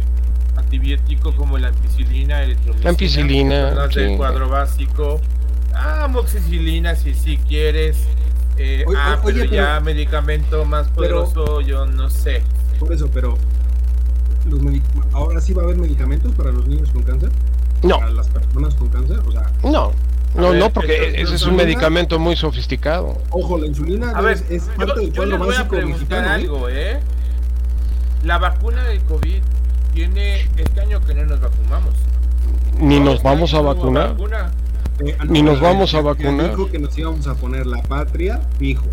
Antibiótico 0.57 1.35
como 1.37 1.57
la 1.59 1.69
ampicilina, 1.69 2.41
La 2.83 2.91
ampicilina. 2.91 3.89
Sí. 3.91 4.01
del 4.01 4.17
cuadro 4.17 4.49
básico. 4.49 5.21
Ah, 5.75 6.05
amoxicilina 6.05 6.97
si 6.97 7.15
sí 7.15 7.21
si 7.21 7.37
quieres. 7.37 8.09
Eh, 8.57 8.85
oye, 8.89 8.99
ah, 9.01 9.21
pero, 9.23 9.37
oye, 9.37 9.49
pero 9.49 9.53
ya 9.55 9.81
medicamento 9.81 10.65
más 10.65 10.89
poderoso, 10.89 11.45
pero, 11.45 11.61
yo 11.61 11.87
no 11.87 12.11
sé. 12.11 12.43
Por 12.81 12.93
eso, 12.93 13.09
pero 13.13 13.39
los 14.47 14.61
ahora 15.13 15.41
sí 15.41 15.53
va 15.53 15.63
a 15.63 15.65
haber 15.67 15.77
medicamentos 15.77 16.33
para 16.35 16.51
los 16.51 16.67
niños 16.67 16.91
con 16.91 17.03
cáncer. 17.03 17.31
No. 17.83 17.99
Para 17.99 18.11
las 18.11 18.29
personas 18.29 18.75
con 18.75 18.89
cáncer, 18.89 19.21
o 19.27 19.33
sea. 19.33 19.51
No. 19.63 19.93
No, 20.35 20.51
ver, 20.51 20.61
no, 20.61 20.71
porque 20.71 21.21
ese 21.21 21.35
es 21.35 21.43
un 21.43 21.57
medicamento 21.57 22.19
muy 22.19 22.37
sofisticado. 22.37 23.17
Ojo, 23.31 23.59
la 23.59 23.67
insulina 23.67 24.11
a 24.11 24.21
ver, 24.21 24.35
es, 24.35 24.45
es 24.51 24.63
parte 24.77 24.95
yo, 24.95 25.01
del 25.01 25.13
cuadro 25.15 25.25
yo 25.25 25.27
le 25.27 25.37
voy 25.39 25.49
básico 25.49 25.65
a 25.65 25.69
preguntar 25.69 25.99
mexicano, 25.99 26.31
algo, 26.31 26.69
¿eh? 26.69 27.01
La 28.25 28.39
vacuna 28.39 28.85
del 28.85 29.01
COVID 29.03 29.43
tiene 29.95 30.41
este 30.57 30.81
año 30.81 31.01
que 31.01 31.15
no 31.15 31.25
nos 31.25 31.41
vacunamos. 31.41 31.95
Ni 32.79 33.01
nos 33.01 33.23
vamos 33.23 33.55
a 33.55 33.61
vacunar. 33.61 34.11
Vacuna? 34.11 34.53
Eh, 35.01 35.17
no, 35.19 35.25
Ni 35.25 35.43
nos 35.43 35.61
vamos 35.61 35.95
a 35.95 36.01
vacunar. 36.03 36.51
Dijo 36.51 36.71
que 36.71 36.79
nos 36.79 36.97
íbamos 36.99 37.27
a 37.27 37.35
poner 37.35 37.67
la 37.67 37.83
patria, 37.83 38.41
fijo. 38.59 38.87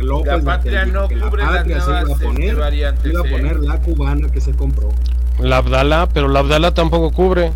López 0.00 0.32
la 0.32 0.40
patria 0.40 0.86
no 0.86 1.08
cubre 1.08 1.44
la 1.44 1.50
patria 1.50 1.76
las 1.76 1.84
se 1.84 1.90
iba 1.90 2.00
a 2.00 2.18
poner, 2.18 2.56
variantes, 2.56 3.12
iba 3.12 3.20
a 3.20 3.24
poner 3.24 3.56
¿eh? 3.56 3.60
la 3.62 3.80
cubana 3.80 4.28
que 4.28 4.40
se 4.40 4.52
compró. 4.52 4.90
La 5.38 5.58
Abdala, 5.58 6.08
pero 6.12 6.28
la 6.28 6.40
Abdala 6.40 6.74
tampoco 6.74 7.12
cubre. 7.12 7.52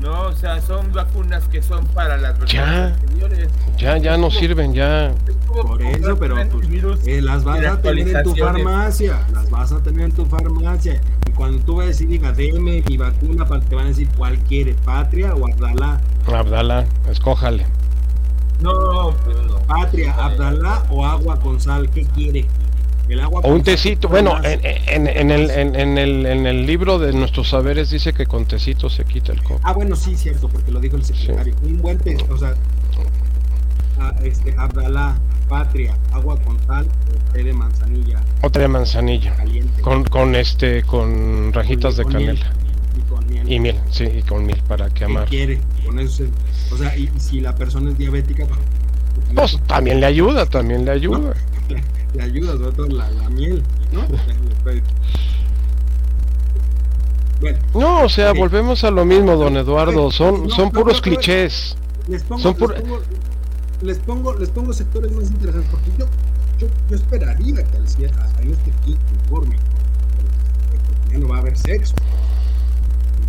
No, 0.00 0.22
o 0.28 0.32
sea, 0.32 0.60
son 0.60 0.92
vacunas 0.92 1.48
que 1.48 1.60
son 1.60 1.84
para 1.86 2.16
las 2.16 2.38
ya, 2.46 2.86
anteriores. 2.86 3.48
Ya, 3.76 3.96
ya 3.98 4.16
no 4.16 4.30
sirven, 4.30 4.72
ya. 4.72 5.12
Por 5.46 5.82
eso, 5.82 6.16
pero 6.18 6.36
pues, 6.50 7.06
eh, 7.06 7.20
las 7.20 7.42
vas 7.42 7.64
a 7.64 7.80
tener 7.80 8.08
en 8.08 8.22
tu 8.22 8.36
farmacia. 8.36 9.26
Las 9.32 9.50
vas 9.50 9.72
a 9.72 9.82
tener 9.82 10.02
en 10.02 10.12
tu 10.12 10.24
farmacia. 10.26 11.00
Y 11.26 11.32
cuando 11.32 11.62
tú 11.64 11.76
vayas 11.76 12.00
y 12.00 12.06
digas, 12.06 12.36
deme 12.36 12.82
mi 12.86 12.96
vacuna, 12.96 13.44
te 13.44 13.74
van 13.74 13.86
a 13.86 13.88
decir 13.88 14.08
cuál 14.16 14.38
quiere, 14.40 14.74
Patria 14.84 15.34
o 15.34 15.46
Abdalá. 15.52 16.00
Abdalá, 16.26 16.86
escójale. 17.10 17.66
No, 18.60 19.14
pues 19.24 19.36
no. 19.36 19.58
Patria, 19.66 20.12
Abdalá 20.12 20.84
o 20.90 21.04
agua 21.04 21.40
con 21.40 21.60
sal, 21.60 21.90
¿qué 21.90 22.04
quiere? 22.04 22.46
El 23.08 23.20
agua 23.20 23.40
o 23.42 23.52
un 23.54 23.62
tecito, 23.62 24.08
bueno, 24.08 24.36
en, 24.44 24.60
en, 24.64 25.06
en, 25.06 25.30
el, 25.30 25.50
en, 25.50 25.98
el, 25.98 26.26
en 26.26 26.46
el 26.46 26.66
libro 26.66 26.98
de 26.98 27.12
nuestros 27.12 27.48
saberes 27.48 27.90
dice 27.90 28.12
que 28.12 28.26
con 28.26 28.44
tecito 28.44 28.90
se 28.90 29.04
quita 29.04 29.32
el 29.32 29.42
COVID. 29.42 29.60
Ah, 29.62 29.72
bueno, 29.72 29.96
sí, 29.96 30.16
cierto, 30.16 30.48
porque 30.48 30.70
lo 30.70 30.78
dijo 30.78 30.96
el 30.96 31.04
secretario. 31.04 31.54
Sí. 31.54 31.66
Un 31.70 31.80
buen 31.80 31.98
té, 31.98 32.18
o 32.28 32.36
sea, 32.36 32.54
a, 33.98 34.14
este, 34.22 34.54
Abdalá, 34.58 35.18
Patria, 35.48 35.96
agua 36.12 36.38
con 36.42 36.58
sal 36.66 36.86
o 36.86 37.32
té 37.32 37.42
de 37.42 37.52
manzanilla. 37.54 38.20
O 38.42 38.50
té 38.50 38.60
de 38.60 38.68
manzanilla. 38.68 39.34
Caliente. 39.36 39.80
Con, 39.80 40.04
con, 40.04 40.34
este, 40.34 40.82
con 40.82 41.52
rajitas 41.54 41.94
con, 41.94 41.96
de 41.96 42.02
con 42.04 42.12
canela. 42.12 42.32
Miel. 42.32 42.98
Y 42.98 43.00
con 43.08 43.26
miel. 43.26 43.52
Y 43.52 43.60
miel, 43.60 43.80
sí, 43.90 44.04
y 44.04 44.22
con 44.22 44.44
miel 44.44 44.62
para 44.68 44.90
que 44.90 45.04
amar. 45.04 45.28
quiere? 45.28 45.60
Con 45.86 45.98
eso 45.98 46.24
se, 46.24 46.74
o 46.74 46.76
sea, 46.76 46.94
y, 46.96 47.10
y, 47.14 47.20
si 47.20 47.40
la 47.40 47.54
persona 47.54 47.90
es 47.90 47.96
diabética, 47.96 48.46
pues, 49.34 49.58
también 49.66 50.00
le 50.00 50.06
ayuda, 50.06 50.46
también 50.46 50.84
le 50.84 50.90
ayuda. 50.92 51.34
Le 52.14 52.22
ayuda, 52.22 52.52
sobre 52.52 52.72
todo 52.72 52.86
la, 52.86 53.10
la 53.10 53.28
miel, 53.28 53.62
¿no? 53.92 54.00
Bueno, 57.40 57.58
no, 57.74 58.02
o 58.02 58.08
sea, 58.08 58.32
volvemos 58.32 58.82
a 58.82 58.90
lo 58.90 59.04
mismo, 59.04 59.36
don 59.36 59.56
Eduardo. 59.56 60.10
Son, 60.10 60.48
no, 60.48 60.50
son 60.50 60.64
no, 60.66 60.72
puros 60.72 61.00
clichés. 61.00 61.76
Les 62.08 62.22
pongo, 62.24 62.42
son 62.42 62.54
pur... 62.54 62.74
les, 62.74 62.82
pongo, 62.82 63.00
les, 63.82 63.98
pongo, 63.98 64.34
les 64.34 64.50
pongo 64.50 64.72
sectores 64.72 65.12
más 65.12 65.30
interesantes 65.30 65.70
porque 65.70 65.90
yo, 65.98 66.06
yo, 66.58 66.66
yo 66.90 66.96
esperaría 66.96 67.62
que 67.62 67.76
al 67.76 67.84
hasta 67.84 68.42
en 68.42 68.52
este 68.52 68.72
quinto 68.84 69.00
informe, 69.22 69.56
ya 71.12 71.18
no 71.18 71.28
va 71.28 71.36
a 71.36 71.40
haber 71.40 71.56
sexo, 71.56 71.94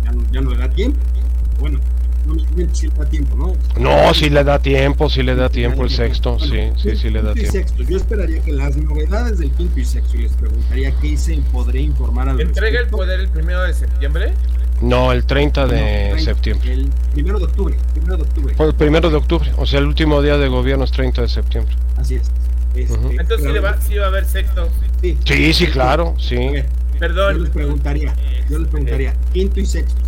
ya 0.04 0.12
no, 0.12 0.22
ya 0.32 0.40
no 0.40 0.50
le 0.50 0.58
da 0.58 0.70
tiempo. 0.70 0.98
Bueno, 1.60 1.78
no, 2.34 2.74
si 2.74 2.86
le 2.86 2.94
da 2.94 3.04
tiempo, 3.06 3.36
¿no? 3.36 3.52
No, 3.78 4.14
si 4.14 4.30
le 4.30 4.44
da 4.44 4.58
tiempo, 4.58 5.08
si 5.08 5.22
le 5.22 5.34
da 5.34 5.48
tiempo 5.48 5.84
el 5.84 5.90
sexto, 5.90 6.36
bueno, 6.38 6.74
sí, 6.76 6.90
sí, 6.90 6.96
sí 6.96 7.10
le 7.10 7.22
da 7.22 7.34
tiempo. 7.34 7.52
Sexto. 7.52 7.82
Yo 7.82 7.96
esperaría 7.96 8.40
que 8.42 8.52
las 8.52 8.76
novedades 8.76 9.38
del 9.38 9.50
quinto 9.52 9.80
y 9.80 9.84
sexto, 9.84 10.16
y 10.16 10.22
les 10.22 10.32
preguntaría 10.32 10.92
qué 11.00 11.08
hice 11.08 11.34
y 11.34 11.40
podré 11.40 11.80
informar 11.80 12.28
al 12.28 12.40
¿Entrega 12.40 12.78
respecto? 12.78 12.84
el 12.84 12.90
poder 12.90 13.20
el 13.20 13.28
primero 13.28 13.62
de 13.62 13.74
septiembre? 13.74 14.32
No, 14.80 15.12
el 15.12 15.24
30 15.24 15.66
de 15.66 15.76
no, 15.76 16.14
30, 16.14 16.18
septiembre. 16.24 16.72
El 16.72 16.90
primero 17.12 17.38
de 17.38 17.44
octubre, 17.44 17.76
primero 17.92 18.16
de 18.16 18.22
octubre. 18.22 18.54
El 18.58 18.74
primero 18.74 19.10
de 19.10 19.16
octubre, 19.16 19.52
o 19.56 19.66
sea, 19.66 19.78
el 19.78 19.86
último 19.86 20.22
día 20.22 20.38
de 20.38 20.48
gobierno 20.48 20.84
es 20.84 20.90
30 20.90 21.22
de 21.22 21.28
septiembre. 21.28 21.74
Así 21.96 22.14
es. 22.14 22.30
Este, 22.74 22.94
uh 22.94 22.96
-huh. 22.96 23.20
Entonces 23.20 23.46
sí, 23.46 23.52
le 23.52 23.60
va, 23.60 23.80
sí 23.80 23.94
va 23.96 24.04
a 24.04 24.08
haber 24.08 24.24
sexto. 24.24 24.68
Sí, 25.02 25.18
sí, 25.24 25.52
sí 25.52 25.66
claro, 25.66 26.14
sí. 26.18 26.38
Perdón. 26.98 27.36
Yo 27.36 27.42
les 27.44 27.50
preguntaría, 27.50 28.14
yo 28.48 28.58
les 28.58 28.68
preguntaría, 28.68 29.14
quinto 29.32 29.60
y 29.60 29.66
sexto, 29.66 30.00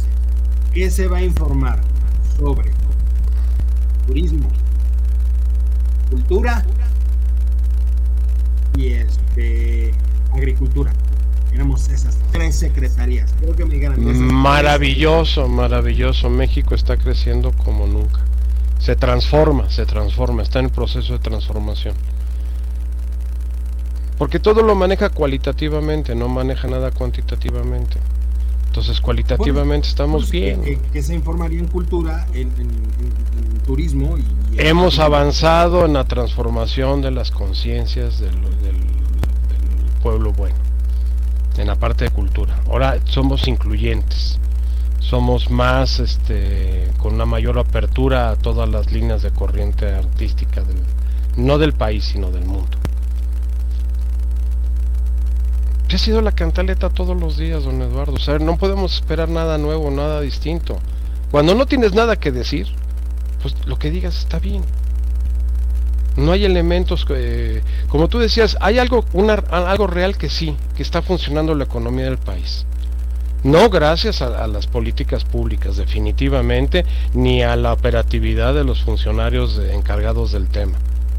¿qué 0.73 0.91
se 0.91 1.09
va 1.09 1.19
a 1.19 1.23
informar? 1.23 1.81
Sobre 2.39 2.71
turismo, 4.07 4.49
cultura 6.11 6.65
de 9.37 9.95
agricultura. 10.33 10.93
Tenemos 11.51 11.89
esas 11.91 12.19
tres 12.33 12.57
secretarías. 12.57 13.35
Maravilloso, 14.33 15.49
maravilloso. 15.49 16.31
México 16.31 16.75
está 16.75 16.97
creciendo 16.97 17.53
como 17.53 17.87
nunca. 17.87 18.21
Se 18.79 18.97
transforma, 18.97 19.71
se 19.71 19.85
transforma, 19.85 20.43
está 20.43 20.59
en 20.61 20.71
proceso 20.71 21.13
de 21.13 21.19
transformación. 21.19 21.95
Porque 24.19 24.39
todo 24.39 24.63
lo 24.63 24.75
maneja 24.75 25.11
cualitativamente, 25.11 26.15
no 26.15 26.29
maneja 26.29 26.69
nada 26.69 26.91
cuantitativamente. 26.91 27.99
Entonces, 28.73 29.03
cualitativamente 29.03 29.87
estamos 29.87 30.23
pues, 30.23 30.31
bien. 30.31 30.81
Que, 30.95 31.03
se 31.03 31.15
informaría 31.15 31.59
en 31.59 31.67
cultura, 31.67 32.27
en, 32.33 32.51
turismo. 33.67 34.17
Y, 34.17 34.25
Hemos 34.59 34.99
avanzado 34.99 35.85
en 35.85 35.93
la 35.93 36.05
transformación 36.05 37.03
de 37.03 37.11
las 37.11 37.31
conciencias 37.31 38.19
del, 38.19 38.33
pueblo 40.03 40.33
bueno, 40.33 40.55
en 41.59 41.67
la 41.67 41.75
parte 41.75 42.05
de 42.05 42.11
cultura. 42.13 42.63
Ahora 42.67 42.99
somos 43.05 43.47
incluyentes, 43.47 44.39
somos 45.01 45.51
más, 45.51 46.01
este, 46.01 46.89
con 46.97 47.13
una 47.13 47.27
mayor 47.27 47.59
apertura 47.59 48.31
a 48.31 48.37
todas 48.37 48.71
las 48.71 48.91
líneas 48.91 49.21
de 49.21 49.33
corriente 49.33 49.93
artística, 49.93 50.63
del, 50.63 50.79
no 51.37 51.59
del 51.59 51.75
país, 51.75 52.05
sino 52.05 52.31
del 52.31 52.47
mundo. 52.47 52.79
Ha 55.97 55.99
sido 55.99 56.23
la 56.23 56.33
cantaleta 56.33 56.91
todos 56.91 57.17
los 57.19 57.37
días, 57.37 57.65
don 57.65 57.83
Eduardo. 57.83 58.15
O 58.15 58.19
sea, 58.19 58.39
no 58.39 58.57
podemos 58.57 58.95
esperar 58.95 59.29
nada 59.29 59.59
nuevo, 59.59 59.91
nada 59.91 60.21
distinto. 60.21 60.79
Cuando 61.31 61.55
no 61.55 61.67
tienes 61.67 61.93
nada 61.93 62.17
que 62.17 62.31
decir, 62.31 62.67
pues 63.43 63.55
lo 63.67 63.79
que 63.79 63.91
digas 63.91 64.19
está 64.19 64.39
bien. 64.39 64.63
No 66.17 66.33
hay 66.33 66.45
elementos, 66.45 67.05
que, 67.05 67.63
como 67.89 68.09
tú 68.09 68.19
decías, 68.19 68.57
hay 68.61 68.79
algo, 68.79 69.05
una, 69.13 69.35
algo 69.35 69.87
real 69.87 70.17
que 70.17 70.29
sí, 70.29 70.57
que 70.77 70.83
está 70.83 71.03
funcionando 71.03 71.55
la 71.55 71.65
economía 71.65 72.05
del 72.05 72.19
país. 72.19 72.67
No 73.45 73.71
gracias 73.71 74.23
a, 74.23 74.47
las 74.47 74.67
políticas 74.67 75.25
públicas, 75.25 75.77
definitivamente, 75.77 76.85
ni 77.13 77.43
a 77.43 77.57
la 77.57 77.73
operatividad 77.73 78.55
de 78.55 78.63
los 78.63 78.83
funcionarios 78.83 79.61
encargados 79.73 80.33
del 80.33 80.49
tema, 80.49 80.79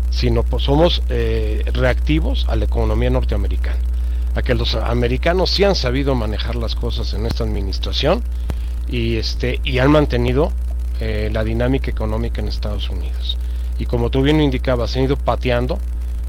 sino 0.09 0.43
pues 0.43 0.63
somos 0.63 1.03
eh, 1.09 1.65
reactivos 1.73 2.45
a 2.47 2.55
la 2.55 2.65
economía 2.65 3.09
norteamericana 3.09 3.79
a 4.35 4.41
que 4.41 4.55
los 4.55 4.75
americanos 4.75 5.51
sí 5.51 5.63
han 5.63 5.75
sabido 5.75 6.15
manejar 6.15 6.55
las 6.55 6.75
cosas 6.75 7.13
en 7.13 7.25
esta 7.25 7.43
administración 7.43 8.23
y 8.87 9.17
este 9.17 9.59
y 9.63 9.79
han 9.79 9.91
mantenido 9.91 10.51
eh, 10.99 11.29
la 11.31 11.43
dinámica 11.43 11.91
económica 11.91 12.41
en 12.41 12.47
Estados 12.47 12.89
Unidos. 12.89 13.37
Y 13.77 13.85
como 13.85 14.09
tú 14.09 14.21
bien 14.21 14.41
indicabas, 14.41 14.95
han 14.95 15.03
ido 15.03 15.17
pateando 15.17 15.79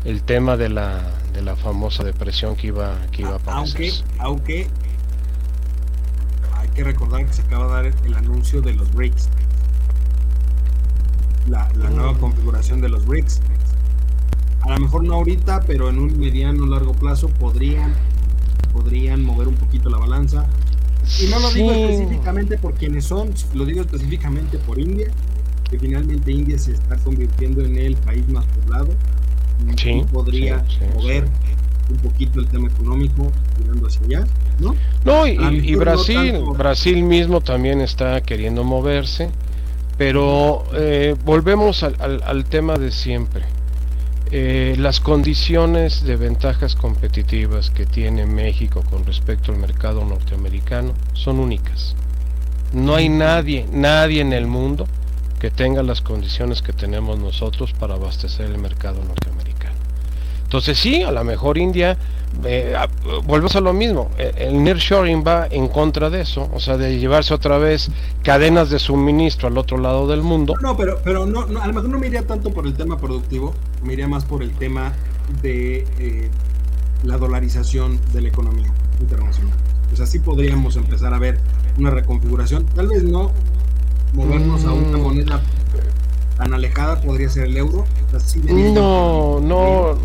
el 0.04 0.22
tema 0.22 0.56
de 0.56 0.68
la, 0.68 1.00
de 1.32 1.42
la 1.42 1.56
famosa 1.56 2.04
depresión 2.04 2.56
que 2.56 2.68
iba, 2.68 2.94
que 3.12 3.22
iba 3.22 3.32
a 3.32 3.36
aparecer. 3.36 4.04
Aunque, 4.18 4.66
aunque 4.66 4.68
hay 6.56 6.68
que 6.68 6.84
recordar 6.84 7.24
que 7.26 7.32
se 7.32 7.42
acaba 7.42 7.66
de 7.82 7.90
dar 7.90 8.06
el 8.06 8.14
anuncio 8.14 8.60
de 8.60 8.74
los 8.74 8.92
BRICS. 8.92 9.28
La, 11.48 11.68
la 11.74 11.90
nueva 11.90 12.12
mm. 12.12 12.20
configuración 12.20 12.80
de 12.80 12.88
los 12.88 13.04
BRICS 13.04 13.40
a 14.64 14.74
lo 14.74 14.80
mejor 14.80 15.04
no 15.04 15.14
ahorita, 15.14 15.60
pero 15.66 15.90
en 15.90 15.98
un 15.98 16.18
mediano 16.18 16.66
largo 16.66 16.92
plazo 16.92 17.28
podrían, 17.28 17.94
podrían 18.72 19.22
mover 19.22 19.48
un 19.48 19.56
poquito 19.56 19.90
la 19.90 19.98
balanza. 19.98 20.46
Y 21.20 21.26
no 21.26 21.38
lo 21.38 21.50
digo 21.50 21.70
específicamente 21.70 22.56
por 22.56 22.74
quienes 22.74 23.04
son, 23.04 23.30
lo 23.52 23.66
digo 23.66 23.82
específicamente 23.82 24.58
por 24.58 24.78
India, 24.78 25.08
que 25.70 25.78
finalmente 25.78 26.32
India 26.32 26.58
se 26.58 26.72
está 26.72 26.96
convirtiendo 26.96 27.62
en 27.62 27.76
el 27.76 27.96
país 27.96 28.26
más 28.28 28.46
poblado. 28.46 28.88
Y 29.84 30.02
podría 30.04 30.64
mover 30.94 31.28
un 31.90 31.96
poquito 31.98 32.40
el 32.40 32.48
tema 32.48 32.68
económico 32.68 33.30
tirando 33.58 33.86
hacia 33.86 34.06
allá, 34.06 34.26
¿no? 34.58 34.74
No, 35.04 35.26
y, 35.26 35.74
Brasil, 35.74 36.42
Brasil 36.56 37.02
mismo 37.02 37.42
también 37.42 37.82
está 37.82 38.22
queriendo 38.22 38.64
moverse, 38.64 39.30
pero 39.98 40.64
eh, 40.72 41.14
volvemos 41.24 41.82
al 41.82 42.44
tema 42.46 42.78
de 42.78 42.90
siempre 42.90 43.53
eh, 44.36 44.74
las 44.76 44.98
condiciones 44.98 46.02
de 46.02 46.16
ventajas 46.16 46.74
competitivas 46.74 47.70
que 47.70 47.86
tiene 47.86 48.26
México 48.26 48.82
con 48.90 49.06
respecto 49.06 49.52
al 49.52 49.58
mercado 49.58 50.04
norteamericano 50.04 50.92
son 51.12 51.38
únicas. 51.38 51.94
No 52.72 52.96
hay 52.96 53.08
nadie, 53.08 53.64
nadie 53.70 54.22
en 54.22 54.32
el 54.32 54.48
mundo 54.48 54.88
que 55.38 55.52
tenga 55.52 55.84
las 55.84 56.00
condiciones 56.00 56.62
que 56.62 56.72
tenemos 56.72 57.16
nosotros 57.16 57.74
para 57.74 57.94
abastecer 57.94 58.46
el 58.46 58.58
mercado 58.58 59.04
norteamericano. 59.04 59.76
Entonces 60.42 60.80
sí, 60.80 61.04
a 61.04 61.12
lo 61.12 61.22
mejor 61.22 61.56
India 61.56 61.96
eh, 62.44 62.76
volvemos 63.24 63.54
a 63.56 63.60
lo 63.60 63.72
mismo, 63.72 64.10
eh, 64.18 64.32
el 64.36 64.62
nearshoring 64.62 65.24
va 65.26 65.46
en 65.50 65.68
contra 65.68 66.10
de 66.10 66.22
eso, 66.22 66.50
o 66.52 66.60
sea, 66.60 66.76
de 66.76 66.98
llevarse 66.98 67.32
otra 67.34 67.58
vez 67.58 67.90
cadenas 68.22 68.70
de 68.70 68.78
suministro 68.78 69.48
al 69.48 69.58
otro 69.58 69.78
lado 69.78 70.06
del 70.06 70.22
mundo. 70.22 70.54
No, 70.60 70.76
pero, 70.76 71.00
pero 71.04 71.26
no, 71.26 71.40
a 71.40 71.66
lo 71.66 71.72
mejor 71.72 71.88
no 71.88 71.98
me 71.98 72.06
iría 72.06 72.26
tanto 72.26 72.50
por 72.50 72.66
el 72.66 72.74
tema 72.74 72.98
productivo, 72.98 73.54
me 73.82 73.92
iría 73.92 74.08
más 74.08 74.24
por 74.24 74.42
el 74.42 74.52
tema 74.52 74.92
de 75.42 75.86
eh, 75.98 76.30
la 77.02 77.18
dolarización 77.18 77.98
de 78.12 78.22
la 78.22 78.28
economía 78.28 78.72
internacional. 79.00 79.54
Pues 79.88 80.00
así 80.00 80.18
podríamos 80.18 80.76
empezar 80.76 81.14
a 81.14 81.18
ver 81.18 81.38
una 81.78 81.90
reconfiguración, 81.90 82.66
tal 82.74 82.88
vez 82.88 83.04
no 83.04 83.32
movernos 84.14 84.64
a 84.64 84.72
una 84.72 84.98
mm. 84.98 85.02
moneda 85.02 85.42
tan 86.36 86.54
alejada, 86.54 87.00
podría 87.00 87.28
ser 87.28 87.44
el 87.44 87.56
euro. 87.56 87.86
no, 88.74 89.40
no. 89.40 89.98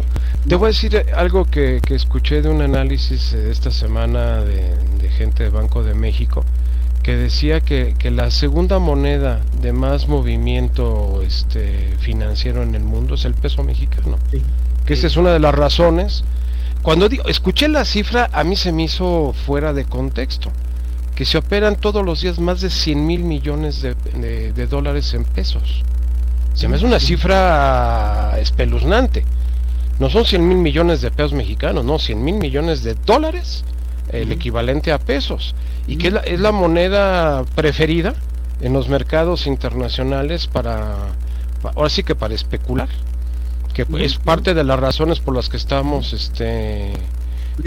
Te 0.48 0.56
voy 0.56 0.66
a 0.66 0.68
decir 0.70 1.06
algo 1.16 1.46
que, 1.46 1.82
escuché 1.90 2.42
de 2.42 2.50
un 2.50 2.62
análisis 2.62 3.34
esta 3.34 3.72
semana 3.72 4.42
de, 4.42 5.10
gente 5.18 5.44
de 5.44 5.50
Banco 5.50 5.84
de 5.84 5.94
México 5.94 6.46
que 7.04 7.16
decía 7.16 7.62
que, 7.62 7.96
la 8.12 8.32
segunda 8.32 8.80
moneda 8.80 9.42
de 9.62 9.74
más 9.74 10.08
movimiento 10.08 11.22
este, 11.26 11.96
financiero 12.00 12.64
en 12.64 12.76
el 12.76 12.84
mundo 12.84 13.16
es 13.16 13.26
el 13.26 13.34
peso 13.34 13.64
mexicano. 13.64 14.18
Que 14.86 14.94
esa 14.94 15.08
es 15.08 15.18
una 15.18 15.32
de 15.32 15.40
las 15.40 15.54
razones. 15.54 16.24
Cuando 16.82 17.10
digo, 17.10 17.28
escuché 17.28 17.68
la 17.68 17.84
cifra, 17.84 18.30
a 18.32 18.44
mí 18.44 18.56
se 18.56 18.72
me 18.72 18.84
hizo 18.84 19.34
fuera 19.46 19.74
de 19.74 19.86
contexto. 19.86 20.52
Que 21.14 21.26
se 21.26 21.38
operan 21.38 21.76
todos 21.76 22.06
los 22.06 22.22
días 22.22 22.40
más 22.40 22.62
de 22.62 22.70
100 22.70 23.06
mil 23.06 23.24
millones 23.24 23.82
de, 23.82 24.68
dólares 24.68 25.14
en 25.14 25.26
pesos. 25.26 25.84
Se 26.54 26.68
me 26.68 26.76
hace 26.76 26.86
una 26.86 27.00
cifra 27.00 28.38
espeluznante. 28.40 29.24
No 30.00 30.10
son 30.10 30.26
100 30.26 30.48
mil 30.48 30.58
millones 30.58 31.02
de 31.02 31.12
pesos 31.12 31.34
mexicanos, 31.34 31.84
no, 31.84 32.00
100 32.00 32.24
mil 32.24 32.36
millones 32.36 32.84
de 32.84 32.96
dólares, 32.96 33.66
el 34.12 34.32
equivalente 34.32 34.92
a 34.92 34.98
pesos. 34.98 35.56
Y 35.88 35.98
que 35.98 36.08
es 36.26 36.40
la, 36.40 36.52
moneda 36.52 37.44
preferida 37.56 38.14
en 38.62 38.74
los 38.74 38.88
mercados 38.88 39.46
internacionales 39.46 40.48
para, 40.48 40.96
ahora 41.76 41.90
sí 41.90 42.04
que 42.04 42.16
para 42.16 42.34
especular. 42.34 42.88
Que 43.74 43.86
es 44.04 44.18
parte 44.18 44.54
de 44.54 44.64
las 44.64 44.80
razones 44.80 45.20
por 45.20 45.36
las 45.36 45.50
que 45.50 45.58
estamos 45.58 46.14
este 46.14 46.94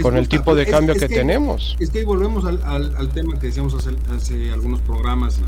con 0.01 0.17
el 0.17 0.27
tipo 0.27 0.55
de 0.55 0.65
cambio 0.65 0.95
que, 0.95 1.07
tenemos. 1.07 1.75
Es 1.79 1.89
que 1.89 2.03
volvemos 2.03 2.45
al, 2.45 3.09
tema 3.13 3.39
que 3.39 3.47
decíamos 3.47 3.73
hace, 3.75 3.91
hace 4.15 4.51
algunos 4.51 4.81
programas 4.81 5.39
y, 5.39 5.43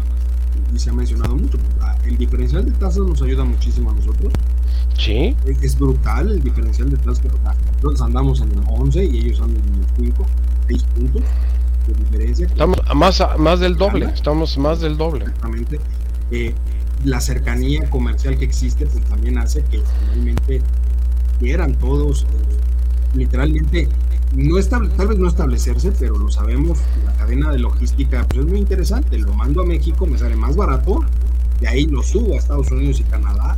se 0.75 0.89
ha 0.89 0.93
mencionado 0.93 1.35
mucho. 1.35 1.57
Ah, 1.81 1.95
el 2.05 2.17
diferencial 2.17 2.65
de 2.65 2.71
tasas 2.71 3.05
nos 3.05 3.21
ayuda 3.21 3.43
muchísimo 3.43 3.91
a 3.91 3.93
nosotros 3.93 4.33
Sí. 4.97 5.35
Es, 5.61 5.77
brutal 5.77 6.31
el 6.31 6.41
diferencial 6.41 6.89
de 6.89 6.97
tasas. 6.97 7.21
Nosotros 7.23 8.01
andamos 8.01 8.41
en 8.41 8.51
el 8.51 8.61
11 8.67 9.05
y 9.05 9.17
ellos 9.17 9.41
andan 9.41 9.61
en 9.67 9.75
el 9.75 10.05
5, 10.05 10.25
6 10.67 10.83
puntos 10.95 11.23
de 11.87 11.93
diferencia. 11.93 12.47
Estamos 12.47 12.77
más, 12.95 13.23
más 13.37 13.59
del 13.59 13.75
doble, 13.75 14.05
estamos 14.05 14.57
más 14.57 14.79
del 14.79 14.97
doble. 14.97 15.25
Exactamente. 15.25 15.79
Eh, 16.31 16.53
la 17.03 17.19
cercanía 17.19 17.89
comercial 17.89 18.37
que 18.37 18.45
existe 18.45 18.85
pues 18.87 19.03
también 19.05 19.37
hace 19.37 19.63
que 19.63 19.81
finalmente 19.99 20.61
quieran 21.39 21.75
todos 21.75 22.23
eh, 22.23 23.17
literalmente 23.17 23.87
no 24.35 24.57
estable, 24.57 24.89
tal 24.89 25.07
vez 25.07 25.17
no 25.17 25.27
establecerse, 25.27 25.91
pero 25.93 26.17
lo 26.17 26.29
sabemos, 26.29 26.79
la 27.05 27.13
cadena 27.13 27.51
de 27.51 27.59
logística 27.59 28.25
pues 28.27 28.41
es 28.41 28.45
muy 28.45 28.59
interesante, 28.59 29.17
lo 29.17 29.33
mando 29.33 29.61
a 29.61 29.65
México, 29.65 30.05
me 30.05 30.17
sale 30.17 30.35
más 30.35 30.55
barato, 30.55 30.99
de 31.59 31.67
ahí 31.67 31.85
lo 31.85 32.03
subo 32.03 32.33
a 32.33 32.37
Estados 32.37 32.69
Unidos 32.71 32.99
y 32.99 33.03
Canadá, 33.03 33.57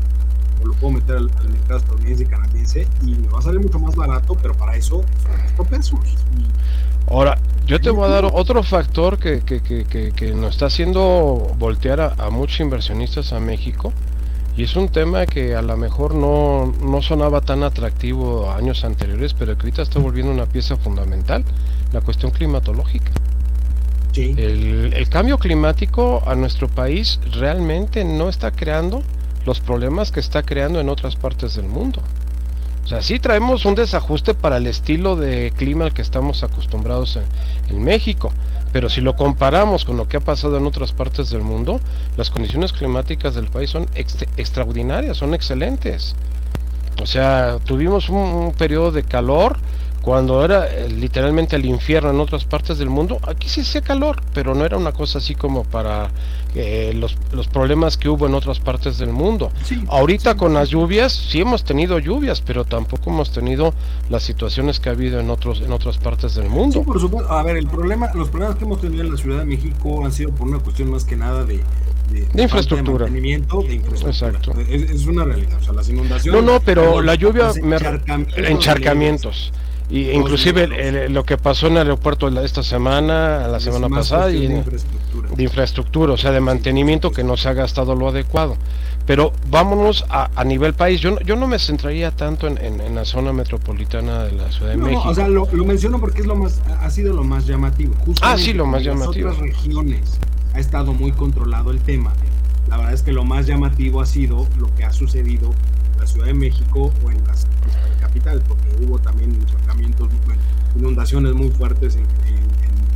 o 0.61 0.67
lo 0.67 0.73
puedo 0.75 0.93
meter 0.93 1.17
al, 1.17 1.31
mercado 1.49 1.79
estadounidense 1.79 2.23
y 2.23 2.27
canadiense 2.27 2.87
y 3.03 3.15
me 3.15 3.27
va 3.27 3.39
a 3.39 3.41
salir 3.41 3.59
mucho 3.59 3.79
más 3.79 3.95
barato, 3.95 4.35
pero 4.41 4.53
para 4.55 4.75
eso 4.75 5.03
son 5.55 5.65
pesos. 5.65 5.99
Ahora, 7.09 7.39
yo 7.65 7.79
te 7.79 7.89
voy 7.89 8.05
a 8.05 8.09
dar 8.09 8.25
otro 8.25 8.63
factor 8.63 9.17
que, 9.17 9.41
que, 9.41 9.61
que, 9.61 10.11
que 10.11 10.33
nos 10.33 10.55
está 10.55 10.67
haciendo 10.67 11.53
voltear 11.57 12.15
a, 12.17 12.29
muchos 12.29 12.59
inversionistas 12.59 13.33
a 13.33 13.39
México. 13.39 13.93
Y 14.57 14.63
es 14.63 14.75
un 14.75 14.89
tema 14.89 15.27
que 15.27 15.55
a 15.55 15.61
lo 15.61 15.77
mejor 15.77 16.15
no, 16.15 16.73
no 16.81 17.01
sonaba 17.03 17.41
tan 17.41 17.63
atractivo 17.63 18.51
años 18.51 18.83
anteriores, 18.83 19.35
pero 19.35 19.55
que 19.55 19.61
ahorita 19.61 19.83
está 19.83 19.99
volviendo 19.99 20.31
una 20.31 20.47
pieza 20.47 20.77
fundamental, 20.77 21.45
la 21.93 22.01
cuestión 22.01 22.31
climatológica. 22.31 23.11
Sí. 24.13 24.33
El, 24.35 24.93
el, 24.95 25.09
cambio 25.09 25.37
climático 25.37 26.23
a 26.25 26.33
nuestro 26.33 26.67
país 26.67 27.19
realmente 27.33 28.03
no 28.03 28.29
está 28.29 28.49
creando 28.49 29.03
los 29.45 29.59
problemas 29.59 30.11
que 30.11 30.19
está 30.19 30.41
creando 30.41 30.79
en 30.79 30.89
otras 30.89 31.15
partes 31.15 31.55
del 31.55 31.67
mundo. 31.67 32.01
O 32.87 32.89
sea, 32.89 33.01
sí 33.01 33.19
traemos 33.19 33.65
un 33.65 33.75
desajuste 33.75 34.33
para 34.33 34.55
el 34.55 34.65
estilo 34.65 35.17
de 35.17 35.51
clima 35.57 35.83
al 35.83 35.93
que 35.93 36.01
estamos 36.01 36.41
acostumbrados 36.43 37.19
en, 37.69 37.83
México, 37.83 38.31
pero 38.77 38.89
si 38.89 39.01
lo 39.01 39.15
comparamos 39.15 39.85
con 39.85 39.97
lo 39.97 40.07
que 40.07 40.17
ha 40.17 40.19
pasado 40.19 40.55
en 40.55 40.67
otras 40.67 40.91
partes 40.91 41.31
del 41.31 41.41
mundo, 41.41 41.81
las 42.15 42.29
condiciones 42.29 42.73
climáticas 42.73 43.33
del 43.33 43.47
país 43.47 43.71
son 43.71 43.87
extraordinarias, 43.95 45.17
son 45.17 45.33
excelentes. 45.33 46.15
O 47.01 47.07
sea, 47.07 47.57
tuvimos 47.65 48.07
un 48.09 48.53
periodo 48.55 48.91
de 48.91 49.01
calor 49.01 49.57
cuando 50.07 50.41
era 50.45 50.67
eh, 50.67 50.87
literalmente 50.87 51.57
el 51.57 51.65
infierno 51.65 52.11
en 52.11 52.21
otras 52.21 52.45
partes 52.45 52.77
del 52.77 52.89
mundo, 52.89 53.19
aquí 53.27 53.49
sí 53.49 53.59
hacía 53.59 53.81
calor, 53.81 54.21
pero 54.33 54.55
no 54.55 54.63
era 54.63 54.77
una 54.77 54.93
cosa 54.93 55.17
así 55.17 55.35
como 55.35 55.65
para 55.65 56.11
eh, 56.55 56.93
los, 56.95 57.17
los, 57.33 57.49
problemas 57.49 57.97
que 57.97 58.07
hubo 58.07 58.25
en 58.25 58.33
otras 58.33 58.61
partes 58.61 58.99
del 58.99 59.09
mundo. 59.09 59.51
Ahorita 59.89 60.37
con 60.37 60.53
las 60.53 60.69
lluvias, 60.69 61.11
sí 61.11 61.41
hemos 61.41 61.65
tenido 61.65 61.99
lluvias, 61.99 62.39
pero 62.39 62.63
tampoco 62.63 63.09
hemos 63.09 63.33
tenido 63.33 63.73
las 64.09 64.23
situaciones 64.23 64.79
que 64.79 64.87
ha 64.87 64.93
habido 64.93 65.19
en 65.19 65.29
otros 65.29 65.59
en 65.59 65.73
otras 65.73 65.97
partes 65.97 66.35
del 66.35 66.47
mundo. 66.47 66.79
Sí, 66.79 66.85
por 66.85 67.01
supuesto. 67.01 67.29
A 67.29 67.43
ver, 67.43 67.57
el 67.57 67.67
problema, 67.67 68.09
los 68.13 68.29
problemas 68.29 68.55
que 68.55 68.63
hemos 68.63 68.79
tenido 68.79 69.03
en 69.03 69.11
la 69.11 69.17
Ciudad 69.17 69.39
de 69.39 69.45
México 69.45 70.05
han 70.05 70.13
sido 70.13 70.31
por 70.31 70.47
una 70.47 70.59
cuestión 70.59 70.89
más 70.89 71.03
que 71.03 71.17
nada 71.17 71.43
de, 71.43 71.61
de, 72.13 72.43
infraestructura. 72.43 73.07
De 73.07 73.19
infraestructura. 73.19 74.09
Exacto. 74.09 74.53
Es, 74.69 75.05
una 75.05 75.25
realidad. 75.25 75.57
O 75.59 75.63
sea, 75.65 75.73
las 75.73 75.89
inundaciones. 75.89 76.41
No, 76.41 76.53
no, 76.53 76.61
pero 76.61 77.01
la 77.01 77.15
lluvia. 77.15 77.51
encharcamientos. 78.37 79.51
Y 79.89 80.09
inclusive 80.11 81.07
lo 81.09 81.23
que 81.23 81.37
pasó 81.37 81.67
en 81.67 81.73
el 81.73 81.79
aeropuerto 81.79 82.27
esta 82.41 82.61
semana, 82.61 83.47
la 83.47 83.59
semana 83.59 83.87
pasada, 83.87 84.31
y 84.31 84.47
de 84.47 84.63
infraestructura. 85.43 86.13
o 86.13 86.17
sea, 86.17 86.31
de 86.31 86.41
mantenimiento 86.41 87.11
que 87.11 87.23
no 87.23 87.37
se 87.37 87.47
ha 87.47 87.53
gastado 87.53 87.95
lo 87.95 88.09
adecuado. 88.09 88.57
Pero 89.05 89.31
vámonos 89.49 90.03
a, 90.09 90.29
a 90.35 90.43
nivel 90.43 90.73
país. 90.73 90.99
Yo 90.99 91.11
no, 91.11 91.21
yo 91.21 91.37
no 91.37 91.47
me 91.47 91.57
centraría 91.59 92.11
tanto 92.11 92.47
en, 92.47 92.57
en, 92.57 92.93
la 92.93 93.05
zona 93.05 93.31
metropolitana 93.31 94.25
de 94.25 94.33
la 94.33 94.51
Ciudad 94.51 94.71
de 94.71 94.77
México. 94.77 95.03
o 95.05 95.15
sea, 95.15 95.29
lo, 95.29 95.45
menciono 95.63 96.01
porque 96.01 96.19
es 96.19 96.27
lo 96.27 96.35
más, 96.35 96.61
ha 96.81 96.89
sido 96.89 97.13
lo 97.13 97.23
más 97.23 97.47
llamativo. 97.47 97.93
ah, 98.21 98.37
sí, 98.37 98.51
lo 98.51 98.65
más 98.65 98.83
llamativo. 98.83 99.29
En 99.29 99.35
otras 99.35 99.39
regiones 99.39 100.19
ha 100.53 100.59
estado 100.59 100.91
muy 100.91 101.13
controlado 101.13 101.71
el 101.71 101.79
tema. 101.79 102.11
La 102.67 102.75
verdad 102.75 102.93
es 102.93 103.01
que 103.01 103.13
lo 103.13 103.23
más 103.23 103.47
llamativo 103.47 104.01
ha 104.01 104.05
sido 104.05 104.45
lo 104.59 104.73
que 104.75 104.83
ha 104.83 104.91
sucedido 104.91 105.53
la 105.97 106.07
Ciudad 106.07 106.27
de 106.27 106.33
México 106.33 106.91
o 107.03 107.11
en 107.11 107.25
las 107.25 107.47
capital, 107.99 108.41
porque 108.47 108.69
hubo 108.83 108.99
también 108.99 109.33
encharcamientos, 109.33 110.09
inundaciones 110.75 111.33
muy 111.33 111.49
fuertes 111.49 111.95
en, 111.95 112.05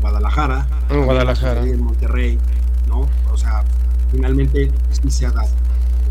Guadalajara, 0.01 0.67
en 0.89 1.05
Guadalajara, 1.05 1.63
en 1.63 1.83
Monterrey, 1.83 2.39
¿no? 2.87 3.07
O 3.31 3.37
sea, 3.37 3.63
finalmente 4.11 4.71
sí 4.89 5.11
se 5.11 5.27
ha 5.27 5.31
dado 5.31 5.49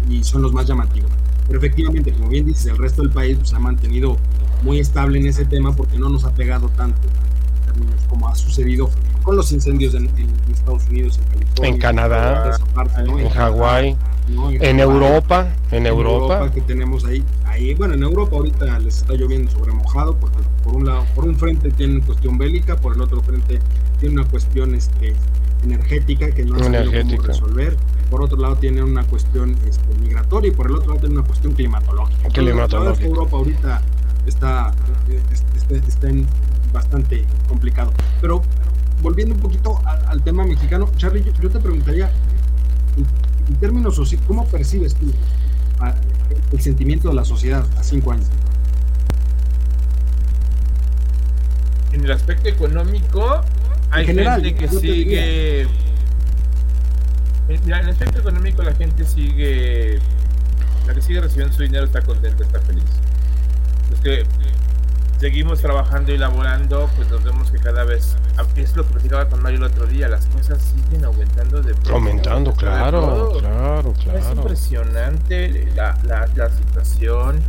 y 0.08 0.22
son 0.22 0.42
los 0.42 0.52
más 0.52 0.66
llamativos. 0.66 1.10
Pero 1.48 1.58
efectivamente, 1.58 2.12
como 2.12 2.28
bien 2.28 2.46
dices, 2.46 2.66
el 2.66 2.78
resto 2.78 3.02
del 3.02 3.10
país 3.10 3.38
se 3.42 3.56
ha 3.56 3.58
mantenido 3.58 4.16
muy 4.62 4.78
estable 4.78 5.18
en 5.18 5.26
ese 5.26 5.44
tema 5.44 5.74
porque 5.74 5.98
no 5.98 6.08
nos 6.08 6.24
ha 6.24 6.32
pegado 6.32 6.68
tanto 6.68 7.00
como 8.08 8.28
ha 8.28 8.34
sucedido 8.34 8.90
con 9.22 9.36
los 9.36 9.52
incendios 9.52 9.94
en, 9.94 10.10
Estados 10.52 10.88
Unidos, 10.88 11.18
en 11.18 11.24
California, 11.24 11.70
en 11.70 11.78
Canadá, 11.78 12.58
en, 12.98 13.28
Hawái, 13.28 13.96
en, 14.28 14.80
Europa, 14.80 15.54
en, 15.70 15.86
Europa. 15.86 16.50
que 16.52 16.60
tenemos 16.60 17.04
ahí, 17.04 17.24
ahí, 17.44 17.74
bueno, 17.74 17.94
en 17.94 18.02
Europa 18.02 18.36
ahorita 18.36 18.78
les 18.78 18.98
está 18.98 19.14
lloviendo 19.14 19.50
sobre 19.50 19.72
mojado 19.72 20.16
porque 20.16 20.38
por 20.64 20.74
un 20.74 20.86
lado, 20.86 21.04
por 21.14 21.24
un 21.24 21.36
frente 21.36 21.70
tienen 21.70 22.00
cuestión 22.00 22.38
bélica, 22.38 22.76
por 22.76 22.94
el 22.94 23.00
otro 23.00 23.20
frente 23.22 23.60
tiene 23.98 24.20
una 24.20 24.28
cuestión 24.28 24.74
este 24.74 25.14
energética 25.62 26.30
que 26.30 26.44
no 26.44 26.56
han 26.56 26.72
sabido 26.72 27.22
resolver. 27.22 27.76
Por 28.10 28.22
otro 28.22 28.38
lado 28.38 28.56
tiene 28.56 28.82
una 28.82 29.04
cuestión 29.04 29.56
este, 29.68 29.94
migratoria 30.00 30.48
y 30.48 30.50
por 30.52 30.66
el 30.66 30.76
otro 30.76 30.88
lado 30.88 31.00
tiene 31.00 31.18
una 31.18 31.26
cuestión 31.26 31.52
climatológica. 31.52 32.28
climatológica. 32.28 33.06
Europa 33.06 33.36
ahorita 33.36 33.82
está, 34.26 34.74
está, 35.56 35.74
está 35.86 36.08
en 36.08 36.26
bastante 36.72 37.24
complicado. 37.48 37.92
Pero 38.20 38.42
volviendo 39.02 39.34
un 39.34 39.40
poquito 39.40 39.80
al, 39.84 40.22
tema 40.22 40.44
mexicano, 40.44 40.90
Charlie, 40.96 41.24
yo, 41.40 41.50
te 41.50 41.58
preguntaría, 41.60 42.10
en, 42.96 43.56
términos 43.56 43.96
sociales, 43.96 44.24
¿cómo 44.28 44.46
percibes 44.46 44.94
tú 44.94 45.12
el 46.52 46.60
sentimiento 46.60 47.08
de 47.08 47.14
la 47.14 47.24
sociedad 47.24 47.66
a 47.78 47.82
cinco 47.82 48.12
años? 48.12 48.28
En 51.92 52.04
el 52.04 52.12
aspecto 52.12 52.48
económico, 52.48 53.40
hay 53.90 54.06
gente 54.06 54.54
que 54.54 54.68
sigue. 54.68 55.66
Mira, 57.64 57.80
en 57.80 57.84
el 57.86 57.90
aspecto 57.90 58.20
económico, 58.20 58.62
la 58.62 58.74
gente 58.74 59.04
sigue. 59.04 59.98
La 60.86 60.94
que 60.94 61.02
sigue 61.02 61.20
recibiendo 61.20 61.54
su 61.54 61.62
dinero 61.62 61.84
está 61.84 62.00
contenta, 62.00 62.44
está 62.44 62.60
feliz. 62.60 62.84
Es 63.92 64.00
que 64.00 64.24
seguimos 65.20 65.60
trabajando 65.60 66.12
y 66.12 66.18
laborando, 66.18 66.88
pues 66.96 67.10
nos 67.10 67.22
vemos 67.22 67.50
que 67.50 67.58
cada 67.58 67.84
vez, 67.84 68.16
es 68.56 68.74
lo 68.74 68.86
que 68.86 68.92
platicaba 68.94 69.28
con 69.28 69.42
Mario 69.42 69.58
el 69.58 69.64
otro 69.64 69.86
día, 69.86 70.08
las 70.08 70.24
cosas 70.26 70.62
siguen 70.62 71.04
aumentando 71.04 71.60
de 71.60 71.74
Aumentando, 71.90 72.52
claro, 72.54 73.36
claro, 73.38 73.92
claro. 73.92 74.18
Es 74.18 74.30
impresionante 74.34 75.68
la, 75.74 75.98
la, 76.04 76.26
la, 76.34 76.48
situación. 76.48 77.42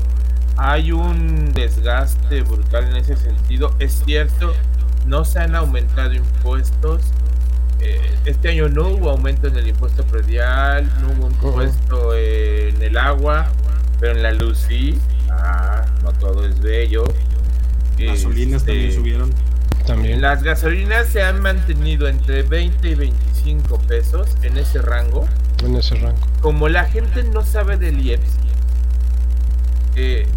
Hay 0.58 0.92
un 0.92 1.54
desgaste 1.54 2.42
brutal 2.42 2.90
en 2.90 2.98
ese 2.98 3.16
sentido. 3.16 3.74
Es 3.80 4.04
cierto, 4.06 4.54
no 5.06 5.24
se 5.24 5.40
han 5.40 5.56
aumentado 5.56 6.14
impuestos. 6.14 7.02
Eh, 7.80 8.18
este 8.26 8.50
año 8.50 8.68
no 8.68 8.90
hubo 8.90 9.12
aumento 9.12 9.48
en 9.48 9.56
el 9.56 9.70
impuesto 9.70 10.04
predial, 10.04 10.92
no 11.00 11.14
hubo 11.14 11.28
impuesto 11.28 12.16
en 12.16 12.82
el 12.82 12.98
agua, 12.98 13.48
pero 14.02 14.12
en 14.12 14.24
la 14.24 14.34
luz 14.34 14.58
sí. 14.68 15.00
Ah, 15.30 15.86
no 16.04 16.12
todo 16.12 16.46
es 16.46 16.60
bello 16.60 17.06
Gasolinas 18.06 18.66
también 18.66 18.88
este, 18.88 19.00
subieron. 19.00 19.34
También. 19.86 20.22
Las 20.22 20.44
gasolinas 20.44 21.08
se 21.08 21.24
han 21.24 21.42
mantenido 21.42 22.08
entre 22.08 22.44
20 22.44 22.90
y 22.90 22.96
25 22.96 23.80
pesos 23.80 24.30
en 24.44 24.58
ese 24.58 24.82
rango. 24.82 25.28
En 25.64 25.76
ese 25.76 25.96
rango. 25.96 26.20
Como 26.42 26.70
la 26.70 26.86
gente 26.86 27.24
no 27.24 27.44
sabe 27.44 27.78
del 27.78 28.00
IEPS, 28.06 28.38
eh, 29.96 30.28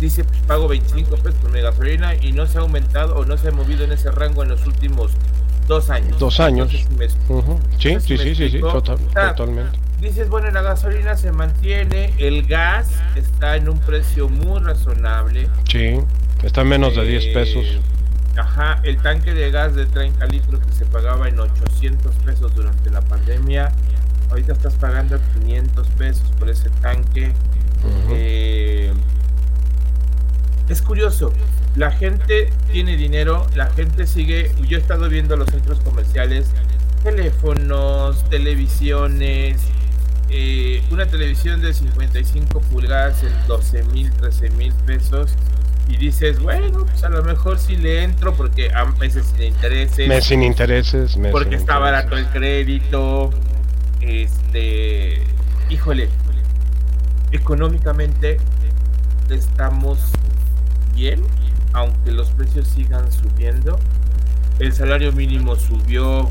dice 0.00 0.24
pues 0.24 0.38
pago 0.46 0.68
25 0.68 1.16
pesos 1.16 1.34
por 1.40 1.50
mi 1.50 1.60
gasolina 1.60 2.14
y 2.14 2.32
no 2.32 2.46
se 2.46 2.58
ha 2.58 2.60
aumentado 2.62 3.16
o 3.16 3.24
no 3.24 3.36
se 3.36 3.48
ha 3.48 3.52
movido 3.52 3.84
en 3.84 3.92
ese 3.92 4.10
rango 4.10 4.42
en 4.42 4.50
los 4.50 4.66
últimos 4.66 5.12
dos 5.66 5.90
años. 5.90 6.18
Dos 6.18 6.40
años. 6.40 6.70
Sí, 6.70 7.98
sí, 8.00 8.18
sí, 8.18 8.34
sí, 8.34 8.50
sí, 8.50 8.60
totalmente. 8.60 9.78
Dices, 10.00 10.28
bueno, 10.28 10.50
la 10.50 10.60
gasolina 10.60 11.16
se 11.16 11.32
mantiene, 11.32 12.12
el 12.18 12.46
gas 12.46 12.90
está 13.16 13.56
en 13.56 13.68
un 13.68 13.78
precio 13.78 14.28
muy 14.28 14.60
razonable. 14.60 15.48
Sí. 15.70 16.00
Está 16.44 16.62
menos 16.62 16.94
de 16.94 17.04
10 17.06 17.26
pesos. 17.28 17.64
Eh, 17.64 17.80
ajá, 18.36 18.78
el 18.82 18.98
tanque 18.98 19.32
de 19.32 19.50
gas 19.50 19.74
de 19.74 19.86
30 19.86 20.26
litros 20.26 20.60
que 20.60 20.72
se 20.72 20.84
pagaba 20.84 21.26
en 21.26 21.40
800 21.40 22.14
pesos 22.16 22.54
durante 22.54 22.90
la 22.90 23.00
pandemia, 23.00 23.72
ahorita 24.28 24.52
estás 24.52 24.74
pagando 24.74 25.18
500 25.40 25.88
pesos 25.98 26.30
por 26.38 26.50
ese 26.50 26.68
tanque. 26.82 27.32
Eh, 28.10 28.92
es 30.68 30.82
curioso, 30.82 31.32
la 31.76 31.90
gente 31.90 32.50
tiene 32.70 32.98
dinero, 32.98 33.46
la 33.54 33.66
gente 33.70 34.06
sigue, 34.06 34.52
yo 34.68 34.76
he 34.76 34.80
estado 34.80 35.08
viendo 35.08 35.36
los 35.36 35.48
centros 35.48 35.80
comerciales, 35.80 36.50
teléfonos, 37.02 38.22
televisiones, 38.28 39.62
eh, 40.28 40.82
una 40.90 41.06
televisión 41.06 41.62
de 41.62 41.72
55 41.72 42.60
pulgadas 42.60 43.22
en 43.22 43.32
12 43.46 43.82
mil, 43.84 44.10
13 44.12 44.50
mil 44.50 44.74
pesos 44.86 45.34
y 45.88 45.96
dices, 45.96 46.40
bueno, 46.40 46.84
pues 46.86 47.04
a 47.04 47.08
lo 47.08 47.22
mejor 47.22 47.58
sí 47.58 47.76
le 47.76 48.02
entro 48.02 48.34
porque 48.34 48.72
a 48.72 48.84
meses 48.84 49.26
sin 49.34 49.44
intereses. 49.44 50.08
Meses 50.08 50.24
sin 50.24 50.42
intereses. 50.42 51.18
porque 51.30 51.56
está 51.56 51.78
barato 51.78 52.16
el 52.16 52.26
crédito. 52.28 53.30
Este, 54.00 55.22
híjole, 55.68 56.08
económicamente 57.32 58.38
estamos 59.30 59.98
bien, 60.94 61.22
aunque 61.72 62.12
los 62.12 62.30
precios 62.30 62.68
sigan 62.68 63.10
subiendo. 63.12 63.78
El 64.58 64.72
salario 64.72 65.12
mínimo 65.12 65.56
subió 65.56 66.30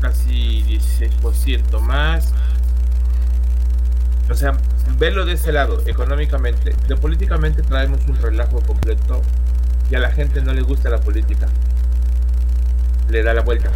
casi 0.00 0.62
16% 0.62 1.80
más. 1.80 2.32
O 4.30 4.34
sea, 4.34 4.52
verlo 4.98 5.24
de 5.24 5.34
ese 5.34 5.52
lado, 5.52 5.82
económicamente. 5.86 6.74
De 6.88 6.96
políticamente 6.96 7.62
traemos 7.62 8.00
un 8.06 8.16
relajo 8.16 8.60
completo 8.60 9.22
y 9.90 9.94
a 9.94 9.98
la 9.98 10.10
gente 10.10 10.40
no 10.42 10.52
le 10.52 10.62
gusta 10.62 10.90
la 10.90 11.00
política. 11.00 11.48
Le 13.08 13.22
da 13.22 13.34
la 13.34 13.42
vuelta. 13.42 13.70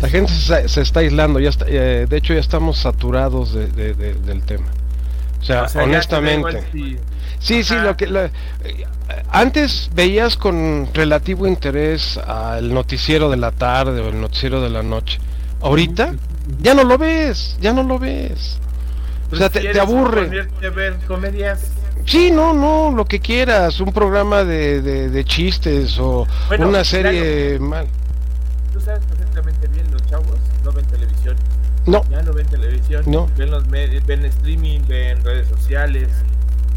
la 0.00 0.08
gente 0.08 0.32
se, 0.32 0.80
está 0.80 1.00
aislando, 1.00 1.40
ya 1.40 1.50
eh, 1.66 2.06
de 2.08 2.16
hecho 2.16 2.32
ya 2.34 2.40
estamos 2.40 2.78
saturados 2.78 3.52
de, 3.52 3.68
del 3.94 4.42
tema. 4.42 4.66
O 5.40 5.44
sea, 5.44 5.66
honestamente. 5.82 6.64
Sí, 7.40 7.62
sí, 7.62 7.74
lo 7.76 7.96
que 7.96 8.06
eh, 8.06 8.30
antes 9.30 9.90
veías 9.94 10.36
con 10.36 10.88
relativo 10.92 11.46
interés 11.46 12.18
al 12.18 12.74
noticiero 12.74 13.30
de 13.30 13.36
la 13.36 13.52
tarde 13.52 14.00
o 14.00 14.08
el 14.08 14.20
noticiero 14.20 14.60
de 14.60 14.70
la 14.70 14.82
noche. 14.82 15.20
Ahorita 15.60 16.14
ya 16.60 16.74
no 16.74 16.84
lo 16.84 16.98
ves, 16.98 17.56
ya 17.60 17.72
no 17.72 17.82
lo 17.82 17.98
ves. 17.98 18.58
O 19.30 19.36
sea, 19.36 19.50
te, 19.50 19.60
te 19.60 19.80
aburre. 19.80 20.48
ver 20.74 20.98
comedias. 21.06 21.72
Sí, 22.06 22.30
no, 22.30 22.54
no, 22.54 22.90
lo 22.90 23.04
que 23.04 23.20
quieras, 23.20 23.80
un 23.80 23.92
programa 23.92 24.42
de, 24.44 24.80
de, 24.80 25.24
chistes 25.24 25.98
o 25.98 26.26
una 26.58 26.82
serie 26.82 27.58
mal. 27.58 27.86
Tú 28.72 28.80
sabes 28.80 29.04
perfectamente 29.04 29.68
bien, 29.68 29.86
los 29.92 30.06
chavos 30.06 30.38
no 30.64 30.72
ven 30.72 30.86
televisión. 30.86 31.36
No. 31.84 32.02
Ya 32.10 32.22
no 32.22 32.32
ven 32.32 32.46
televisión. 32.46 33.04
No. 33.06 33.28
Ven, 33.36 33.50
los 33.50 33.68
ven 33.68 34.24
streaming, 34.24 34.80
ven 34.88 35.22
redes 35.22 35.48
sociales. 35.48 36.08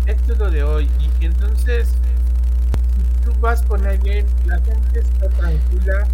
Esto 0.06 0.34
es 0.34 0.40
lo 0.40 0.50
de 0.50 0.64
hoy. 0.64 0.90
Y, 1.22 1.26
entonces, 1.26 1.90
si 1.90 3.26
tú 3.26 3.34
vas 3.40 3.62
con 3.64 3.86
alguien, 3.86 4.26
la 4.46 4.60
gente 4.60 5.00
está 5.00 5.30
tranquila, 5.30 6.08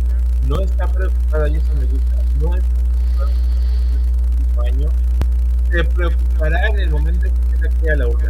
no 0.48 0.60
está 0.60 0.88
preocupada, 0.88 1.48
y 1.48 1.56
eso 1.56 1.74
me 1.74 1.86
gusta, 1.86 2.16
no 2.40 2.56
está 2.56 2.76
preocupada 3.16 3.48
baño, 4.58 4.90
se 5.72 5.84
preocupará 5.84 6.68
en 6.68 6.80
el 6.80 6.90
momento 6.90 7.22
que 7.22 7.68
aquí 7.68 7.90
a 7.90 7.96
la 7.96 8.08
hora. 8.08 8.30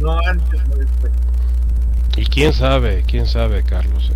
No 0.00 0.18
antes, 0.28 0.68
no 0.68 0.76
después. 0.76 1.12
Y 2.16 2.26
quién 2.26 2.52
sabe, 2.52 3.04
quién 3.06 3.26
sabe, 3.26 3.62
Carlos. 3.62 4.12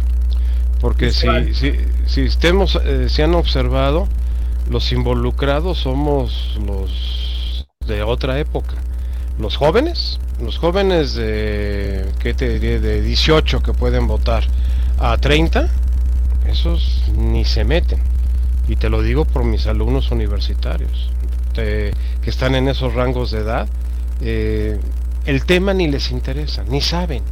Porque 0.81 1.11
si, 1.11 1.55
si, 1.55 1.72
si 2.07 2.22
estemos, 2.22 2.79
eh, 2.85 3.09
se 3.09 3.22
han 3.24 3.35
observado, 3.35 4.09
los 4.68 4.93
involucrados 4.93 5.79
somos 5.79 6.59
los 6.64 7.66
de 7.87 8.03
otra 8.03 8.39
época. 8.39 8.74
Los 9.39 9.57
jóvenes, 9.57 10.20
los 10.41 10.59
jóvenes 10.59 11.14
de, 11.14 12.07
¿qué 12.20 12.35
te 12.35 12.59
diría? 12.59 12.81
De 12.81 13.01
18 13.01 13.61
que 13.61 13.72
pueden 13.72 14.07
votar 14.07 14.45
a 14.99 15.16
30, 15.16 15.68
esos 16.47 17.05
ni 17.16 17.45
se 17.45 17.64
meten. 17.64 18.01
Y 18.68 18.76
te 18.76 18.91
lo 18.91 19.03
digo 19.03 19.24
por 19.24 19.45
mis 19.45 19.66
alumnos 19.66 20.11
universitarios 20.11 21.11
que 21.59 22.31
están 22.31 22.55
en 22.55 22.69
esos 22.69 22.95
rangos 22.95 23.31
de 23.31 23.39
edad. 23.41 23.69
Eh, 24.21 24.79
el 25.27 25.45
tema 25.45 25.75
ni 25.75 25.89
les 25.89 26.11
interesa, 26.11 26.65
ni 26.65 26.81
saben. 26.81 27.23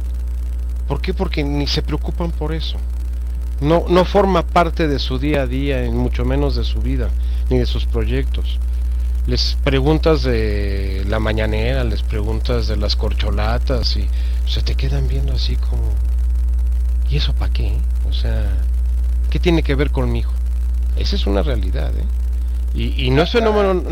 ¿Por 0.87 1.01
qué? 1.01 1.13
Porque 1.13 1.43
ni 1.43 1.67
se 1.67 1.81
preocupan 1.81 2.31
por 2.31 2.53
eso. 2.53 2.77
No, 3.59 3.85
no 3.89 4.05
forma 4.05 4.45
parte 4.45 4.87
de 4.87 4.99
su 4.99 5.17
día 5.17 5.41
a 5.41 5.47
día, 5.47 5.83
y 5.85 5.89
mucho 5.89 6.23
menos 6.23 6.55
de 6.55 6.63
su 6.63 6.79
vida, 6.79 7.09
ni 7.49 7.57
de 7.57 7.65
sus 7.65 7.85
proyectos. 7.85 8.59
Les 9.25 9.57
preguntas 9.63 10.23
de 10.23 11.03
la 11.07 11.19
mañanera, 11.19 11.83
les 11.83 12.03
preguntas 12.03 12.67
de 12.67 12.77
las 12.77 12.95
corcholatas 12.95 13.97
y 13.97 14.07
se 14.45 14.61
te 14.61 14.75
quedan 14.75 15.07
viendo 15.07 15.33
así 15.33 15.57
como, 15.57 15.91
¿y 17.09 17.17
eso 17.17 17.33
para 17.33 17.51
qué? 17.51 17.73
O 18.07 18.13
sea, 18.13 18.45
¿qué 19.29 19.39
tiene 19.39 19.63
que 19.63 19.75
ver 19.75 19.91
conmigo? 19.91 20.31
Esa 20.95 21.15
es 21.15 21.27
una 21.27 21.41
realidad, 21.41 21.91
¿eh? 21.97 22.05
Y, 22.73 23.09
no 23.09 23.23
es 23.23 23.31
fenómeno 23.31 23.83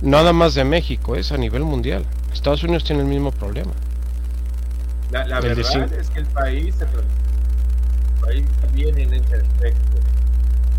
nada 0.00 0.32
más 0.32 0.54
de 0.54 0.64
México, 0.64 1.16
es 1.16 1.32
a 1.32 1.36
nivel 1.36 1.64
mundial. 1.64 2.04
Estados 2.32 2.62
Unidos 2.62 2.84
tiene 2.84 3.02
el 3.02 3.08
mismo 3.08 3.30
problema. 3.30 3.72
La, 5.10 5.40
verdad 5.40 5.92
es 5.92 6.08
que 6.08 6.20
el 6.20 6.26
país 6.26 6.74
se 6.76 6.86
país 8.22 8.46
también 8.62 8.98
en 8.98 9.12
ese 9.12 9.36
aspecto. 9.36 9.98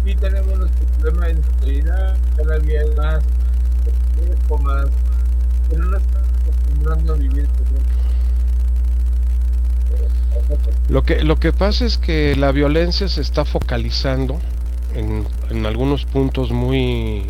Y 0.03 0.15
tenemos 0.15 0.57
nuestro 0.57 0.85
problema 0.87 1.27
de 1.27 1.31
inseguridad, 1.33 2.17
cada 2.35 2.59
día 2.59 2.81
más, 2.97 3.23
más, 4.63 4.87
pero 5.69 5.83
no 5.85 5.97
estamos 5.97 6.27
acostumbrando 6.41 7.13
a 7.13 7.17
vivir 7.17 7.47
lo 10.89 11.03
que, 11.03 11.23
lo 11.23 11.39
que 11.39 11.53
pasa 11.53 11.85
es 11.85 11.97
que 11.97 12.35
la 12.35 12.51
violencia 12.51 13.07
se 13.07 13.21
está 13.21 13.45
focalizando 13.45 14.39
en, 14.95 15.65
algunos 15.65 16.05
puntos 16.05 16.51
muy, 16.51 17.23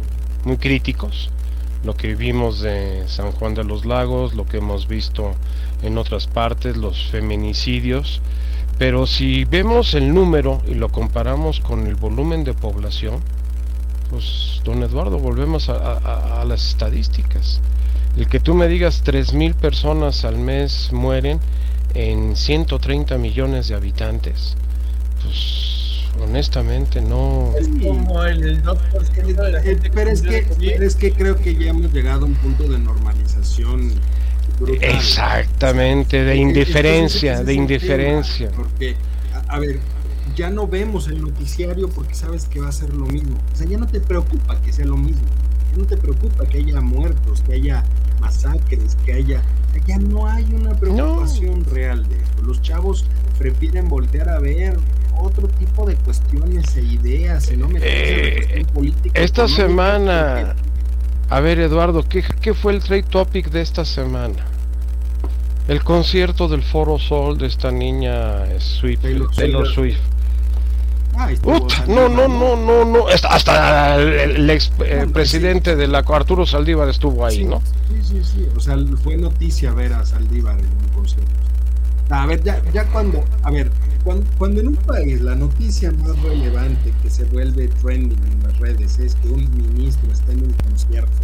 muy 0.45 0.57
críticos. 0.57 1.29
Lo 1.83 1.95
que 1.95 2.15
vimos 2.15 2.61
de 2.61 3.07
San 3.07 3.31
Juan 3.33 3.55
de 3.55 3.63
los 3.63 3.85
Lagos, 3.85 4.33
lo 4.33 4.45
que 4.45 4.57
hemos 4.57 4.87
visto 4.87 5.33
en 5.81 5.97
otras 5.97 6.27
partes, 6.27 6.77
los 6.77 7.07
feminicidios, 7.07 8.21
pero 8.77 9.05
si 9.05 9.45
vemos 9.45 9.93
el 9.93 10.13
número 10.13 10.61
y 10.67 10.73
lo 10.73 10.89
comparamos 10.89 11.59
con 11.59 11.85
el 11.87 11.95
volumen 11.95 12.43
de 12.43 12.53
población, 12.53 13.19
pues 14.09 14.61
don 14.63 14.81
Eduardo, 14.83 15.19
volvemos 15.19 15.69
a, 15.69 16.43
las 16.45 16.67
estadísticas. 16.67 17.61
El 18.15 18.27
que 18.27 18.39
tú 18.39 18.53
me 18.53 18.67
digas 18.67 19.03
3.000 19.03 19.55
personas 19.55 20.23
al 20.23 20.37
mes 20.37 20.91
mueren 20.91 21.39
en 21.93 22.35
130 22.35 23.17
millones 23.17 23.67
de 23.67 23.75
habitantes, 23.75 24.55
pues 25.21 25.82
honestamente 26.21 27.01
no... 27.01 27.53
Es 27.57 27.67
como 27.67 28.23
el 28.23 28.63
2% 28.63 29.35
de 29.35 29.51
la 29.51 29.61
gente 29.61 29.91
pero, 29.93 30.11
es 30.11 30.21
que, 30.21 30.45
pero 30.59 30.85
es 30.85 30.95
que 30.95 31.11
creo 31.11 31.35
que 31.37 31.55
ya 31.55 31.71
hemos 31.71 31.91
llegado 31.93 32.25
a 32.25 32.27
un 32.27 32.35
punto 32.35 32.63
de 32.63 32.79
normalización 32.79 33.93
Exactamente, 34.81 36.23
de 36.23 36.35
indiferencia, 36.35 37.43
de 37.43 37.53
indiferencia. 37.53 38.51
porque, 38.55 38.95
a, 39.47 39.59
ver, 39.59 39.79
ya 40.35 40.49
no 40.49 40.67
vemos 40.67 41.07
el 41.07 41.21
noticiario 41.21 41.89
porque 41.89 42.15
sabes 42.15 42.45
que 42.45 42.59
va 42.59 42.69
a 42.69 42.71
ser 42.71 42.93
lo 42.93 43.05
mismo. 43.05 43.37
O 43.53 43.55
sea, 43.55 43.67
ya 43.67 43.77
no 43.77 43.87
te 43.87 43.99
preocupa 43.99 44.61
que 44.61 44.71
sea 44.71 44.85
lo 44.85 44.97
mismo. 44.97 45.23
Ya 45.71 45.77
no 45.79 45.85
te 45.85 45.97
preocupa 45.97 46.45
que 46.45 46.59
haya 46.59 46.81
muertos, 46.81 47.41
que 47.41 47.53
haya 47.53 47.83
masacres, 48.19 48.95
que 49.05 49.13
haya... 49.13 49.41
ya 49.87 49.97
no 49.97 50.27
hay 50.27 50.45
una 50.53 50.73
preocupación 50.75 51.65
real 51.65 52.07
de 52.07 52.15
eso. 52.15 52.41
Los 52.43 52.61
chavos 52.61 53.05
prefieren 53.37 53.89
voltear 53.89 54.29
a 54.29 54.39
ver 54.39 54.77
otro 55.19 55.47
tipo 55.47 55.85
de 55.85 55.95
cuestiones 55.95 56.75
e 56.75 56.81
ideas, 56.81 57.51
no 57.57 57.69
eh, 57.81 58.65
Esta 59.13 59.47
semana... 59.47 60.55
A 61.29 61.39
ver, 61.39 61.59
Eduardo, 61.59 62.03
¿qué, 62.03 62.23
¿qué, 62.41 62.53
fue 62.53 62.73
el 62.73 62.83
trade 62.83 63.03
topic 63.03 63.49
de 63.49 63.61
esta 63.61 63.85
semana? 63.85 64.45
El 65.67 65.83
concierto 65.83 66.47
del 66.47 66.61
Foro 66.61 66.99
Sol 66.99 67.37
de 67.37 67.47
esta 67.47 67.71
niña 67.71 68.59
Swift, 68.59 69.01
Taylor, 69.35 69.67
Swift. 69.67 69.99
Ah, 71.15 71.29
no, 71.87 72.09
no, 72.09 72.27
no, 72.27 72.55
no, 72.55 72.85
no. 72.85 73.05
Hasta 73.07 73.95
el, 73.95 74.49
ex 74.49 74.71
eh, 74.83 75.07
presidente 75.11 75.75
de 75.75 75.87
la 75.87 75.99
Arturo 75.99 76.45
Saldívar 76.45 76.89
estuvo 76.89 77.25
ahí, 77.25 77.45
¿no? 77.45 77.61
Sí, 77.87 78.01
sí, 78.01 78.23
sí. 78.23 78.47
O 78.55 78.59
sea, 78.59 78.75
fue 79.03 79.15
noticia 79.17 79.73
ver 79.73 79.93
a 79.93 80.05
Saldívar 80.05 80.59
en 80.59 80.65
un 80.65 80.87
concierto. 80.93 81.31
A 82.13 82.25
ver, 82.27 82.43
ya, 82.43 82.61
ya 82.71 82.85
cuando, 82.85 83.23
a 83.41 83.49
ver, 83.49 83.71
cuando, 84.03 84.25
cuando, 84.37 84.61
en 84.61 84.67
un 84.67 84.75
país 84.75 85.19
la 85.21 85.33
noticia 85.33 85.91
más 85.91 86.21
relevante 86.21 86.93
que 87.01 87.09
se 87.09 87.23
vuelve 87.25 87.67
trending 87.67 88.19
en 88.31 88.43
las 88.43 88.59
redes 88.59 88.99
es 88.99 89.15
que 89.15 89.29
un 89.29 89.49
ministro 89.57 90.11
está 90.11 90.31
en 90.31 90.43
un 90.43 90.53
concierto, 90.53 91.23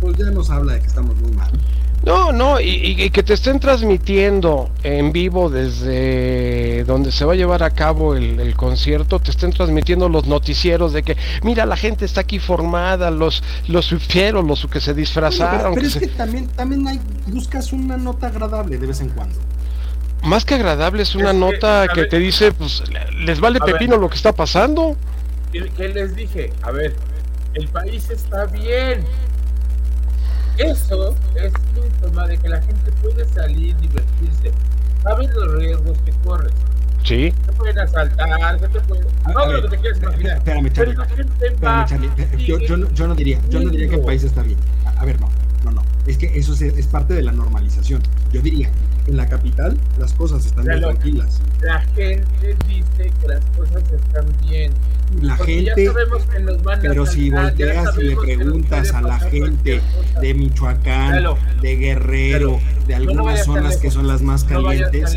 pues 0.00 0.18
ya 0.18 0.30
nos 0.30 0.50
habla 0.50 0.74
de 0.74 0.80
que 0.80 0.86
estamos 0.86 1.16
muy 1.16 1.32
mal. 1.32 1.50
No, 2.02 2.32
no, 2.32 2.58
y, 2.60 3.10
que 3.10 3.22
te 3.22 3.34
estén 3.34 3.60
transmitiendo 3.60 4.70
en 4.82 5.12
vivo 5.12 5.50
desde 5.50 6.84
donde 6.84 7.12
se 7.12 7.26
va 7.26 7.34
a 7.34 7.36
llevar 7.36 7.62
a 7.62 7.70
cabo 7.70 8.14
el, 8.14 8.54
concierto, 8.56 9.18
te 9.18 9.30
estén 9.30 9.52
transmitiendo 9.52 10.08
los 10.08 10.26
noticieros 10.26 10.94
de 10.94 11.02
que, 11.02 11.16
mira, 11.42 11.66
la 11.66 11.76
gente 11.76 12.06
está 12.06 12.22
aquí 12.22 12.38
formada, 12.38 13.10
los 13.10 13.42
los 13.68 13.84
sufrieron, 13.84 14.46
los 14.46 14.66
que 14.66 14.80
se 14.80 14.94
disfrazaron. 14.94 15.74
pero, 15.74 15.86
es 15.86 15.96
que 15.96 16.06
también, 16.06 16.48
también 16.48 16.88
hay, 16.88 17.00
buscas 17.26 17.72
una 17.72 17.98
nota 17.98 18.28
agradable 18.28 18.78
de 18.78 18.86
vez 18.86 19.00
en 19.00 19.10
cuando. 19.10 19.36
Más 20.22 20.44
que 20.44 20.54
agradable, 20.54 21.02
es 21.02 21.14
una 21.14 21.32
nota 21.32 21.88
que, 21.92 22.04
te 22.04 22.18
dice, 22.18 22.52
pues, 22.52 22.82
les 23.24 23.40
vale 23.40 23.58
pepino 23.60 23.96
lo 23.96 24.08
que 24.08 24.16
está 24.16 24.32
pasando. 24.32 24.96
¿Qué 25.52 25.88
les 25.88 26.14
dije? 26.14 26.52
A 26.62 26.70
ver, 26.70 26.94
el 27.54 27.66
país 27.68 28.08
está 28.10 28.44
bien, 28.46 29.04
eso 30.60 31.16
es 31.36 31.52
síntoma 31.74 32.26
de 32.26 32.36
que 32.36 32.48
la 32.48 32.60
gente 32.60 32.92
puede 33.02 33.26
salir, 33.30 33.74
divertirse. 33.78 34.52
¿Sabes 35.02 35.30
los 35.30 35.54
riesgos 35.54 35.98
que 36.04 36.12
corres? 36.22 36.52
Sí. 37.02 37.32
Te 37.46 37.52
pueden 37.52 37.78
asaltar, 37.78 38.58
te 38.58 38.80
pueden... 38.80 39.06
no 39.32 39.52
lo 39.52 39.62
que 39.62 39.68
te 39.68 39.78
quieres 39.78 40.02
imaginar. 40.02 40.36
Espérame, 40.36 40.70
Charlie. 40.70 40.96
Espérame, 41.40 41.86
Charlie. 41.86 42.46
Yo, 42.46 42.58
yo, 42.58 42.76
no, 42.76 42.90
yo, 42.92 43.08
no 43.08 43.14
diría, 43.14 43.40
yo 43.48 43.60
no 43.60 43.70
diría 43.70 43.88
que 43.88 43.94
el 43.94 44.02
país 44.02 44.22
está 44.22 44.42
bien. 44.42 44.58
A, 44.84 45.04
ver, 45.06 45.18
no, 45.18 45.30
no, 45.64 45.70
no. 45.70 45.82
Es 46.06 46.18
que 46.18 46.26
eso 46.26 46.52
es, 46.52 46.60
es 46.60 46.86
parte 46.88 47.14
de 47.14 47.22
la 47.22 47.32
normalización. 47.32 48.02
Yo 48.30 48.42
diría, 48.42 48.70
en 49.06 49.16
la 49.16 49.26
capital 49.28 49.76
las 49.98 50.12
cosas 50.14 50.46
están 50.46 50.66
muy 50.66 50.80
tranquilas. 50.80 51.40
La 51.62 51.80
gente 51.80 52.56
dice 52.66 53.12
que 53.20 53.28
las 53.28 53.44
cosas 53.56 53.82
están 53.92 54.26
bien. 54.42 54.72
La 55.20 55.36
gente, 55.36 55.90
pero 56.80 57.04
si 57.04 57.30
volteas 57.30 57.98
y 57.98 58.02
le 58.04 58.16
preguntas 58.16 58.92
a 58.92 59.02
la 59.02 59.18
gente 59.18 59.82
de 60.20 60.34
Michoacán, 60.34 61.24
de 61.60 61.76
Guerrero, 61.76 62.60
de 62.86 62.94
algunas 62.94 63.44
zonas 63.44 63.76
que 63.78 63.90
son 63.90 64.06
las 64.06 64.22
más 64.22 64.44
calientes, 64.44 65.16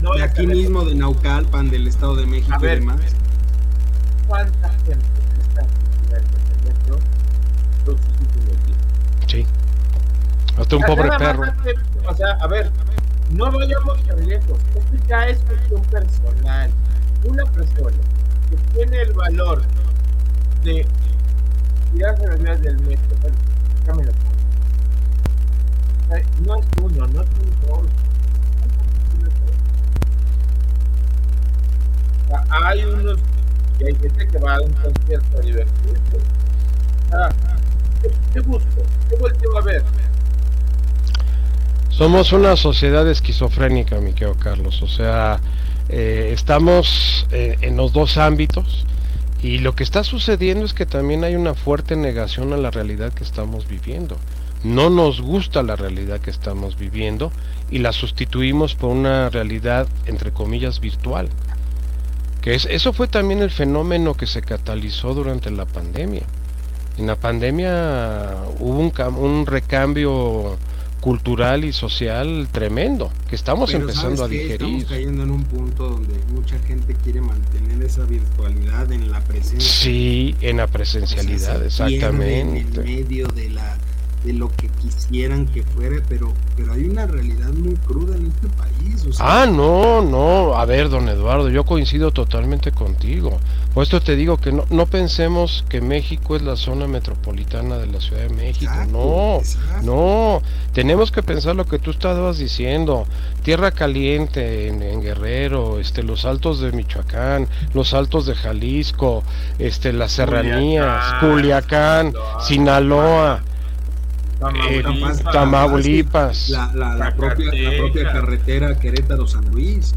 de 0.00 0.22
aquí 0.22 0.46
mismo 0.46 0.84
de 0.84 0.94
Naucalpan, 0.94 1.70
del 1.70 1.88
Estado 1.88 2.16
de 2.16 2.26
México 2.26 2.58
y 2.60 2.66
demás. 2.66 3.00
¿Cuánta 4.26 4.70
gente 4.84 4.96
está 5.40 5.62
en 5.62 6.16
el 6.16 6.22
metro 6.64 6.98
Sí. 9.26 9.46
Hasta 10.58 10.76
un 10.76 10.82
pobre 10.82 11.10
perro. 11.18 11.42
o 12.08 12.14
sea, 12.14 12.32
a 12.40 12.46
ver, 12.46 12.70
no 13.30 13.50
vayamos 13.52 14.02
tan 14.04 14.26
lejos. 14.26 14.58
Esto 14.74 15.06
ya 15.08 15.26
es 15.28 15.38
cuestión 15.40 15.82
personal. 15.82 16.70
Una 17.24 17.44
persona 17.46 17.96
que 18.50 18.56
tiene 18.72 19.02
el 19.02 19.12
valor 19.12 19.62
de 20.62 20.86
tirarse 21.92 22.26
las 22.26 22.38
vías 22.38 22.60
del 22.62 22.78
metro, 22.80 23.16
bueno, 23.20 24.12
hay 32.66 32.84
unos 32.84 33.18
y 33.78 33.84
hay 33.84 33.94
gente 33.94 34.26
que 34.26 34.38
va 34.38 34.56
a 34.56 34.60
un 34.60 34.72
concierto 34.72 35.38
a 35.38 35.40
divertirse. 35.40 36.18
Ah, 37.12 37.28
¿qué, 38.32 38.40
busco? 38.40 38.82
¿Qué 39.08 39.16
volteo 39.16 39.58
a 39.58 39.62
ver? 39.62 39.84
Somos 41.96 42.32
una 42.32 42.56
sociedad 42.56 43.08
esquizofrénica, 43.08 43.98
mi 44.00 44.12
querido 44.12 44.34
Carlos. 44.34 44.82
O 44.82 44.86
sea, 44.86 45.40
eh, 45.88 46.30
estamos 46.32 47.26
eh, 47.30 47.56
en 47.62 47.76
los 47.76 47.92
dos 47.92 48.18
ámbitos 48.18 48.84
y 49.42 49.58
lo 49.58 49.74
que 49.74 49.84
está 49.84 50.04
sucediendo 50.04 50.64
es 50.64 50.74
que 50.74 50.86
también 50.86 51.24
hay 51.24 51.36
una 51.36 51.54
fuerte 51.54 51.96
negación 51.96 52.52
a 52.52 52.56
la 52.56 52.70
realidad 52.70 53.12
que 53.12 53.24
estamos 53.24 53.66
viviendo. 53.66 54.16
No 54.64 54.90
nos 54.90 55.20
gusta 55.20 55.62
la 55.62 55.76
realidad 55.76 56.20
que 56.20 56.30
estamos 56.30 56.76
viviendo 56.76 57.32
y 57.70 57.78
la 57.78 57.92
sustituimos 57.92 58.74
por 58.74 58.90
una 58.90 59.30
realidad, 59.30 59.86
entre 60.06 60.32
comillas, 60.32 60.80
virtual 60.80 61.28
eso 62.46 62.92
fue 62.92 63.08
también 63.08 63.42
el 63.42 63.50
fenómeno 63.50 64.14
que 64.14 64.26
se 64.26 64.40
catalizó 64.40 65.14
durante 65.14 65.50
la 65.50 65.66
pandemia. 65.66 66.22
En 66.96 67.08
la 67.08 67.16
pandemia 67.16 68.36
hubo 68.60 68.78
un, 68.78 68.92
un 69.16 69.46
recambio 69.46 70.56
cultural 71.06 71.64
y 71.64 71.72
social 71.72 72.48
tremendo 72.50 73.12
que 73.30 73.36
estamos 73.36 73.72
empezando 73.72 74.24
a 74.24 74.28
digerir. 74.28 74.54
Estamos 74.54 74.84
cayendo 74.86 75.22
en 75.22 75.30
un 75.30 75.44
punto 75.44 75.88
donde 75.90 76.18
mucha 76.34 76.58
gente 76.58 76.96
quiere 76.96 77.20
mantener 77.20 77.80
esa 77.84 78.04
virtualidad 78.06 78.90
en 78.90 79.12
la 79.12 79.20
presencia. 79.20 79.60
Sí, 79.60 80.34
en 80.40 80.56
la 80.56 80.66
presencialidad, 80.66 81.64
exactamente. 81.64 82.80
En 82.80 82.84
medio 82.84 83.28
de 83.28 83.50
la 83.50 83.78
de 84.26 84.32
lo 84.32 84.48
que 84.48 84.68
quisieran 84.68 85.46
que 85.46 85.62
fuera, 85.62 86.02
pero, 86.08 86.32
pero 86.56 86.72
hay 86.72 86.84
una 86.84 87.06
realidad 87.06 87.48
muy 87.52 87.76
cruda 87.76 88.16
en 88.16 88.26
este 88.26 88.48
país. 88.48 89.06
ah, 89.20 89.46
no, 89.46 90.02
no, 90.02 90.56
a 90.56 90.64
ver, 90.64 90.88
don 90.88 91.08
Eduardo, 91.08 91.48
yo 91.48 91.64
coincido 91.64 92.10
totalmente 92.10 92.72
contigo. 92.72 93.38
Por 93.72 93.84
esto 93.84 94.00
te 94.00 94.16
digo 94.16 94.38
que 94.38 94.50
no, 94.50 94.64
no 94.68 94.86
pensemos 94.86 95.64
que 95.68 95.80
México 95.80 96.34
es 96.34 96.42
la 96.42 96.56
zona 96.56 96.88
metropolitana 96.88 97.78
de 97.78 97.86
la 97.86 98.00
Ciudad 98.00 98.22
de 98.22 98.30
México, 98.30 98.72
no, 98.90 99.40
no, 99.84 100.42
tenemos 100.72 101.12
que 101.12 101.22
pensar 101.22 101.54
lo 101.54 101.66
que 101.66 101.78
tú 101.78 101.92
estabas 101.92 102.38
diciendo, 102.38 103.06
tierra 103.44 103.70
caliente 103.70 104.66
en, 104.66 104.82
en, 104.82 105.02
Guerrero, 105.02 105.78
este, 105.78 106.02
los 106.02 106.24
altos 106.24 106.58
de 106.58 106.72
Michoacán, 106.72 107.46
los 107.74 107.94
altos 107.94 108.26
de 108.26 108.34
Jalisco, 108.34 109.22
este, 109.60 109.92
las 109.92 110.10
serranías, 110.10 111.14
Culiacán, 111.20 112.12
Sinaloa 112.40 113.44
Tamaulipas, 115.32 116.50
la, 116.50 116.70
la, 116.74 117.14
propia, 117.14 117.50
carretera 118.12 118.78
Querétaro-San 118.78 119.46
Luis. 119.50 119.94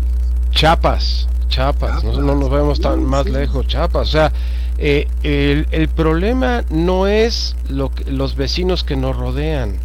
Chiapas, 0.51 1.27
Chiapas, 1.49 2.03
no, 2.03 2.35
nos 2.35 2.49
vemos 2.49 2.79
tan 2.79 3.03
más 3.03 3.25
lejos, 3.25 3.67
Chiapas. 3.67 4.07
O 4.07 4.11
sea, 4.11 4.31
eh, 4.77 5.07
el, 5.23 5.67
el, 5.71 5.89
problema 5.89 6.63
no 6.69 7.07
es 7.07 7.55
lo 7.67 7.93
que, 7.93 8.09
los 8.09 8.35
vecinos 8.35 8.83
que 8.85 8.95
nos 8.95 9.17
rodean, 9.17 9.77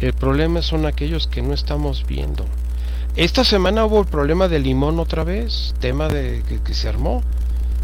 el 0.00 0.12
problema 0.12 0.62
son 0.62 0.86
aquellos 0.86 1.28
que 1.28 1.42
no 1.42 1.54
estamos 1.54 2.04
viendo. 2.06 2.46
Esta 3.16 3.44
semana 3.44 3.84
hubo 3.84 4.00
el 4.00 4.06
problema 4.06 4.48
del 4.48 4.64
limón 4.64 4.98
otra 4.98 5.24
vez, 5.24 5.74
tema 5.80 6.08
de 6.08 6.42
que, 6.64 6.74
se 6.74 6.88
armó, 6.88 7.22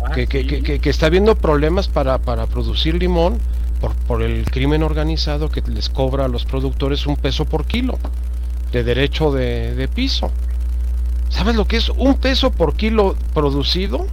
ah, 0.04 0.10
que, 0.12 0.26
que, 0.26 0.80
que, 0.80 0.90
está 0.90 1.06
habiendo 1.06 1.34
problemas 1.36 1.88
para, 1.88 2.18
para 2.18 2.46
producir 2.46 2.94
limón 2.94 3.38
por, 3.80 3.94
por 3.94 4.22
el 4.22 4.44
crimen 4.50 4.82
organizado 4.82 5.50
que 5.50 5.62
les 5.62 5.88
cobra 5.88 6.24
a 6.24 6.28
los 6.28 6.44
productores 6.44 7.06
un 7.06 7.16
peso 7.16 7.44
por 7.44 7.64
kilo 7.64 7.98
de 8.72 8.84
derecho 8.84 9.32
de, 9.32 9.88
piso. 9.94 10.30
¿Sabes 11.28 11.56
lo 11.56 11.66
que 11.66 11.76
es 11.76 11.88
un 11.88 12.16
peso 12.16 12.50
por 12.50 12.74
kilo 12.74 13.16
producido 13.34 14.06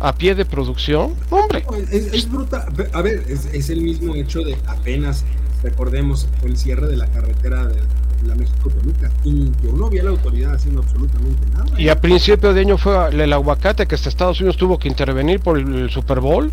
a 0.00 0.14
pie 0.14 0.34
de 0.34 0.44
producción? 0.44 1.14
Hombre. 1.30 1.64
Es, 1.90 2.30
brutal. 2.30 2.66
A 2.92 3.02
ver, 3.02 3.24
es, 3.28 3.70
el 3.70 3.82
mismo 3.82 4.14
hecho 4.14 4.40
de 4.40 4.56
apenas, 4.66 5.24
recordemos, 5.62 6.26
el 6.42 6.56
cierre 6.56 6.86
de 6.88 6.96
la 6.96 7.06
carretera 7.06 7.66
de 7.66 7.80
la 8.26 8.34
México-Toluca 8.34 9.12
y 9.22 9.52
yo 9.62 9.72
no 9.76 9.86
había 9.86 10.02
la 10.02 10.10
autoridad 10.10 10.54
haciendo 10.54 10.80
absolutamente 10.80 11.46
nada. 11.52 11.80
Y 11.80 11.88
a 11.88 12.00
principio 12.00 12.52
de 12.52 12.62
año 12.62 12.76
fue 12.76 13.10
el 13.10 13.32
aguacate 13.32 13.86
que 13.86 13.94
hasta 13.94 14.08
Estados 14.08 14.40
Unidos 14.40 14.56
tuvo 14.56 14.78
que 14.78 14.88
intervenir 14.88 15.40
por 15.40 15.58
el 15.58 15.88
Super 15.90 16.20
Bowl. 16.20 16.50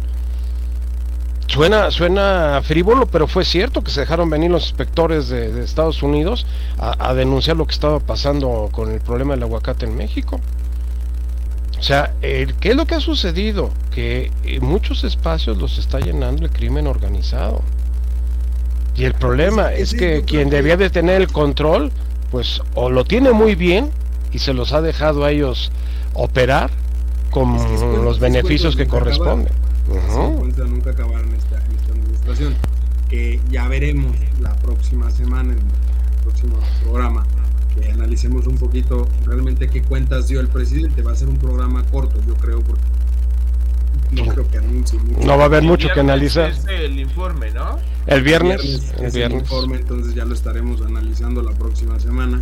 Suena, 1.48 1.91
suena 1.91 2.62
frívolo, 2.64 3.06
pero 3.06 3.28
fue 3.28 3.46
cierto 3.46 3.84
que 3.84 3.91
se 3.91 4.02
dejaron 4.02 4.30
venir 4.30 4.50
los 4.50 4.64
inspectores 4.64 5.30
de, 5.30 5.64
Estados 5.64 6.02
Unidos 6.02 6.46
a, 6.78 7.14
denunciar 7.14 7.56
lo 7.56 7.66
que 7.66 7.74
estaba 7.74 8.00
pasando 8.00 8.70
con 8.72 8.91
el 8.91 9.00
problema 9.00 9.36
del 9.36 9.43
aguacate 9.43 9.86
en 9.86 9.96
México. 9.96 10.39
O 11.78 11.84
sea, 11.84 12.14
¿qué 12.22 12.70
es 12.70 12.76
lo 12.76 12.86
que 12.86 12.96
ha 12.96 13.00
sucedido? 13.00 13.70
Que 13.93 14.32
en 14.43 14.66
muchos 14.66 15.04
espacios 15.04 15.58
los 15.58 15.78
está 15.78 16.00
llenando 16.00 16.43
el 16.43 16.52
crimen 16.52 16.88
organizado. 16.88 17.62
Y 18.96 19.04
el 19.04 19.14
problema 19.14 19.74
es 19.74 19.93
que 19.93 20.24
quien 20.24 20.50
debía 20.50 20.78
de 20.78 20.89
tener 20.89 21.22
el 21.22 21.28
control, 21.28 21.91
pues 22.32 22.62
o 22.74 22.89
lo 22.89 23.04
tiene 23.04 23.34
muy 23.34 23.54
bien 23.56 23.91
y 24.32 24.39
se 24.39 24.54
los 24.54 24.74
ha 24.74 24.82
dejado 24.82 25.26
a 25.26 25.32
ellos 25.32 25.72
operar 26.14 26.72
con 27.30 27.56
los 28.04 28.20
beneficios 28.20 28.76
que 28.76 28.88
corresponden 28.88 29.54
Que 33.09 33.39
ya 33.49 33.67
veremos 33.67 34.15
la 34.39 34.55
próxima 34.57 35.11
semana, 35.11 35.53
en 35.53 35.59
el 35.59 36.23
próximo 36.23 36.59
programa, 36.83 37.25
que 37.75 37.91
analicemos 37.91 38.47
un 38.47 38.57
poquito 38.57 39.07
realmente 39.25 39.67
qué 39.69 39.81
cuentas 39.81 40.27
dio 40.27 40.39
el 40.39 40.47
presidente. 40.47 41.01
Va 41.01 41.11
a 41.11 41.15
ser 41.15 41.29
un 41.29 41.38
programa 41.38 41.83
corto, 41.86 42.19
yo 42.27 42.36
creo, 42.36 42.61
porque 42.61 42.83
no 44.11 44.25
creo 44.25 44.47
que 44.49 44.57
anuncie 44.57 44.99
mucho. 44.99 45.25
No 45.25 45.38
va 45.38 45.43
a 45.43 45.45
haber 45.45 45.63
mucho 45.63 45.88
que 45.93 45.99
analizar. 45.99 46.51
el 46.69 46.99
informe, 46.99 47.51
¿no? 47.51 47.77
El 48.07 48.21
viernes. 48.23 48.93
El 48.97 49.11
viernes. 49.11 49.15
El, 49.15 49.41
informe, 49.41 49.77
entonces 49.77 50.13
ya 50.13 50.25
lo 50.25 50.33
estaremos 50.33 50.81
analizando 50.81 51.41
la 51.41 51.51
próxima 51.51 51.99
semana. 51.99 52.41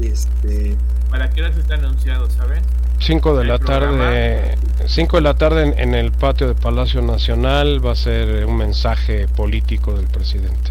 Este. 0.00 0.76
¿Para 1.10 1.30
qué 1.30 1.42
hora 1.42 1.50
está 1.50 1.74
anunciado, 1.74 2.30
saben? 2.30 2.62
5 3.02 3.36
de 3.36 3.44
la 3.44 3.58
tarde 3.58 4.56
5 4.86 5.16
de 5.16 5.22
la 5.22 5.34
tarde 5.34 5.74
en, 5.76 5.94
el 5.94 6.12
patio 6.12 6.46
de 6.46 6.54
Palacio 6.54 7.02
Nacional 7.02 7.84
va 7.84 7.92
a 7.92 7.96
ser 7.96 8.46
un 8.46 8.56
mensaje 8.56 9.26
político 9.26 9.94
del 9.94 10.06
presidente. 10.06 10.70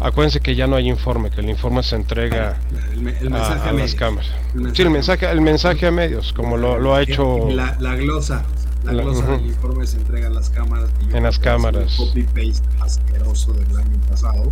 Acuérdense 0.00 0.40
que 0.40 0.54
ya 0.54 0.66
no 0.66 0.76
hay 0.76 0.88
informe, 0.88 1.30
que 1.30 1.42
el 1.42 1.50
informe 1.50 1.82
se 1.82 1.96
entrega 1.96 2.56
a, 2.56 3.72
las 3.72 3.94
cámaras. 3.94 4.30
sí, 4.72 4.82
el 4.82 4.90
mensaje, 4.90 5.30
el 5.30 5.42
mensaje 5.42 5.86
a 5.86 5.90
medios, 5.90 6.32
como 6.32 6.56
lo, 6.56 6.94
ha 6.94 7.02
hecho... 7.02 7.48
La, 7.50 7.74
glosa, 7.96 8.44
la, 8.84 8.92
glosa 8.92 9.26
del 9.26 9.46
informe 9.46 9.86
se 9.86 9.98
entrega 9.98 10.28
a 10.28 10.30
las 10.30 10.48
cámaras. 10.48 10.90
En 11.12 11.22
las 11.22 11.38
cámaras. 11.38 11.96
copy-paste 11.96 12.66
asqueroso 12.80 13.52
del 13.52 13.76
año 13.76 14.00
pasado, 14.08 14.44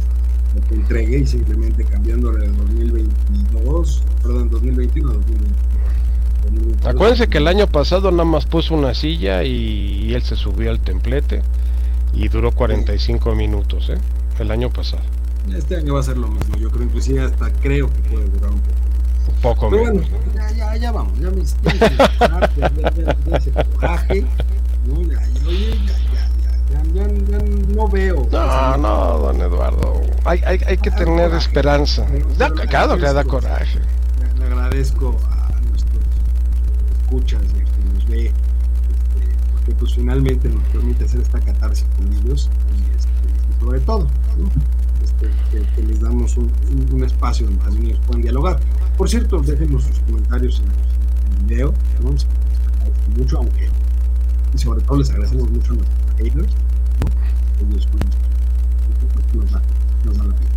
lo 0.54 0.68
que 0.68 0.74
entregué 0.74 1.18
y 1.20 1.26
simplemente 1.26 1.82
cambiándole 1.84 2.46
de 2.46 2.52
2022, 2.52 4.02
perdón, 4.22 4.50
2021 4.50 5.10
a 5.10 5.14
2021. 5.14 5.70
Acuérdense 6.84 7.28
que 7.28 7.38
el 7.38 7.48
año 7.48 7.66
pasado 7.66 8.10
nada 8.10 8.24
más 8.24 8.44
puso 8.46 8.74
una 8.74 8.94
silla 8.94 9.44
y, 9.44 10.14
él 10.14 10.22
se 10.22 10.36
subió 10.36 10.70
al 10.70 10.80
templete 10.80 11.42
y 12.12 12.28
duró 12.28 12.52
45 12.52 13.34
minutos, 13.34 13.88
¿eh? 13.90 13.98
El 14.38 14.50
año 14.50 14.70
pasado. 14.70 15.02
Este 15.54 15.76
año 15.76 15.94
va 15.94 16.00
a 16.00 16.02
ser 16.02 16.16
lo 16.16 16.28
mismo, 16.28 16.56
yo 16.56 16.70
creo, 16.70 16.84
inclusive 16.84 17.22
hasta 17.22 17.50
creo 17.60 17.92
que 17.92 18.00
puede 18.10 18.24
durar 18.28 18.50
un 18.50 18.60
poco. 18.60 18.74
Un 19.28 19.34
poco 19.42 19.68
Pero 19.70 19.82
Bueno, 19.82 20.00
ya, 20.34 20.50
ya, 20.52 20.76
ya 20.76 20.92
vamos, 20.92 21.18
ya 21.18 21.30
me 21.30 21.42
ese 21.42 21.56
coraje, 23.74 24.24
¿no? 24.86 25.02
Ya, 25.02 25.20
ya, 25.20 25.50
ya, 26.94 26.96
ya, 27.04 27.04
no 27.74 27.88
veo. 27.88 28.26
No, 28.30 28.76
no, 28.76 29.18
don 29.18 29.40
Eduardo. 29.40 30.00
Hay, 30.24 30.40
hay, 30.44 30.60
hay 30.66 30.78
que 30.78 30.90
tener 30.90 31.32
esperanza. 31.34 32.06
Da, 32.38 32.50
claro 32.50 32.96
que 32.96 33.12
da 33.12 33.24
coraje. 33.24 33.80
Le 34.38 34.46
agradezco 34.46 35.16
escuchas 37.10 37.42
y 37.42 37.58
que 37.58 37.94
nos 37.94 38.06
ve, 38.06 38.26
este, 38.26 38.34
porque 39.52 39.72
pues 39.72 39.94
finalmente 39.94 40.48
nos 40.48 40.62
permite 40.68 41.04
hacer 41.04 41.20
esta 41.20 41.40
catarsis 41.40 41.86
con 41.96 42.12
ellos 42.12 42.48
y, 42.72 42.96
este, 42.96 43.60
sobre 43.60 43.80
todo 43.80 44.06
este, 45.02 45.30
que, 45.74 45.82
les 45.82 46.00
damos 46.00 46.36
un, 46.36 46.52
un, 46.92 47.04
espacio 47.04 47.46
donde 47.46 47.62
también 47.64 47.86
ellos 47.86 48.00
puedan 48.06 48.22
dialogar. 48.22 48.60
Por 48.96 49.08
cierto, 49.08 49.40
déjenos 49.40 49.84
sus 49.84 49.98
comentarios 50.00 50.60
en, 50.60 50.66
el 50.66 51.46
video, 51.46 51.74
¿no? 52.02 52.12
les 52.12 52.26
agradecemos 52.26 53.18
mucho, 53.18 53.38
aunque 53.38 53.68
y 54.52 54.58
sobre 54.58 54.80
todo 54.82 54.98
les 54.98 55.10
agradecemos 55.10 55.50
mucho 55.50 55.72
a 55.72 55.76
nuestros 55.76 56.16
haters, 56.16 56.54
¿no? 57.00 57.66
ellos 57.66 57.88
pues, 57.90 58.04
nos, 59.34 59.50
dan, 59.50 59.62
nos 60.04 60.16
dan 60.16 60.28
la 60.28 60.34
vida. 60.34 60.50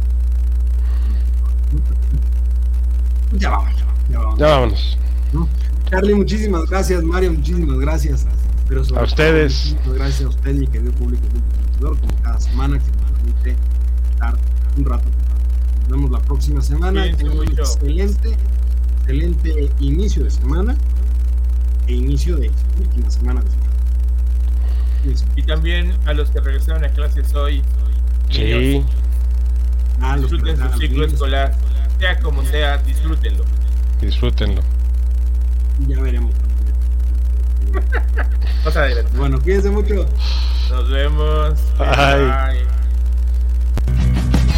Ya 3.39 3.49
vamos, 3.49 3.73
ya 4.09 4.19
vamos. 4.19 4.39
Ya 4.39 4.47
vámonos. 4.47 4.97
¿no? 5.33 5.47
Charlie, 5.89 6.15
muchísimas 6.15 6.69
gracias. 6.69 7.03
Mario, 7.03 7.33
muchísimas 7.33 7.77
gracias. 7.77 8.25
Pero 8.67 8.81
a 8.95 9.03
ustedes. 9.03 9.75
muchas 9.79 9.93
gracias 9.93 10.21
a 10.23 10.29
usted 10.29 10.61
y 10.61 10.67
que 10.67 10.79
dio 10.79 10.91
público 10.93 11.23
como 11.79 12.21
cada 12.21 12.39
semana 12.39 12.79
que 12.79 12.85
nos 12.91 13.11
permite 13.11 13.55
estar 14.11 14.37
un 14.77 14.85
rato. 14.85 15.09
Nos 15.81 15.89
vemos 15.89 16.11
la 16.11 16.19
próxima 16.19 16.61
semana. 16.61 17.03
Un 17.03 17.43
excelente, 17.49 18.37
excelente 18.99 19.69
inicio 19.79 20.23
de 20.23 20.31
semana 20.31 20.77
e 21.87 21.93
inicio 21.93 22.37
de 22.37 22.49
última 22.79 23.09
semana 23.09 23.41
de 23.41 23.49
semana. 23.51 23.73
Y 25.35 25.43
también 25.43 25.93
a 26.05 26.13
los 26.13 26.29
que 26.29 26.39
regresaron 26.39 26.85
a 26.85 26.89
clases 26.89 27.33
hoy. 27.35 27.61
Sí. 28.29 28.81
Ah, 30.01 30.17
disfruten 30.17 30.57
su 30.57 30.79
ciclo 30.79 31.05
escolar, 31.05 31.55
sea 31.99 32.19
como 32.19 32.43
sea, 32.43 32.77
disfrútenlo. 32.77 33.43
Disfrútenlo. 34.01 34.61
Ya 35.87 35.99
veremos. 35.99 36.33
Bueno, 39.15 39.41
cuídense 39.41 39.69
mucho. 39.69 40.05
Nos 40.69 40.89
vemos. 40.89 41.53
Bye. 41.77 42.65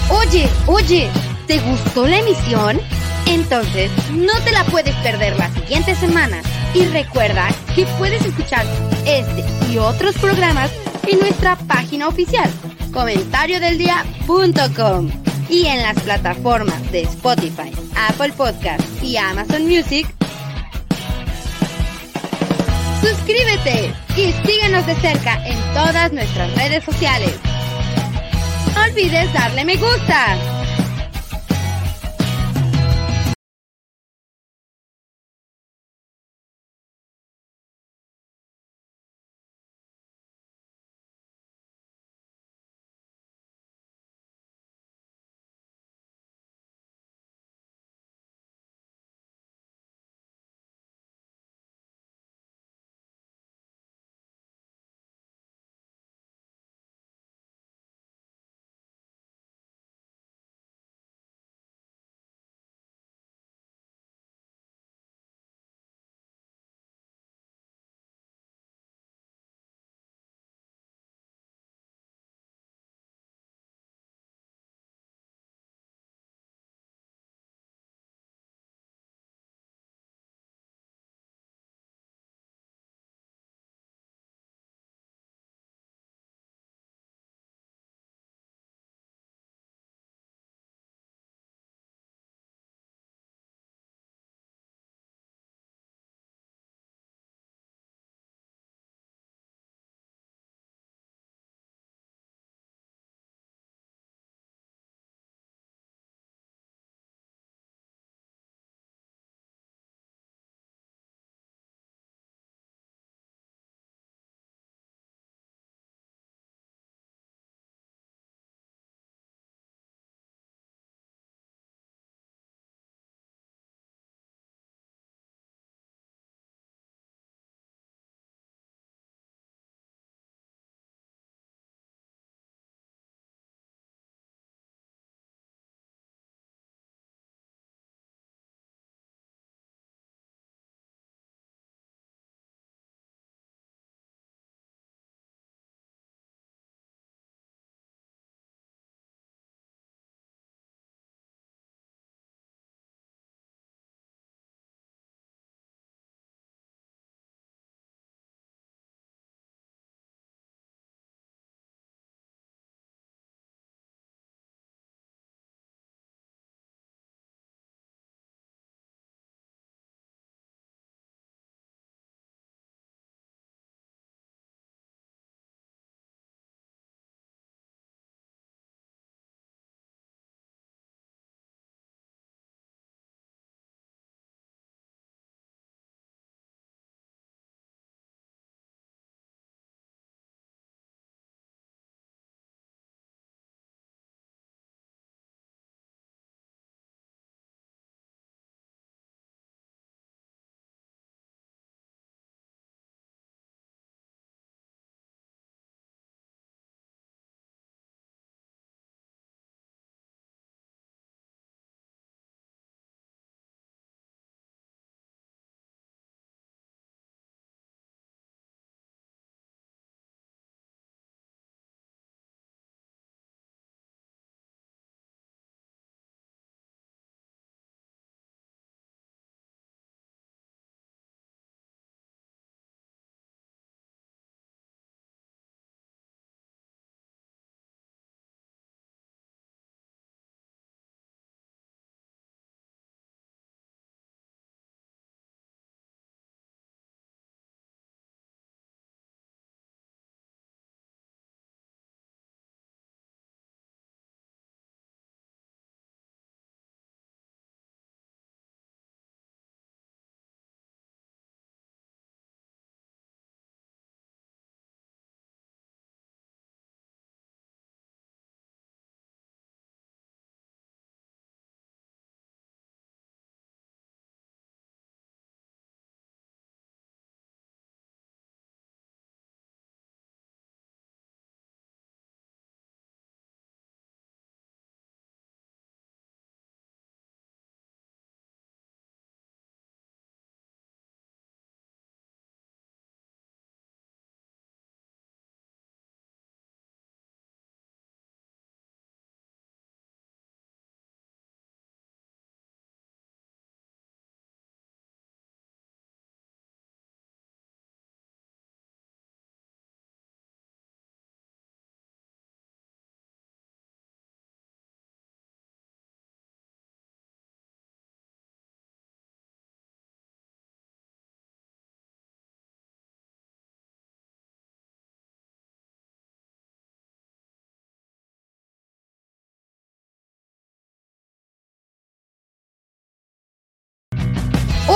Oye, 0.09 0.47
oye, 0.67 1.09
¿te 1.47 1.57
gustó 1.59 2.05
la 2.07 2.19
emisión? 2.19 2.79
Entonces, 3.25 3.89
no 4.11 4.33
te 4.43 4.51
la 4.51 4.63
puedes 4.65 4.93
perder 4.97 5.35
la 5.37 5.49
siguiente 5.51 5.95
semana. 5.95 6.39
Y 6.75 6.85
recuerda 6.85 7.47
que 7.75 7.87
puedes 7.97 8.23
escuchar 8.23 8.63
este 9.05 9.43
y 9.71 9.79
otros 9.79 10.15
programas 10.17 10.69
en 11.07 11.17
nuestra 11.19 11.55
página 11.55 12.07
oficial, 12.07 12.49
comentariodeldia.com 12.93 15.09
y 15.49 15.65
en 15.65 15.81
las 15.81 15.99
plataformas 16.01 16.91
de 16.91 17.01
Spotify, 17.03 17.71
Apple 18.09 18.33
Podcast 18.33 18.83
y 19.01 19.17
Amazon 19.17 19.65
Music. 19.67 20.05
Suscríbete 23.07 23.93
y 24.17 24.33
síguenos 24.47 24.83
de 24.87 24.95
cerca 24.95 25.39
en 25.45 25.59
todas 25.75 26.11
nuestras 26.11 26.51
redes 26.55 26.83
sociales. 26.83 27.35
Olvides 28.75 29.31
darle 29.31 29.63
me 29.63 29.75
gusta. 29.75 30.54